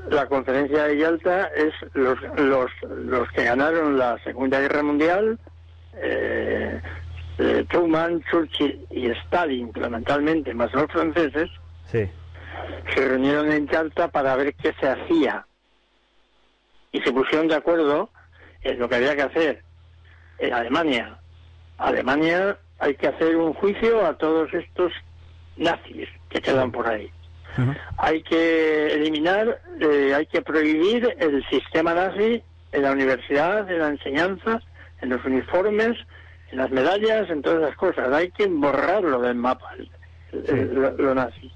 La 0.09 0.25
conferencia 0.27 0.85
de 0.85 0.97
Yalta 0.97 1.47
es 1.47 1.73
los, 1.93 2.17
los, 2.37 2.71
los 2.81 3.29
que 3.31 3.43
ganaron 3.43 3.97
la 3.97 4.17
Segunda 4.23 4.59
Guerra 4.59 4.83
Mundial, 4.83 5.37
eh, 5.95 6.81
eh, 7.37 7.65
Truman, 7.69 8.23
Churchill 8.31 8.85
y 8.89 9.07
Stalin, 9.11 9.71
fundamentalmente, 9.73 10.53
más 10.53 10.73
los 10.73 10.89
franceses, 10.91 11.49
sí, 11.85 12.09
se 12.95 13.07
reunieron 13.07 13.51
en 13.51 13.67
Yalta 13.67 14.07
para 14.07 14.35
ver 14.35 14.53
qué 14.55 14.73
se 14.79 14.87
hacía 14.87 15.45
y 16.91 17.01
se 17.01 17.11
pusieron 17.11 17.47
de 17.47 17.55
acuerdo 17.55 18.09
en 18.61 18.79
lo 18.79 18.87
que 18.87 18.95
había 18.95 19.15
que 19.15 19.21
hacer 19.23 19.63
en 20.39 20.53
Alemania. 20.53 21.19
Alemania 21.77 22.57
hay 22.79 22.95
que 22.95 23.07
hacer 23.07 23.35
un 23.35 23.53
juicio 23.53 24.05
a 24.05 24.17
todos 24.17 24.53
estos 24.53 24.91
nazis 25.57 26.07
que 26.29 26.41
quedan 26.41 26.71
por 26.71 26.87
ahí. 26.87 27.09
Hay 27.97 28.21
que 28.21 28.93
eliminar, 28.93 29.59
eh, 29.79 30.13
hay 30.15 30.25
que 30.27 30.41
prohibir 30.43 31.15
el 31.19 31.43
sistema 31.49 31.93
nazi 31.95 32.43
en 32.71 32.81
la 32.83 32.91
universidad, 32.91 33.69
en 33.71 33.79
la 33.79 33.87
enseñanza, 33.87 34.61
en 35.01 35.09
los 35.09 35.25
uniformes, 35.25 35.97
en 36.51 36.57
las 36.59 36.69
medallas, 36.69 37.27
en 37.31 37.41
todas 37.41 37.61
las 37.61 37.75
cosas. 37.75 38.11
Hay 38.13 38.29
que 38.31 38.45
borrarlo 38.47 39.21
del 39.21 39.35
mapa, 39.35 39.71
el- 39.77 39.89
el- 40.47 40.75
lo, 40.75 40.91
lo 40.91 41.15
nazi. 41.15 41.51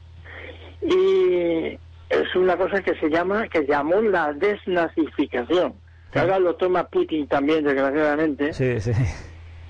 Y 0.81 1.77
es 2.09 2.35
una 2.35 2.57
cosa 2.57 2.81
que 2.81 2.95
se 2.95 3.09
llama, 3.09 3.47
que 3.47 3.65
llamó 3.67 4.01
la 4.01 4.33
desnazificación. 4.33 5.75
Que 6.11 6.19
ahora 6.19 6.39
lo 6.39 6.55
toma 6.55 6.87
Putin 6.87 7.27
también, 7.27 7.63
desgraciadamente 7.63 8.51
Sí, 8.53 8.79
sí. 8.81 8.91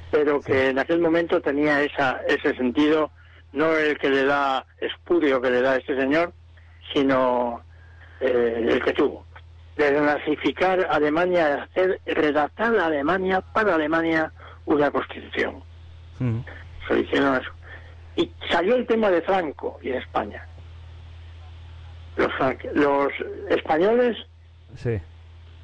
pero 0.09 0.39
que 0.41 0.69
en 0.69 0.79
aquel 0.79 0.99
momento 0.99 1.39
tenía 1.41 1.82
esa, 1.84 2.21
ese 2.27 2.55
sentido, 2.55 3.11
no 3.54 3.76
el 3.78 3.97
que 3.97 4.10
le 4.10 4.24
da 4.26 4.66
espurio 4.80 5.41
que 5.41 5.49
le 5.52 5.62
da 5.62 5.76
este 5.78 5.95
señor, 5.95 6.34
sino 6.93 7.62
eh, 8.20 8.66
el 8.70 8.84
que 8.84 8.93
tuvo. 8.93 9.26
De 9.78 9.91
nazificar 9.99 10.88
Alemania, 10.89 11.64
hacer, 11.64 11.99
redactar 12.06 12.76
a 12.78 12.86
Alemania 12.88 13.41
para 13.41 13.76
Alemania 13.76 14.32
una 14.66 14.91
constitución. 14.91 15.64
Ujú. 16.20 16.43
Se 16.88 16.99
hicieron 16.99 17.36
eso. 17.41 17.52
Y 18.16 18.32
salió 18.49 18.76
el 18.76 18.86
tema 18.86 19.10
de 19.10 19.22
Franco 19.22 19.80
y 19.82 19.89
de 19.89 19.97
España. 19.97 20.45
Los, 22.18 22.30
los 22.74 23.08
españoles 23.49 24.18
Sí. 24.76 24.99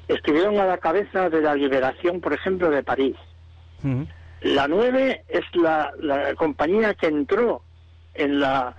estuvieron 0.08 0.58
a 0.58 0.64
la 0.66 0.78
cabeza 0.78 1.28
de 1.30 1.40
la 1.42 1.54
liberación, 1.54 2.20
por 2.20 2.32
ejemplo, 2.32 2.70
de 2.70 2.82
París. 2.82 3.16
Ujú. 3.84 4.06
La 4.40 4.66
9 4.68 5.24
es 5.28 5.44
la, 5.54 5.92
la 6.00 6.34
compañía 6.34 6.94
que 6.94 7.06
entró 7.06 7.62
en 8.18 8.40
la 8.40 8.74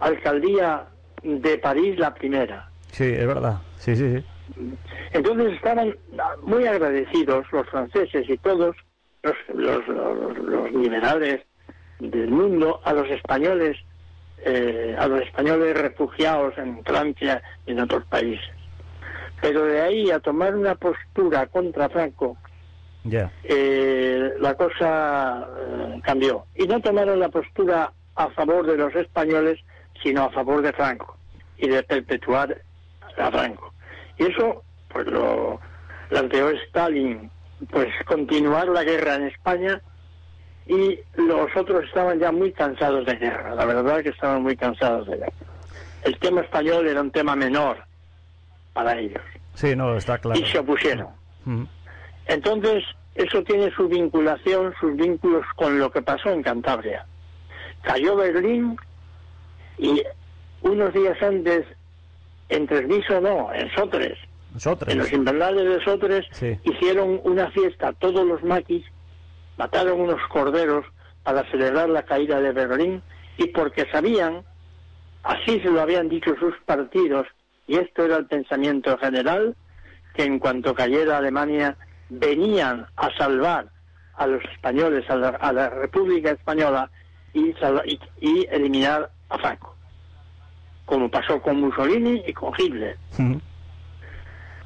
alcaldía 0.00 0.86
de 1.22 1.58
París, 1.58 1.98
la 1.98 2.14
primera. 2.14 2.68
Sí, 2.92 3.04
es 3.04 3.26
verdad. 3.26 3.58
Sí, 3.78 3.96
sí, 3.96 4.16
sí. 4.18 4.24
Entonces 5.12 5.54
estaban 5.54 5.96
muy 6.42 6.66
agradecidos 6.66 7.46
los 7.52 7.66
franceses 7.70 8.28
y 8.28 8.36
todos 8.38 8.76
los, 9.22 9.34
los, 9.54 9.88
los- 9.88 10.38
los 10.38 10.72
liberales 10.72 11.40
del 11.98 12.30
mundo 12.30 12.80
a 12.84 12.92
los 12.92 13.08
españoles, 13.10 13.76
eh, 14.44 14.94
a 14.98 15.06
los 15.08 15.22
españoles 15.22 15.76
refugiados 15.80 16.56
en 16.58 16.84
Francia 16.84 17.42
y 17.66 17.72
en 17.72 17.80
otros 17.80 18.04
países. 18.06 18.44
Pero 19.40 19.64
de 19.64 19.80
ahí 19.80 20.10
a 20.10 20.20
tomar 20.20 20.54
una 20.54 20.74
postura 20.74 21.46
contra 21.46 21.88
Franco, 21.88 22.36
Ya. 23.04 23.30
eh, 23.44 24.30
la 24.40 24.54
cosa 24.54 25.48
eh, 25.58 26.00
cambió. 26.02 26.44
Y 26.54 26.66
no 26.66 26.80
tomaron 26.80 27.18
la 27.18 27.28
postura 27.30 27.92
a 28.16 28.28
favor 28.30 28.66
de 28.66 28.76
los 28.76 28.94
españoles, 28.94 29.58
sino 30.02 30.24
a 30.24 30.30
favor 30.30 30.62
de 30.62 30.72
Franco 30.72 31.16
y 31.58 31.68
de 31.68 31.82
perpetuar 31.82 32.60
a 33.18 33.30
Franco. 33.30 33.72
Y 34.18 34.24
eso, 34.30 34.62
pues 34.88 35.06
lo 35.06 35.60
planteó 36.08 36.50
Stalin, 36.50 37.30
pues 37.70 37.88
continuar 38.06 38.68
la 38.68 38.84
guerra 38.84 39.14
en 39.16 39.24
España 39.28 39.80
y 40.66 40.98
los 41.16 41.54
otros 41.56 41.84
estaban 41.84 42.18
ya 42.18 42.32
muy 42.32 42.52
cansados 42.52 43.04
de 43.06 43.14
guerra, 43.16 43.54
la 43.54 43.64
verdad 43.66 44.02
que 44.02 44.08
estaban 44.10 44.42
muy 44.42 44.56
cansados 44.56 45.06
de 45.06 45.16
guerra. 45.16 45.32
El 46.02 46.18
tema 46.18 46.42
español 46.42 46.86
era 46.86 47.00
un 47.00 47.10
tema 47.10 47.34
menor 47.34 47.78
para 48.72 48.98
ellos 48.98 49.22
Sí, 49.54 49.74
no, 49.76 49.96
está 49.96 50.18
claro. 50.18 50.38
y 50.38 50.44
se 50.46 50.58
opusieron. 50.58 51.08
Ujú. 51.46 51.66
Entonces, 52.26 52.82
eso 53.14 53.42
tiene 53.44 53.70
su 53.72 53.88
vinculación, 53.88 54.74
sus 54.80 54.96
vínculos 54.96 55.44
con 55.56 55.78
lo 55.78 55.90
que 55.90 56.02
pasó 56.02 56.30
en 56.30 56.42
Cantabria. 56.42 57.06
Cayó 57.84 58.16
Berlín 58.16 58.76
y 59.78 60.02
unos 60.62 60.92
días 60.94 61.20
antes, 61.22 61.66
en 62.48 62.66
Tresviso 62.66 63.20
no, 63.20 63.52
en 63.52 63.70
Sotres, 63.74 64.18
en 64.92 64.98
los 64.98 65.12
invernales 65.12 65.64
de 65.64 65.84
Sotres, 65.84 66.26
Sí. 66.30 66.58
hicieron 66.64 67.20
una 67.24 67.50
fiesta 67.50 67.92
todos 67.92 68.26
los 68.26 68.42
maquis, 68.42 68.84
mataron 69.58 70.00
unos 70.00 70.20
corderos 70.28 70.86
para 71.22 71.48
celebrar 71.50 71.88
la 71.90 72.02
caída 72.04 72.40
de 72.40 72.52
Berlín 72.52 73.02
y 73.36 73.48
porque 73.48 73.86
sabían, 73.90 74.42
así 75.22 75.60
se 75.60 75.70
lo 75.70 75.80
habían 75.80 76.08
dicho 76.08 76.34
sus 76.38 76.54
partidos, 76.64 77.26
y 77.66 77.76
esto 77.76 78.04
era 78.04 78.16
el 78.16 78.26
pensamiento 78.26 78.96
general, 78.98 79.56
que 80.14 80.24
en 80.24 80.38
cuanto 80.38 80.74
cayera 80.74 81.18
Alemania 81.18 81.76
venían 82.08 82.86
a 82.96 83.10
salvar 83.16 83.66
a 84.16 84.26
los 84.26 84.42
españoles, 84.44 85.04
a 85.10 85.16
la, 85.16 85.28
a 85.30 85.52
la 85.52 85.68
República 85.70 86.30
Española 86.30 86.88
y, 87.34 87.52
salva- 87.54 87.82
y- 87.84 88.00
y 88.20 88.46
eliminar 88.50 89.10
a 89.28 89.38
Franco, 89.38 89.76
como 90.86 91.10
pasó 91.10 91.40
con 91.42 91.60
Mussolini 91.60 92.22
y 92.26 92.32
con 92.32 92.52
Hitler 92.58 92.96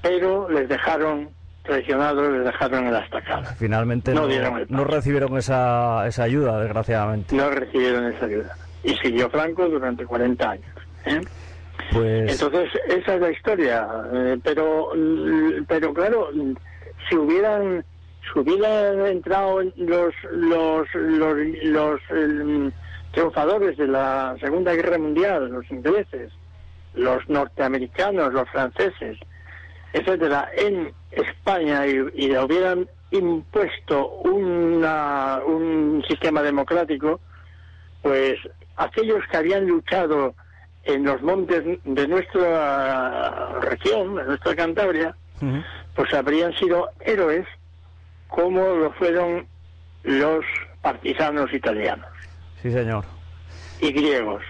pero 0.02 0.48
les 0.48 0.68
dejaron 0.68 1.30
traicionados, 1.64 2.30
les 2.32 2.44
dejaron 2.44 2.86
en 2.86 2.92
la 2.92 3.00
estacada. 3.00 3.44
Finalmente 3.58 4.14
No 4.14 4.26
no, 4.28 4.64
no 4.68 4.84
recibieron 4.84 5.36
esa, 5.36 6.06
esa 6.06 6.22
ayuda, 6.22 6.60
desgraciadamente. 6.60 7.34
No 7.34 7.50
recibieron 7.50 8.04
esa 8.12 8.24
ayuda. 8.26 8.56
Y 8.84 8.94
siguió 8.96 9.28
Franco 9.28 9.68
durante 9.68 10.06
40 10.06 10.50
años. 10.50 10.64
¿eh? 11.04 11.20
Pues 11.92 12.30
Entonces, 12.32 12.70
esa 12.88 13.14
es 13.16 13.20
la 13.20 13.30
historia. 13.30 13.86
eh, 14.14 14.38
pero, 14.42 14.90
pero 15.66 15.92
claro, 15.92 16.28
si 17.08 17.16
hubieran, 17.16 17.84
si 18.32 18.38
hubieran 18.38 19.06
entrado 19.06 19.62
los, 19.76 20.14
los, 20.30 20.86
los, 20.94 21.38
los 21.62 22.00
triunfadores 23.12 23.76
de 23.76 23.86
la 23.88 24.36
Segunda 24.40 24.74
Guerra 24.74 24.98
Mundial, 24.98 25.48
los 25.50 25.70
ingleses, 25.70 26.32
los 26.94 27.28
norteamericanos, 27.28 28.32
los 28.32 28.48
franceses, 28.50 29.18
etcétera, 29.92 30.50
en 30.56 30.92
España 31.10 31.86
y, 31.86 31.98
y 32.14 32.28
le 32.28 32.42
hubieran 32.42 32.88
impuesto 33.10 34.08
una, 34.08 35.40
un 35.46 36.04
sistema 36.06 36.42
democrático, 36.42 37.20
pues 38.02 38.36
aquellos 38.76 39.20
que 39.30 39.36
habían 39.36 39.66
luchado 39.66 40.34
en 40.84 41.04
los 41.04 41.20
montes 41.22 41.64
de 41.84 42.08
nuestra 42.08 43.60
región, 43.60 44.16
de 44.16 44.24
nuestra 44.24 44.54
Cantabria, 44.56 45.14
pues 45.94 46.12
habrían 46.14 46.52
sido 46.54 46.90
héroes 47.00 47.46
como 48.28 48.60
lo 48.60 48.92
fueron 48.92 49.46
los 50.04 50.44
partisanos 50.82 51.52
italianos 51.52 52.06
sí, 52.62 52.70
señor. 52.70 53.04
y 53.80 53.92
griegos. 53.92 54.42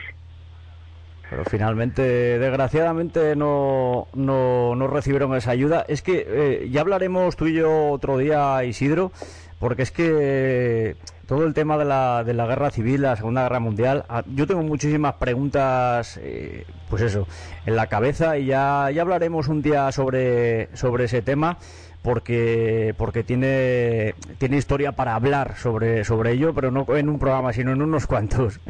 Pero 1.31 1.45
finalmente, 1.45 2.03
desgraciadamente, 2.39 3.37
no, 3.37 4.09
no, 4.15 4.75
no 4.75 4.87
recibieron 4.87 5.35
esa 5.37 5.51
ayuda. 5.51 5.85
Es 5.87 6.01
que 6.01 6.25
eh, 6.27 6.69
ya 6.71 6.81
hablaremos 6.81 7.37
tú 7.37 7.47
y 7.47 7.55
yo 7.55 7.91
otro 7.91 8.17
día, 8.17 8.65
Isidro, 8.65 9.13
porque 9.59 9.83
es 9.83 9.91
que 9.91 10.97
todo 11.27 11.45
el 11.45 11.53
tema 11.53 11.77
de 11.77 11.85
la, 11.85 12.25
de 12.25 12.33
la 12.33 12.47
guerra 12.47 12.71
civil, 12.71 13.03
la 13.03 13.15
Segunda 13.17 13.43
Guerra 13.43 13.61
Mundial, 13.61 14.07
ah, 14.09 14.25
yo 14.35 14.47
tengo 14.47 14.63
muchísimas 14.63 15.17
preguntas, 15.17 16.19
eh, 16.23 16.65
pues 16.89 17.03
eso, 17.03 17.29
en 17.67 17.77
la 17.77 17.89
cabeza 17.89 18.39
y 18.39 18.47
ya, 18.47 18.91
ya 18.91 19.03
hablaremos 19.03 19.49
un 19.49 19.61
día 19.61 19.93
sobre, 19.93 20.75
sobre 20.75 21.05
ese 21.05 21.21
tema. 21.21 21.59
Porque, 22.03 22.95
porque 22.97 23.25
tiene, 23.25 24.15
tiene 24.39 24.57
historia 24.57 24.93
para 24.93 25.15
hablar 25.15 25.57
sobre, 25.57 26.05
sobre 26.05 26.33
ello, 26.33 26.55
pero 26.55 26.71
no 26.71 26.87
en 26.97 27.09
un 27.09 27.19
programa, 27.19 27.53
sino 27.53 27.73
en 27.73 27.83
unos 27.83 28.07
cuantos. 28.07 28.61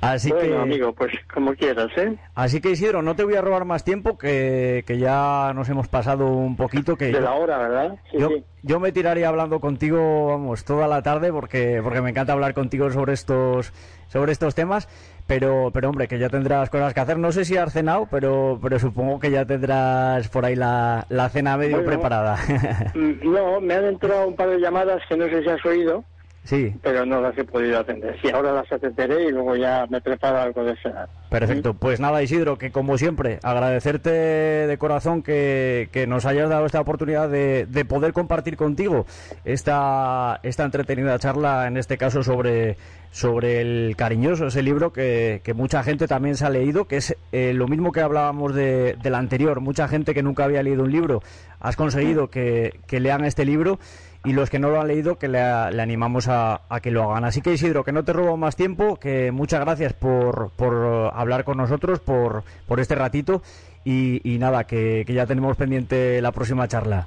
Así 0.00 0.30
bueno, 0.30 0.48
que, 0.48 0.56
amigo, 0.56 0.92
pues 0.92 1.12
como 1.32 1.54
quieras, 1.54 1.90
¿eh? 1.96 2.16
Así 2.34 2.60
que 2.60 2.70
Isidro, 2.70 3.00
no 3.00 3.14
te 3.14 3.24
voy 3.24 3.36
a 3.36 3.40
robar 3.40 3.64
más 3.64 3.84
tiempo, 3.84 4.18
que, 4.18 4.84
que 4.86 4.98
ya 4.98 5.52
nos 5.54 5.68
hemos 5.68 5.88
pasado 5.88 6.26
un 6.26 6.56
poquito. 6.56 6.96
Que 6.96 7.06
De 7.06 7.12
yo, 7.12 7.20
la 7.20 7.34
hora, 7.34 7.58
¿verdad? 7.58 7.96
Sí, 8.10 8.18
yo, 8.18 8.28
sí. 8.28 8.44
yo 8.62 8.80
me 8.80 8.92
tiraría 8.92 9.28
hablando 9.28 9.60
contigo, 9.60 10.26
vamos, 10.26 10.64
toda 10.64 10.88
la 10.88 11.02
tarde, 11.02 11.32
porque, 11.32 11.80
porque 11.82 12.02
me 12.02 12.10
encanta 12.10 12.32
hablar 12.32 12.52
contigo 12.52 12.90
sobre 12.90 13.12
estos, 13.14 13.72
sobre 14.08 14.32
estos 14.32 14.54
temas. 14.54 14.88
Pero, 15.26 15.70
pero 15.72 15.88
hombre, 15.88 16.08
que 16.08 16.18
ya 16.18 16.28
tendrás 16.28 16.68
cosas 16.68 16.92
que 16.92 17.00
hacer. 17.00 17.18
No 17.18 17.32
sé 17.32 17.44
si 17.44 17.56
has 17.56 17.72
cenado, 17.72 18.06
pero, 18.10 18.58
pero 18.60 18.78
supongo 18.78 19.18
que 19.20 19.30
ya 19.30 19.44
tendrás 19.46 20.28
por 20.28 20.44
ahí 20.44 20.56
la, 20.56 21.06
la 21.08 21.28
cena 21.30 21.56
medio 21.56 21.76
Bueno. 21.76 21.88
preparada. 21.90 22.36
Mm, 22.94 23.32
No, 23.32 23.60
me 23.60 23.74
han 23.74 23.84
entrado 23.86 24.26
un 24.28 24.36
par 24.36 24.50
de 24.50 24.58
llamadas 24.58 25.00
que 25.08 25.16
no 25.16 25.24
sé 25.26 25.42
si 25.42 25.48
has 25.48 25.64
oído, 25.64 26.04
sí, 26.44 26.74
pero 26.82 27.06
no 27.06 27.20
las 27.20 27.36
he 27.38 27.44
podido 27.44 27.78
atender. 27.78 28.16
Sí, 28.20 28.30
ahora 28.30 28.52
las 28.52 28.70
atenderé 28.70 29.24
y 29.24 29.30
luego 29.30 29.56
ya 29.56 29.86
me 29.88 30.00
preparo 30.00 30.38
algo 30.38 30.64
de 30.64 30.76
cenar. 30.76 31.08
Perfecto, 31.30 31.74
pues 31.74 31.98
nada 31.98 32.22
Isidro, 32.22 32.58
que 32.58 32.70
como 32.70 32.98
siempre, 32.98 33.38
agradecerte 33.42 34.10
de 34.10 34.78
corazón 34.78 35.22
que, 35.22 35.88
que 35.92 36.06
nos 36.06 36.26
hayas 36.26 36.50
dado 36.50 36.66
esta 36.66 36.80
oportunidad 36.80 37.28
de, 37.28 37.66
de 37.66 37.84
poder 37.84 38.12
compartir 38.12 38.56
contigo 38.56 39.06
esta, 39.44 40.40
esta 40.42 40.64
entretenida 40.64 41.18
charla, 41.18 41.66
en 41.66 41.78
este 41.78 41.96
caso 41.96 42.22
sobre, 42.22 42.76
sobre 43.10 43.60
el 43.60 43.94
cariñoso, 43.96 44.46
ese 44.46 44.62
libro 44.62 44.92
que, 44.92 45.40
que 45.44 45.54
mucha 45.54 45.82
gente 45.82 46.06
también 46.06 46.36
se 46.36 46.44
ha 46.44 46.50
leído, 46.50 46.86
que 46.86 46.96
es 46.96 47.16
eh, 47.32 47.52
lo 47.54 47.66
mismo 47.68 47.92
que 47.92 48.00
hablábamos 48.00 48.54
de, 48.54 48.96
del 49.02 49.14
anterior, 49.14 49.60
mucha 49.60 49.88
gente 49.88 50.12
que 50.14 50.22
nunca 50.22 50.44
había 50.44 50.62
leído 50.62 50.82
un 50.82 50.92
libro, 50.92 51.22
has 51.60 51.76
conseguido 51.76 52.28
que, 52.28 52.80
que 52.86 53.00
lean 53.00 53.24
este 53.24 53.44
libro 53.44 53.78
y 54.24 54.32
los 54.32 54.50
que 54.50 54.58
no 54.58 54.68
lo 54.70 54.80
han 54.80 54.88
leído 54.88 55.16
que 55.18 55.28
le, 55.28 55.40
le 55.40 55.82
animamos 55.82 56.28
a, 56.28 56.62
a, 56.68 56.80
que 56.80 56.90
lo 56.90 57.10
hagan. 57.10 57.24
Así 57.24 57.40
que 57.42 57.52
Isidro, 57.52 57.84
que 57.84 57.92
no 57.92 58.04
te 58.04 58.12
robo 58.12 58.36
más 58.36 58.56
tiempo, 58.56 58.96
que 58.96 59.32
muchas 59.32 59.60
gracias 59.60 59.92
por, 59.92 60.50
por 60.56 61.10
hablar 61.14 61.44
con 61.44 61.56
nosotros, 61.58 62.00
por, 62.00 62.44
por 62.66 62.80
este 62.80 62.94
ratito 62.94 63.42
y, 63.84 64.20
y 64.28 64.38
nada, 64.38 64.64
que, 64.64 65.04
que 65.06 65.14
ya 65.14 65.26
tenemos 65.26 65.56
pendiente 65.56 66.20
la 66.22 66.32
próxima 66.32 66.68
charla. 66.68 67.06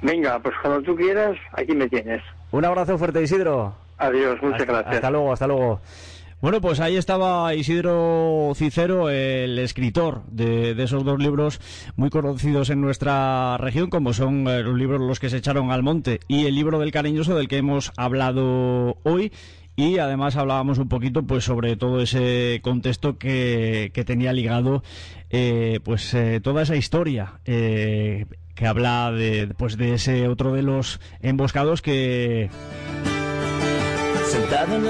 Venga, 0.00 0.38
pues 0.38 0.54
cuando 0.62 0.80
tú 0.82 0.94
quieras, 0.94 1.36
aquí 1.52 1.74
me 1.74 1.88
tienes. 1.88 2.22
Un 2.52 2.64
abrazo 2.64 2.96
fuerte, 2.98 3.20
Isidro. 3.22 3.74
Adiós, 3.98 4.40
muchas 4.40 4.60
hasta, 4.60 4.72
gracias. 4.72 4.94
Hasta 4.94 5.10
luego, 5.10 5.32
hasta 5.32 5.46
luego. 5.48 5.80
Bueno, 6.40 6.60
pues 6.60 6.78
ahí 6.78 6.96
estaba 6.96 7.52
Isidro 7.54 8.52
Cicero, 8.54 9.10
el 9.10 9.58
escritor 9.58 10.22
de, 10.30 10.70
esos 10.82 11.04
dos 11.04 11.18
libros 11.18 11.60
muy 11.96 12.10
conocidos 12.10 12.70
en 12.70 12.80
nuestra 12.80 13.56
región, 13.58 13.90
como 13.90 14.12
son 14.12 14.46
eh, 14.46 14.62
los 14.62 14.76
libros 14.76 15.00
Los 15.00 15.18
que 15.18 15.30
se 15.30 15.38
echaron 15.38 15.72
al 15.72 15.82
monte 15.82 16.20
y 16.28 16.46
el 16.46 16.54
libro 16.54 16.78
del 16.78 16.92
cariñoso 16.92 17.34
del 17.34 17.48
que 17.48 17.56
hemos 17.56 17.92
hablado 17.96 18.98
hoy. 19.02 19.32
Y 19.74 19.98
además 19.98 20.36
hablábamos 20.36 20.78
un 20.78 20.88
poquito 20.88 21.24
pues 21.24 21.44
sobre 21.44 21.76
todo 21.76 22.00
ese 22.00 22.60
contexto 22.62 23.16
que, 23.16 23.90
que 23.94 24.04
tenía 24.04 24.32
ligado 24.32 24.82
eh, 25.30 25.80
pues 25.84 26.14
eh, 26.14 26.40
toda 26.42 26.62
esa 26.62 26.74
historia 26.74 27.40
eh, 27.44 28.26
que 28.54 28.66
habla 28.66 29.12
de, 29.12 29.52
pues, 29.56 29.76
de 29.76 29.94
ese 29.94 30.26
otro 30.26 30.52
de 30.52 30.62
los 30.62 31.00
emboscados 31.20 31.82
que 31.82 32.48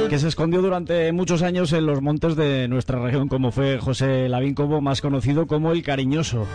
que 0.08 0.18
se 0.18 0.28
escondió 0.28 0.62
durante 0.62 1.12
muchos 1.12 1.42
años 1.42 1.72
en 1.72 1.86
los 1.86 2.00
montes 2.00 2.36
de 2.36 2.68
nuestra 2.68 2.98
región, 3.00 3.28
como 3.28 3.50
fue 3.50 3.78
José 3.78 4.28
Lavín 4.28 4.54
Cobo, 4.54 4.80
más 4.80 5.00
conocido 5.00 5.46
como 5.46 5.72
el 5.72 5.82
Cariñoso. 5.82 6.46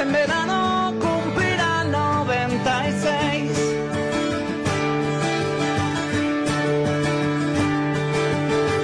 En 0.00 0.12
verano 0.12 0.92
cumplirá 1.00 1.84
96. 1.84 3.50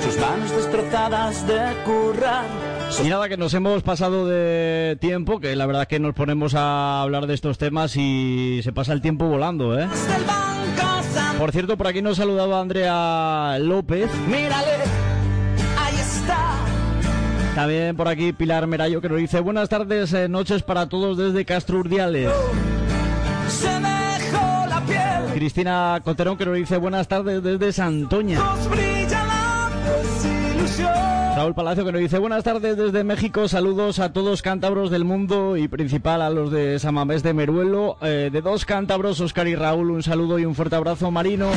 Sus 0.04 0.18
manos 0.18 0.50
destrozadas 0.56 1.46
de 1.46 1.60
currar. 1.84 2.44
Y 3.04 3.08
nada, 3.08 3.28
que 3.28 3.36
nos 3.36 3.54
hemos 3.54 3.82
pasado 3.82 4.26
de 4.26 4.98
tiempo, 5.00 5.40
que 5.40 5.56
la 5.56 5.66
verdad 5.66 5.86
que 5.86 6.00
nos 6.00 6.14
ponemos 6.14 6.54
a 6.54 7.00
hablar 7.02 7.26
de 7.26 7.34
estos 7.34 7.56
temas 7.56 7.96
y 7.96 8.60
se 8.62 8.72
pasa 8.72 8.92
el 8.92 9.00
tiempo 9.00 9.26
volando, 9.26 9.78
¿eh? 9.78 9.86
Por 11.40 11.52
cierto, 11.52 11.78
por 11.78 11.86
aquí 11.86 12.02
nos 12.02 12.18
saludaba 12.18 12.60
Andrea 12.60 13.56
López. 13.60 14.10
Mírale, 14.26 14.74
ahí 15.78 15.94
está. 15.98 16.58
También 17.54 17.96
por 17.96 18.08
aquí 18.08 18.34
Pilar 18.34 18.66
Merayo 18.66 19.00
que 19.00 19.08
nos 19.08 19.16
dice 19.16 19.40
buenas 19.40 19.70
tardes, 19.70 20.12
eh, 20.12 20.28
noches 20.28 20.62
para 20.62 20.90
todos 20.90 21.16
desde 21.16 21.46
Castro 21.46 21.78
Urdiales. 21.78 22.30
Se 23.48 23.68
dejó 23.68 24.66
la 24.68 24.82
piel. 24.86 25.32
Cristina 25.32 26.02
Coterón 26.04 26.36
que 26.36 26.44
nos 26.44 26.56
dice 26.56 26.76
buenas 26.76 27.08
tardes 27.08 27.42
desde 27.42 27.72
Santoña. 27.72 28.38
Nos 28.38 28.68
brilla 28.68 29.24
la 29.24 29.70
desilusión. 29.86 31.29
Raúl 31.36 31.54
Palacio 31.54 31.84
que 31.84 31.92
nos 31.92 32.00
dice 32.00 32.18
buenas 32.18 32.44
tardes 32.44 32.76
desde 32.76 33.04
México, 33.04 33.48
saludos 33.48 33.98
a 33.98 34.12
todos 34.12 34.42
cántabros 34.42 34.90
del 34.90 35.04
mundo 35.04 35.56
y 35.56 35.68
principal 35.68 36.22
a 36.22 36.30
los 36.30 36.50
de 36.50 36.78
Samamés 36.78 37.22
de 37.22 37.32
Meruelo, 37.32 37.96
eh, 38.02 38.30
de 38.32 38.42
dos 38.42 38.64
cántabros, 38.64 39.20
Oscar 39.20 39.46
y 39.46 39.54
Raúl, 39.54 39.90
un 39.90 40.02
saludo 40.02 40.38
y 40.38 40.44
un 40.44 40.54
fuerte 40.54 40.76
abrazo 40.76 41.10
Marino. 41.10 41.50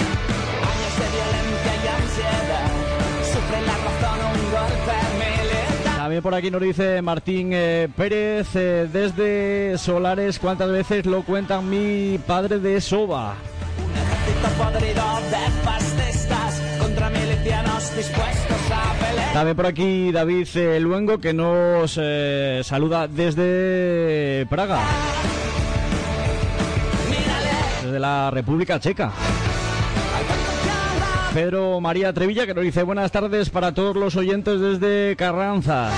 También 5.97 6.21
por 6.21 6.35
aquí 6.35 6.51
nos 6.51 6.61
dice 6.61 7.01
Martín 7.01 7.49
eh, 7.53 7.89
Pérez 7.95 8.55
eh, 8.55 8.87
desde 8.91 9.77
Solares, 9.77 10.37
¿cuántas 10.37 10.69
veces 10.69 11.05
lo 11.05 11.23
cuentan 11.23 11.69
mi 11.69 12.19
padre 12.19 12.59
de 12.59 12.79
Soba? 12.79 13.35
Un 13.77 13.91
ejército 13.97 14.63
podrido 14.63 15.03
de 15.31 15.63
También 19.33 19.55
por 19.55 19.65
aquí 19.65 20.11
David 20.11 20.47
Luengo 20.79 21.17
que 21.17 21.33
nos 21.33 21.99
eh, 21.99 22.61
saluda 22.63 23.07
desde 23.07 24.45
Praga, 24.47 24.79
desde 27.83 27.99
la 27.99 28.29
República 28.29 28.79
Checa. 28.79 29.11
Pedro 31.33 31.81
María 31.81 32.13
Trevilla 32.13 32.45
que 32.45 32.53
nos 32.53 32.63
dice 32.63 32.83
buenas 32.83 33.11
tardes 33.11 33.49
para 33.49 33.73
todos 33.73 33.95
los 33.95 34.15
oyentes 34.15 34.59
desde 34.59 35.15
Carranza. 35.15 35.89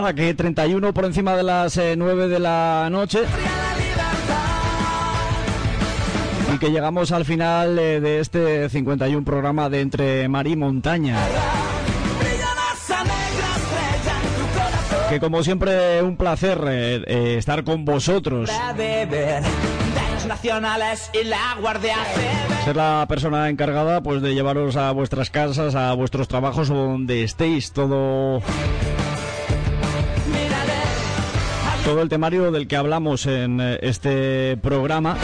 Nada, 0.00 0.14
que 0.14 0.32
31 0.34 0.94
por 0.94 1.04
encima 1.04 1.36
de 1.36 1.42
las 1.42 1.76
eh, 1.76 1.94
9 1.96 2.28
de 2.28 2.38
la 2.38 2.88
noche. 2.90 3.20
Y 6.54 6.58
que 6.58 6.70
llegamos 6.70 7.12
al 7.12 7.24
final 7.24 7.78
eh, 7.78 8.00
de 8.00 8.20
este 8.20 8.68
51 8.68 9.24
programa 9.24 9.68
de 9.68 9.80
Entre 9.82 10.28
Mar 10.28 10.46
y 10.46 10.56
Montaña. 10.56 11.18
Que 15.10 15.20
como 15.20 15.42
siempre 15.42 16.02
un 16.02 16.16
placer 16.16 16.60
eh, 16.66 17.02
eh, 17.06 17.34
estar 17.38 17.64
con 17.64 17.84
vosotros, 17.84 18.48
nacionales 20.28 21.10
y 21.12 21.24
la 21.24 21.56
guardia 21.60 21.96
ser 22.64 22.76
la 22.76 23.04
persona 23.08 23.48
encargada 23.48 24.02
pues 24.02 24.22
de 24.22 24.34
llevaros 24.34 24.76
a 24.76 24.92
vuestras 24.92 25.30
casas, 25.30 25.74
a 25.74 25.92
vuestros 25.94 26.28
trabajos 26.28 26.70
o 26.70 26.74
donde 26.74 27.24
estéis 27.24 27.72
todo 27.72 28.40
todo 31.90 32.02
el 32.02 32.08
temario 32.08 32.52
del 32.52 32.68
que 32.68 32.76
hablamos 32.76 33.26
en 33.26 33.60
eh, 33.60 33.80
este 33.82 34.56
programa. 34.58 35.16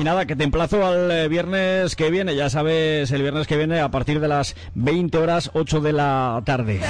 Y 0.00 0.04
nada, 0.04 0.26
que 0.26 0.36
te 0.36 0.44
emplazo 0.44 0.86
al 0.86 1.10
eh, 1.10 1.26
viernes 1.26 1.96
que 1.96 2.08
viene, 2.08 2.36
ya 2.36 2.48
sabes, 2.48 3.10
el 3.10 3.22
viernes 3.22 3.48
que 3.48 3.56
viene 3.56 3.80
a 3.80 3.90
partir 3.90 4.20
de 4.20 4.28
las 4.28 4.54
20 4.74 5.18
horas 5.18 5.50
8 5.54 5.80
de 5.80 5.92
la 5.92 6.40
tarde. 6.44 6.80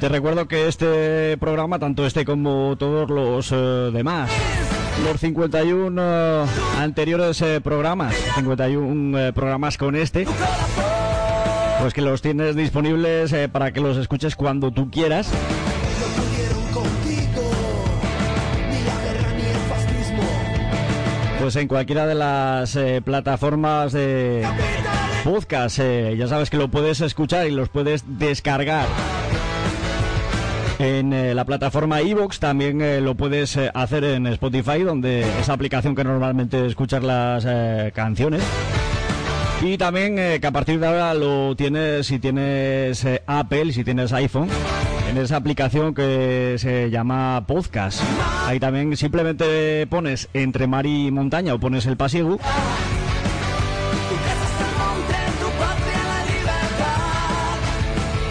Te 0.00 0.08
recuerdo 0.08 0.48
que 0.48 0.66
este 0.66 1.36
programa, 1.36 1.78
tanto 1.78 2.06
este 2.06 2.24
como 2.24 2.74
todos 2.78 3.10
los 3.10 3.52
eh, 3.52 3.90
demás, 3.92 4.30
los 5.04 5.20
51 5.20 6.02
eh, 6.02 6.46
anteriores 6.78 7.40
eh, 7.42 7.60
programas, 7.60 8.14
51 8.34 9.18
eh, 9.18 9.32
programas 9.34 9.76
con 9.76 9.96
este, 9.96 10.26
pues 11.80 11.92
que 11.92 12.00
los 12.00 12.22
tienes 12.22 12.56
disponibles 12.56 13.34
para 13.52 13.72
que 13.72 13.80
los 13.80 13.98
escuches 13.98 14.36
cuando 14.36 14.70
tú 14.70 14.90
quieras. 14.90 15.30
Pues 21.40 21.56
en 21.56 21.68
cualquiera 21.68 22.06
de 22.06 22.14
las 22.14 22.78
plataformas 23.04 23.92
de 23.92 24.46
podcast, 25.24 25.78
ya 25.78 26.26
sabes 26.26 26.48
que 26.48 26.56
lo 26.56 26.68
puedes 26.68 27.00
escuchar 27.00 27.46
y 27.46 27.50
los 27.50 27.68
puedes 27.68 28.04
descargar. 28.18 28.86
En 30.80 31.12
eh, 31.12 31.34
la 31.34 31.44
plataforma 31.44 32.00
iVoox 32.00 32.38
también 32.38 32.80
eh, 32.80 33.02
lo 33.02 33.14
puedes 33.14 33.54
eh, 33.58 33.70
hacer 33.74 34.02
en 34.02 34.26
Spotify, 34.28 34.82
donde 34.82 35.20
esa 35.38 35.52
aplicación 35.52 35.94
que 35.94 36.04
normalmente 36.04 36.64
escuchas 36.64 37.02
las 37.02 37.44
canciones. 37.92 38.42
Y 39.60 39.76
también 39.76 40.16
que 40.16 40.46
a 40.46 40.50
partir 40.50 40.80
de 40.80 40.86
ahora 40.86 41.12
lo 41.12 41.54
tienes 41.54 42.06
si 42.06 42.18
tienes 42.18 43.06
Apple, 43.26 43.74
si 43.74 43.84
tienes 43.84 44.10
iPhone, 44.14 44.48
en 45.10 45.18
esa 45.18 45.36
aplicación 45.36 45.92
que 45.92 46.54
se 46.56 46.88
llama 46.88 47.44
Podcast. 47.46 48.00
Ahí 48.46 48.58
también 48.58 48.96
simplemente 48.96 49.86
pones 49.86 50.30
entre 50.32 50.66
mar 50.66 50.86
y 50.86 51.10
montaña 51.10 51.52
o 51.52 51.60
pones 51.60 51.84
el 51.84 51.98
pasiego 51.98 52.38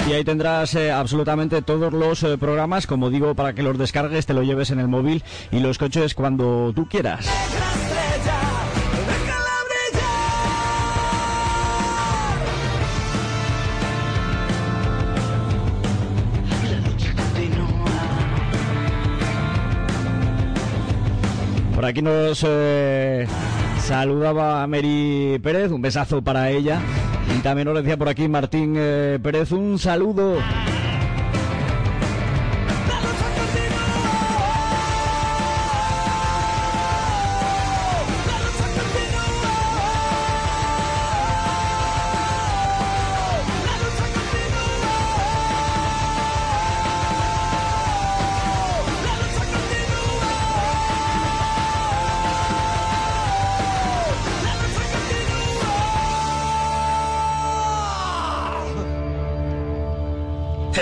Y 0.09 0.11
ahí 0.11 0.23
tendrás 0.23 0.73
eh, 0.73 0.91
absolutamente 0.91 1.61
todos 1.61 1.93
los 1.93 2.23
eh, 2.23 2.35
programas, 2.39 2.87
como 2.87 3.11
digo, 3.11 3.35
para 3.35 3.53
que 3.53 3.61
los 3.61 3.77
descargues, 3.77 4.25
te 4.25 4.33
lo 4.33 4.41
lleves 4.41 4.71
en 4.71 4.79
el 4.79 4.87
móvil 4.87 5.23
y 5.51 5.59
los 5.59 5.77
coches 5.77 6.15
cuando 6.15 6.73
tú 6.75 6.87
quieras. 6.87 7.29
Por 21.75 21.85
aquí 21.85 22.01
nos 22.01 22.43
eh, 22.47 23.27
saludaba 23.79 24.65
Mary 24.65 25.39
Pérez, 25.43 25.69
un 25.69 25.83
besazo 25.83 26.23
para 26.23 26.49
ella. 26.49 26.81
Y 27.37 27.41
también 27.41 27.67
nos 27.67 27.77
decía 27.77 27.97
por 27.97 28.09
aquí 28.09 28.27
Martín 28.27 28.75
eh, 28.77 29.19
Pérez, 29.21 29.51
un 29.51 29.77
saludo. 29.77 30.37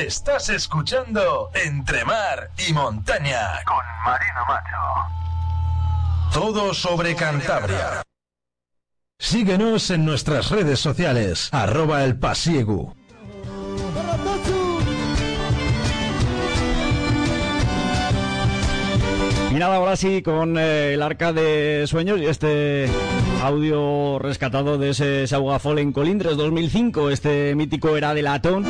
Estás 0.07 0.47
escuchando 0.47 1.51
Entre 1.53 2.05
Mar 2.05 2.49
y 2.65 2.71
Montaña 2.71 3.61
con 3.65 3.75
Marino 4.05 4.39
Macho. 4.47 4.77
Todo 6.33 6.73
sobre 6.73 7.13
Cantabria. 7.13 8.03
Síguenos 9.19 9.91
en 9.91 10.05
nuestras 10.05 10.49
redes 10.49 10.79
sociales, 10.79 11.49
arroba 11.51 12.05
el 12.05 12.17
pasiegu. 12.17 12.93
Y 19.51 19.55
nada, 19.55 19.75
ahora 19.75 19.97
sí, 19.97 20.21
con 20.21 20.57
eh, 20.57 20.93
el 20.93 21.01
arca 21.01 21.33
de 21.33 21.83
sueños 21.85 22.21
y 22.21 22.27
este 22.27 22.89
audio 23.43 24.19
rescatado 24.19 24.77
de 24.77 24.91
ese 24.91 25.27
Saugafol 25.27 25.79
en 25.79 25.91
Colindres 25.91 26.37
2005, 26.37 27.09
este 27.09 27.55
mítico 27.55 27.97
era 27.97 28.13
de 28.13 28.21
latón. 28.21 28.65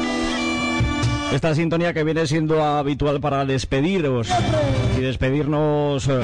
Esta 1.32 1.53
sintonía 1.53 1.93
que 1.93 2.03
viene 2.03 2.25
siendo 2.25 2.63
habitual 2.63 3.19
para 3.19 3.45
despediros 3.45 4.30
y 4.97 5.01
despedirnos, 5.01 6.07
eh, 6.07 6.21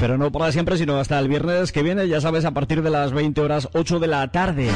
pero 0.00 0.16
no 0.16 0.32
para 0.32 0.50
siempre, 0.52 0.76
sino 0.78 0.98
hasta 0.98 1.18
el 1.18 1.28
viernes 1.28 1.70
que 1.70 1.82
viene, 1.82 2.08
ya 2.08 2.20
sabes, 2.20 2.44
a 2.44 2.52
partir 2.52 2.82
de 2.82 2.90
las 2.90 3.12
20 3.12 3.40
horas 3.40 3.68
8 3.74 4.00
de 4.00 4.06
la 4.06 4.26
tarde. 4.32 4.68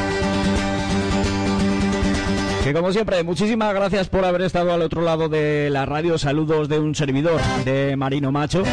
Que 2.67 2.75
como 2.75 2.91
siempre, 2.91 3.23
muchísimas 3.23 3.73
gracias 3.73 4.09
por 4.09 4.25
haber 4.25 4.43
estado 4.43 4.73
al 4.73 4.83
otro 4.83 5.01
lado 5.01 5.29
de 5.29 5.71
la 5.71 5.87
radio. 5.87 6.19
Saludos 6.19 6.69
de 6.69 6.81
un 6.81 6.97
servidor 6.97 7.41
de 7.65 7.95
Marino 7.95 8.33
Macho. 8.33 8.65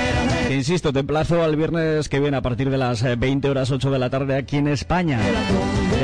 Insisto, 0.50 0.92
te 0.92 1.02
emplazo 1.02 1.44
al 1.44 1.56
viernes 1.56 2.10
que 2.10 2.20
viene 2.20 2.38
a 2.38 2.42
partir 2.42 2.72
de 2.72 2.80
las 2.80 3.04
eh, 3.04 3.16
20 3.16 3.52
horas 3.52 3.70
8 3.70 3.92
de 3.92 4.00
la 4.00 4.10
tarde 4.10 4.36
aquí 4.36 4.58
en 4.58 4.68
España. 4.68 5.20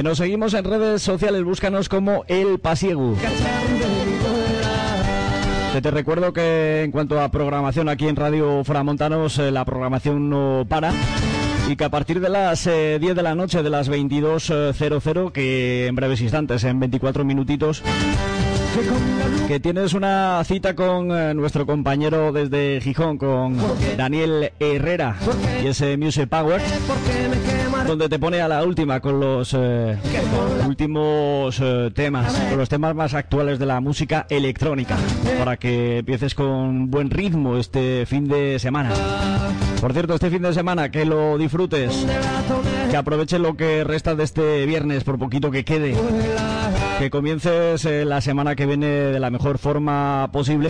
Nos 0.03 0.19
seguimos 0.19 0.53
en 0.53 0.65
redes 0.65 1.01
sociales, 1.01 1.43
búscanos 1.43 1.89
como 1.89 2.25
El 2.27 2.59
Pasiegu. 2.59 3.17
Que 5.73 5.81
te 5.81 5.89
recuerdo 5.89 6.31
que 6.31 6.83
en 6.83 6.91
cuanto 6.91 7.19
a 7.19 7.31
programación 7.31 7.89
aquí 7.89 8.07
en 8.07 8.17
Radio 8.17 8.63
Framontanos, 8.63 9.39
eh, 9.39 9.49
la 9.49 9.65
programación 9.65 10.29
no 10.29 10.63
para. 10.69 10.93
Y 11.69 11.75
que 11.75 11.83
a 11.83 11.89
partir 11.89 12.19
de 12.19 12.29
las 12.29 12.65
eh, 12.65 12.97
10 12.99 13.15
de 13.15 13.21
la 13.21 13.35
noche, 13.35 13.61
de 13.61 13.69
las 13.69 13.91
22.00, 13.91 15.31
que 15.31 15.85
en 15.85 15.95
breves 15.95 16.19
instantes, 16.19 16.63
en 16.63 16.79
24 16.79 17.23
minutitos, 17.23 17.83
que 19.47 19.59
tienes 19.59 19.93
una 19.93 20.43
cita 20.45 20.75
con 20.75 21.11
eh, 21.11 21.35
nuestro 21.35 21.67
compañero 21.67 22.31
desde 22.31 22.81
Gijón, 22.81 23.19
con 23.19 23.55
Daniel 23.97 24.51
Herrera 24.59 25.15
y 25.63 25.67
ese 25.67 25.95
Music 25.95 26.27
Power, 26.27 26.59
donde 27.85 28.09
te 28.09 28.17
pone 28.17 28.41
a 28.41 28.47
la 28.47 28.63
última 28.63 28.99
con 28.99 29.19
los 29.19 29.55
eh, 29.55 29.95
últimos 30.67 31.59
eh, 31.61 31.91
temas, 31.93 32.33
con 32.33 32.57
los 32.57 32.69
temas 32.69 32.95
más 32.95 33.13
actuales 33.13 33.59
de 33.59 33.67
la 33.67 33.79
música 33.79 34.25
electrónica, 34.27 34.97
para 35.37 35.57
que 35.57 35.99
empieces 35.99 36.33
con 36.33 36.89
buen 36.89 37.11
ritmo 37.11 37.57
este 37.57 38.07
fin 38.07 38.27
de 38.27 38.57
semana. 38.57 38.89
Por 39.81 39.93
cierto, 39.93 40.15
este 40.15 40.29
fin 40.29 40.41
de 40.41 40.53
semana 40.53 40.91
que 40.91 41.05
lo 41.05 41.37
disfrutes, 41.37 42.05
que 42.89 42.97
aproveches 42.97 43.39
lo 43.39 43.55
que 43.55 43.83
resta 43.83 44.15
de 44.15 44.23
este 44.23 44.65
viernes, 44.65 45.03
por 45.03 45.17
poquito 45.17 45.51
que 45.51 45.63
quede, 45.63 45.95
que 46.99 47.09
comiences 47.09 47.85
eh, 47.85 48.03
la 48.05 48.19
semana 48.21 48.55
que 48.55 48.65
viene 48.65 48.87
de 48.87 49.19
la 49.19 49.29
mejor 49.29 49.57
forma 49.57 50.29
posible 50.33 50.69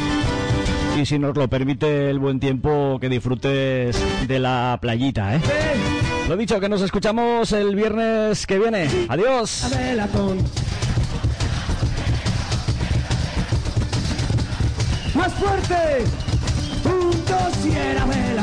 y 0.99 1.05
si 1.05 1.17
nos 1.17 1.35
lo 1.37 1.47
permite 1.47 2.09
el 2.09 2.19
buen 2.19 2.39
tiempo, 2.39 2.97
que 2.99 3.07
disfrutes 3.09 3.97
de 4.27 4.39
la 4.39 4.77
playita, 4.81 5.35
¿eh? 5.35 5.41
Lo 6.27 6.35
dicho, 6.35 6.59
que 6.59 6.69
nos 6.69 6.81
escuchamos 6.81 7.51
el 7.53 7.75
viernes 7.75 8.45
que 8.45 8.59
viene. 8.59 8.87
Adiós. 9.07 9.65
Más 15.15 15.33
fuerte. 15.33 16.03
Juntos 16.83 17.65
y 17.65 17.71
era 17.71 18.05
velatón. 18.05 18.38